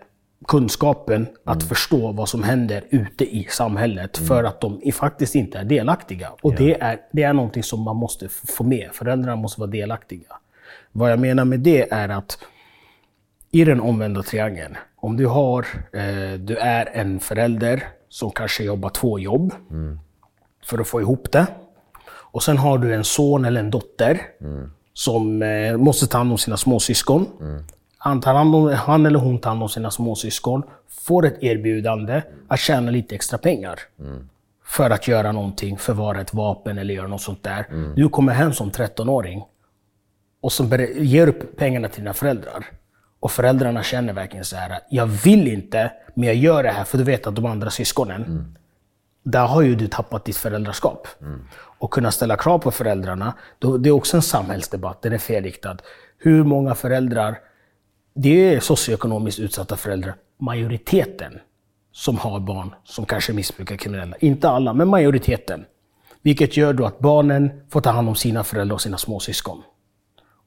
kunskapen 0.48 1.28
att 1.44 1.64
förstå 1.64 2.12
vad 2.12 2.30
som 2.30 2.44
händer 2.44 2.84
ute 2.90 3.36
i 3.36 3.48
samhället 3.50 4.18
för 4.18 4.44
att 4.44 4.62
de 4.62 4.92
faktiskt 4.94 5.36
inte 5.36 5.58
är 5.58 5.64
delaktiga. 5.64 6.32
Och 6.42 6.56
det, 6.56 6.82
är, 6.82 7.00
det 7.12 7.24
är 7.24 7.34
någonting 7.34 7.64
som 7.64 7.82
man 7.82 7.96
måste 7.96 8.30
få 8.30 8.64
med. 8.64 8.90
Föräldrarna 8.94 9.36
måste 9.36 9.62
vara 9.62 9.72
delaktiga. 9.72 10.28
Vad 10.92 11.12
jag 11.12 11.20
menar 11.20 11.46
med 11.46 11.60
det 11.60 11.92
är 11.92 12.10
att 12.10 12.38
i 13.52 13.66
den 13.66 13.82
omvända 13.82 14.24
triangeln, 14.24 14.78
om 14.96 15.18
du, 15.18 15.26
har, 15.26 15.66
eh, 15.94 16.40
du 16.40 16.58
är 16.58 16.86
en 16.94 17.20
förälder 17.20 17.84
som 18.10 18.32
kanske 18.32 18.64
jobbar 18.64 18.90
två 18.90 19.20
jobb 19.20 19.54
för 20.66 20.80
att 20.80 20.88
få 20.88 21.02
ihop 21.02 21.32
det. 21.32 21.48
Och 22.08 22.44
sen 22.44 22.58
har 22.58 22.78
du 22.78 22.96
en 22.96 23.04
son 23.04 23.46
eller 23.46 23.60
en 23.60 23.72
dotter 23.72 24.22
som 24.94 25.42
eh, 25.42 25.78
måste 25.78 26.08
ta 26.08 26.18
hand 26.18 26.32
om 26.32 26.38
sina 26.38 26.58
småsyskon. 26.58 27.28
Han, 28.06 28.22
tar 28.22 28.34
hand 28.34 28.56
om, 28.56 28.74
han 28.74 29.06
eller 29.06 29.20
hon 29.20 29.40
tar 29.40 29.50
hand 29.50 29.64
om 29.64 29.70
sina 29.70 29.92
småsyskon, 29.92 30.64
får 30.90 31.26
ett 31.26 31.44
erbjudande 31.44 32.22
att 32.48 32.60
tjäna 32.60 32.92
lite 32.92 33.16
extra 33.16 33.38
pengar. 33.38 33.80
För 34.66 34.90
att 34.90 35.08
göra 35.08 35.32
någonting, 35.32 35.78
förvara 35.78 36.22
ett 36.22 36.34
vapen 36.34 36.78
eller 36.78 36.94
göra 36.94 37.08
något 37.08 37.22
sånt 37.22 37.44
där. 37.44 37.66
Du 37.96 38.10
kommer 38.10 38.34
hem 38.34 38.54
som 38.54 38.72
13-åring 38.72 39.44
och 40.42 40.52
så 40.52 40.64
ger 40.96 41.28
upp 41.28 41.58
pengarna 41.58 41.88
till 41.88 42.02
dina 42.02 42.14
föräldrar. 42.14 42.66
Och 43.20 43.32
föräldrarna 43.32 43.84
känner 43.84 44.14
verkligen 44.14 44.46
så 44.46 44.56
här, 44.56 44.80
jag 44.90 45.06
vill 45.06 45.48
inte, 45.48 45.92
men 46.14 46.28
jag 46.28 46.36
gör 46.36 46.64
det 46.64 46.72
här 46.72 46.84
för 46.84 46.98
du 46.98 47.04
vet 47.04 47.28
att 47.28 47.36
de 47.36 47.46
andra 47.46 47.70
syskonen, 47.70 48.56
där 49.24 49.48
har 49.48 49.62
ju 49.62 49.76
du 49.76 49.88
tappat 49.88 50.26
ditt 50.26 50.38
föräldraskap. 50.38 51.08
Och 51.80 51.92
kunna 51.92 52.12
ställa 52.12 52.38
krav 52.38 52.60
på 52.60 52.72
föräldrarna, 52.72 53.34
då, 53.60 53.78
det 53.78 53.90
är 53.90 53.94
också 53.94 54.18
en 54.18 54.22
samhällsdebatt, 54.24 55.02
den 55.02 55.14
är 55.14 55.18
felriktad. 55.18 55.78
Hur 56.18 56.44
många 56.44 56.76
föräldrar, 56.76 57.38
det 58.16 58.54
är 58.54 58.60
socioekonomiskt 58.60 59.40
utsatta 59.40 59.78
föräldrar, 59.78 60.16
majoriteten 60.38 61.40
som 61.92 62.18
har 62.18 62.40
barn 62.40 62.76
som 62.84 63.06
kanske 63.06 63.34
missbrukar 63.34 63.76
kriminella. 63.76 64.16
Inte 64.20 64.50
alla, 64.50 64.74
men 64.74 64.88
majoriteten. 64.88 65.66
Vilket 66.22 66.58
gör 66.58 66.74
då 66.74 66.86
att 66.86 67.00
barnen 67.00 67.62
får 67.70 67.82
ta 67.82 67.90
hand 67.90 68.10
om 68.10 68.16
sina 68.16 68.44
föräldrar 68.44 68.74
och 68.74 68.82
sina 68.82 68.98
småsyskon. 68.98 69.64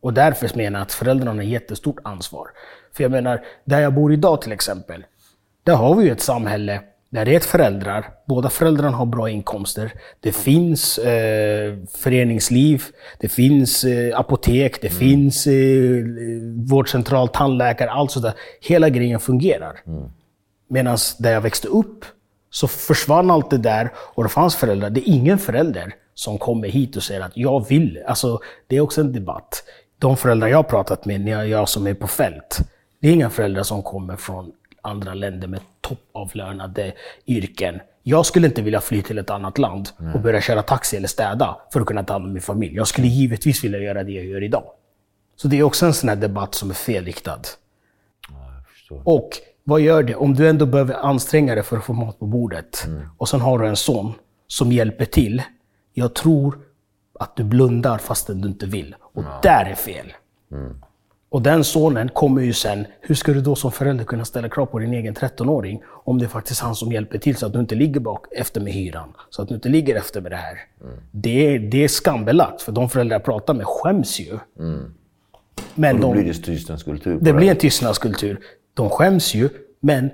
Och 0.00 0.14
därför 0.14 0.56
menar 0.56 0.78
jag 0.78 0.86
att 0.86 0.92
föräldrarna 0.92 1.32
har 1.32 1.42
ett 1.42 1.48
jättestort 1.48 1.96
ansvar. 2.04 2.48
För 2.92 3.04
jag 3.04 3.10
menar, 3.10 3.44
där 3.64 3.80
jag 3.80 3.94
bor 3.94 4.12
idag 4.12 4.42
till 4.42 4.52
exempel, 4.52 5.04
där 5.62 5.74
har 5.74 5.94
vi 5.94 6.04
ju 6.04 6.10
ett 6.10 6.20
samhälle 6.20 6.82
där 7.10 7.24
det 7.24 7.32
är 7.32 7.36
ett 7.36 7.44
föräldrar, 7.44 8.10
båda 8.26 8.50
föräldrarna 8.50 8.96
har 8.96 9.06
bra 9.06 9.30
inkomster. 9.30 9.92
Det 10.20 10.32
finns 10.32 10.98
eh, 10.98 11.76
föreningsliv, 11.94 12.82
det 13.18 13.28
finns 13.28 13.84
eh, 13.84 14.18
apotek, 14.18 14.82
det 14.82 14.88
finns 14.88 15.46
eh, 15.46 16.04
vårdcentral, 16.70 17.28
tandläkare, 17.28 17.90
allt 17.90 18.10
sådär. 18.10 18.32
Hela 18.60 18.88
grejen 18.88 19.20
fungerar. 19.20 19.80
Medan 20.70 20.98
där 21.18 21.32
jag 21.32 21.40
växte 21.40 21.68
upp 21.68 22.04
så 22.50 22.68
försvann 22.68 23.30
allt 23.30 23.50
det 23.50 23.58
där 23.58 23.90
och 23.96 24.22
det 24.22 24.28
fanns 24.28 24.56
föräldrar. 24.56 24.90
Det 24.90 25.00
är 25.00 25.12
ingen 25.12 25.38
förälder 25.38 25.94
som 26.14 26.38
kommer 26.38 26.68
hit 26.68 26.96
och 26.96 27.02
säger 27.02 27.20
att 27.20 27.36
jag 27.36 27.68
vill. 27.68 28.02
Alltså, 28.06 28.40
det 28.66 28.76
är 28.76 28.80
också 28.80 29.00
en 29.00 29.12
debatt. 29.12 29.64
De 29.98 30.16
föräldrar 30.16 30.48
jag 30.48 30.58
har 30.58 30.62
pratat 30.62 31.04
med, 31.04 31.20
när 31.20 31.44
jag 31.44 31.68
som 31.68 31.86
är 31.86 31.94
på 31.94 32.06
fält, 32.06 32.58
det 33.00 33.08
är 33.08 33.12
inga 33.12 33.30
föräldrar 33.30 33.62
som 33.62 33.82
kommer 33.82 34.16
från 34.16 34.52
andra 34.88 35.14
länder 35.14 35.48
med 35.48 35.60
toppavlönade 35.80 36.92
yrken. 37.26 37.80
Jag 38.02 38.26
skulle 38.26 38.46
inte 38.46 38.62
vilja 38.62 38.80
fly 38.80 39.02
till 39.02 39.18
ett 39.18 39.30
annat 39.30 39.58
land 39.58 39.88
och 40.14 40.20
börja 40.20 40.40
köra 40.40 40.62
taxi 40.62 40.96
eller 40.96 41.08
städa 41.08 41.56
för 41.72 41.80
att 41.80 41.86
kunna 41.86 42.04
ta 42.04 42.12
hand 42.12 42.24
om 42.24 42.32
min 42.32 42.42
familj. 42.42 42.76
Jag 42.76 42.88
skulle 42.88 43.06
givetvis 43.06 43.64
vilja 43.64 43.78
göra 43.78 44.04
det 44.04 44.12
jag 44.12 44.24
gör 44.24 44.44
idag. 44.44 44.64
Så 45.36 45.48
det 45.48 45.58
är 45.58 45.62
också 45.62 45.86
en 45.86 45.94
sån 45.94 46.08
här 46.08 46.16
debatt 46.16 46.54
som 46.54 46.70
är 46.70 46.74
felriktad. 46.74 47.40
Och 49.04 49.30
vad 49.64 49.80
gör 49.80 50.02
det? 50.02 50.14
Om 50.14 50.34
du 50.34 50.48
ändå 50.48 50.66
behöver 50.66 50.94
anstränga 50.94 51.54
dig 51.54 51.64
för 51.64 51.76
att 51.76 51.84
få 51.84 51.92
mat 51.92 52.18
på 52.18 52.26
bordet 52.26 52.86
och 53.18 53.28
sen 53.28 53.40
har 53.40 53.58
du 53.58 53.68
en 53.68 53.76
son 53.76 54.12
som 54.46 54.72
hjälper 54.72 55.04
till. 55.04 55.42
Jag 55.92 56.14
tror 56.14 56.58
att 57.20 57.36
du 57.36 57.44
blundar 57.44 57.98
fastän 57.98 58.40
du 58.40 58.48
inte 58.48 58.66
vill. 58.66 58.94
Och 59.00 59.24
där 59.42 59.64
är 59.64 59.74
fel. 59.74 60.12
Och 61.30 61.42
den 61.42 61.64
sonen 61.64 62.08
kommer 62.08 62.42
ju 62.42 62.52
sen, 62.52 62.86
hur 63.00 63.14
ska 63.14 63.32
du 63.32 63.40
då 63.40 63.54
som 63.54 63.72
förälder 63.72 64.04
kunna 64.04 64.24
ställa 64.24 64.48
krav 64.48 64.66
på 64.66 64.78
din 64.78 64.92
egen 64.92 65.14
13-åring 65.14 65.82
om 66.04 66.18
det 66.18 66.24
är 66.24 66.28
faktiskt 66.28 66.60
han 66.60 66.74
som 66.74 66.92
hjälper 66.92 67.18
till 67.18 67.36
så 67.36 67.46
att 67.46 67.52
du 67.52 67.58
inte 67.60 67.74
ligger 67.74 68.00
bak 68.00 68.26
efter 68.32 68.60
med 68.60 68.72
hyran, 68.72 69.12
så 69.30 69.42
att 69.42 69.48
du 69.48 69.54
inte 69.54 69.68
ligger 69.68 69.96
efter 69.96 70.20
med 70.20 70.32
det 70.32 70.36
här. 70.36 70.58
Det, 71.10 71.54
är, 71.54 71.58
det 71.58 71.84
är 71.84 71.88
skambelagt, 71.88 72.62
för 72.62 72.72
de 72.72 72.88
föräldrar 72.90 73.14
jag 73.14 73.24
pratar 73.24 73.54
med 73.54 73.66
skäms 73.66 74.20
ju. 74.20 74.38
Men 75.74 75.96
Och 75.96 76.02
då 76.02 76.08
de, 76.08 76.12
blir 76.12 76.32
det 76.32 76.34
tystnadskultur 76.42 77.12
det 77.14 77.24
det. 77.24 77.32
blir 77.32 77.50
en 77.50 77.56
tystnadskultur. 77.56 78.40
De 78.74 78.90
skäms 78.90 79.34
ju, 79.34 79.48
men 79.80 80.10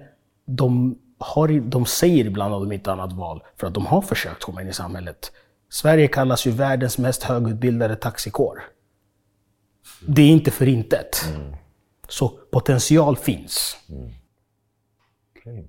de, 0.46 0.98
har, 1.18 1.48
de 1.60 1.86
säger 1.86 2.24
ibland 2.24 2.54
att 2.54 2.60
de 2.62 2.72
inte 2.72 2.90
har 2.90 2.96
annat 2.98 3.12
val, 3.12 3.42
för 3.56 3.66
att 3.66 3.74
de 3.74 3.86
har 3.86 4.00
försökt 4.00 4.42
komma 4.42 4.62
in 4.62 4.68
i 4.68 4.72
samhället. 4.72 5.32
Sverige 5.70 6.06
kallas 6.08 6.46
ju 6.46 6.50
världens 6.50 6.98
mest 6.98 7.22
högutbildade 7.22 7.96
taxikår. 7.96 8.62
Det 10.06 10.22
är 10.22 10.30
inte 10.30 10.50
för 10.50 10.68
intet. 10.68 11.24
Så 12.08 12.28
potential 12.28 13.16
finns. 13.16 13.76
Okej. 15.36 15.68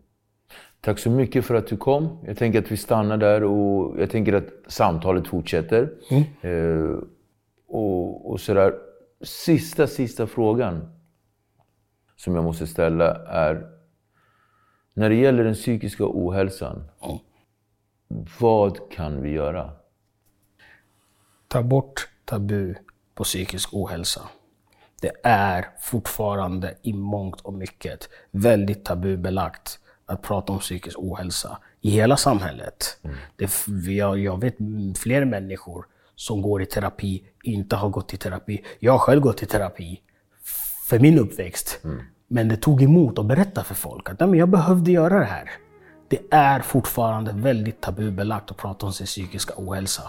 Tack 0.82 1.00
så 1.00 1.10
mycket 1.10 1.46
för 1.46 1.56
att 1.56 1.68
du 1.68 1.78
kom. 1.78 2.24
Jag 2.26 2.38
tänker 2.38 2.60
att 2.60 2.72
vi 2.72 2.78
stannar 2.78 3.18
där 3.18 3.44
och 3.44 4.00
jag 4.00 4.10
tänker 4.10 4.34
att 4.34 4.48
samtalet 4.68 5.28
fortsätter. 5.28 5.94
Eh, 6.42 7.00
och, 7.68 8.32
och 8.32 8.42
sådär. 8.42 8.74
Sista, 9.22 9.88
sista 9.88 10.28
frågan 10.28 10.92
som 12.16 12.36
jag 12.36 12.44
måste 12.44 12.68
ställa 12.68 13.16
är 13.26 13.70
när 14.94 15.10
det 15.10 15.16
gäller 15.16 15.44
den 15.44 15.54
psykiska 15.54 16.04
ohälsan. 16.08 16.84
Vad 18.40 18.92
kan 18.92 19.22
vi 19.22 19.30
göra? 19.30 19.72
Ta 21.48 21.64
bort 21.64 22.10
tabu 22.26 22.76
på 23.16 23.24
psykisk 23.24 23.70
ohälsa. 23.74 24.22
Det 25.02 25.12
är 25.24 25.70
fortfarande 25.80 26.78
i 26.82 26.94
mångt 26.94 27.42
och 27.42 27.54
mycket 27.54 28.10
väldigt 28.32 28.86
tabubelagt 28.86 29.80
att 30.06 30.22
prata 30.22 30.54
om 30.54 30.60
psykisk 30.60 31.00
ohälsa 31.00 31.58
i 31.82 31.90
hela 31.90 32.18
samhället. 32.18 32.98
Det, 33.36 33.68
jag, 33.88 34.20
jag 34.20 34.42
vet 34.42 34.56
fler 34.98 35.26
människor 35.26 35.86
som 36.16 36.42
går 36.42 36.62
i 36.62 36.66
terapi, 36.66 37.24
inte 37.44 37.76
har 37.76 37.90
gått 37.90 38.14
i 38.14 38.18
terapi. 38.18 38.64
Jag 38.80 38.92
har 38.92 39.00
själv 39.00 39.22
gått 39.22 39.44
i 39.44 39.46
terapi 39.46 40.02
för 40.90 41.00
min 41.00 41.20
uppväxt. 41.20 41.80
Men 42.28 42.48
det 42.48 42.58
tog 42.58 42.84
emot 42.84 43.20
att 43.20 43.26
berätta 43.26 43.64
för 43.64 43.76
folk 43.76 44.10
att 44.10 44.20
Nej, 44.20 44.40
jag 44.40 44.50
behövde 44.50 44.92
göra 44.92 45.20
det 45.20 45.26
här. 45.26 45.52
Det 46.08 46.20
är 46.32 46.60
fortfarande 46.60 47.32
väldigt 47.34 47.82
tabubelagt 47.82 48.52
att 48.52 48.58
prata 48.58 48.86
om 48.86 48.94
sin 48.94 49.06
psykiska 49.06 49.54
ohälsa. 49.58 50.04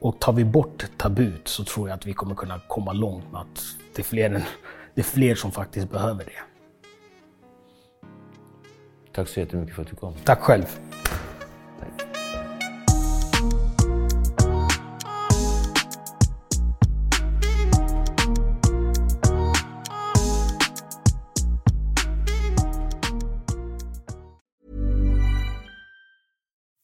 Och 0.00 0.20
tar 0.20 0.32
vi 0.32 0.44
bort 0.44 0.86
tabut 0.96 1.48
så 1.48 1.64
tror 1.64 1.88
jag 1.88 1.96
att 1.96 2.06
vi 2.06 2.12
kommer 2.12 2.34
kunna 2.34 2.60
komma 2.68 2.92
långt 2.92 3.32
med 3.32 3.40
att 3.40 3.64
det 3.94 4.02
är 4.02 4.04
fler, 4.04 4.30
än, 4.30 4.42
det 4.94 5.00
är 5.00 5.04
fler 5.04 5.34
som 5.34 5.52
faktiskt 5.52 5.90
behöver 5.90 6.24
det. 6.24 6.30
Tack 9.12 9.28
så 9.28 9.40
jättemycket 9.40 9.74
för 9.74 9.82
att 9.82 9.88
du 9.88 9.96
kom. 9.96 10.14
Tack 10.24 10.40
själv. 10.40 10.80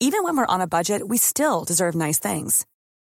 Even 0.00 0.22
when 0.22 0.36
we're 0.36 0.54
on 0.54 0.60
a 0.60 0.66
budget, 0.66 1.02
we 1.08 1.16
still 1.18 1.64
deserve 1.64 1.94
nice 1.94 2.20
things. 2.20 2.66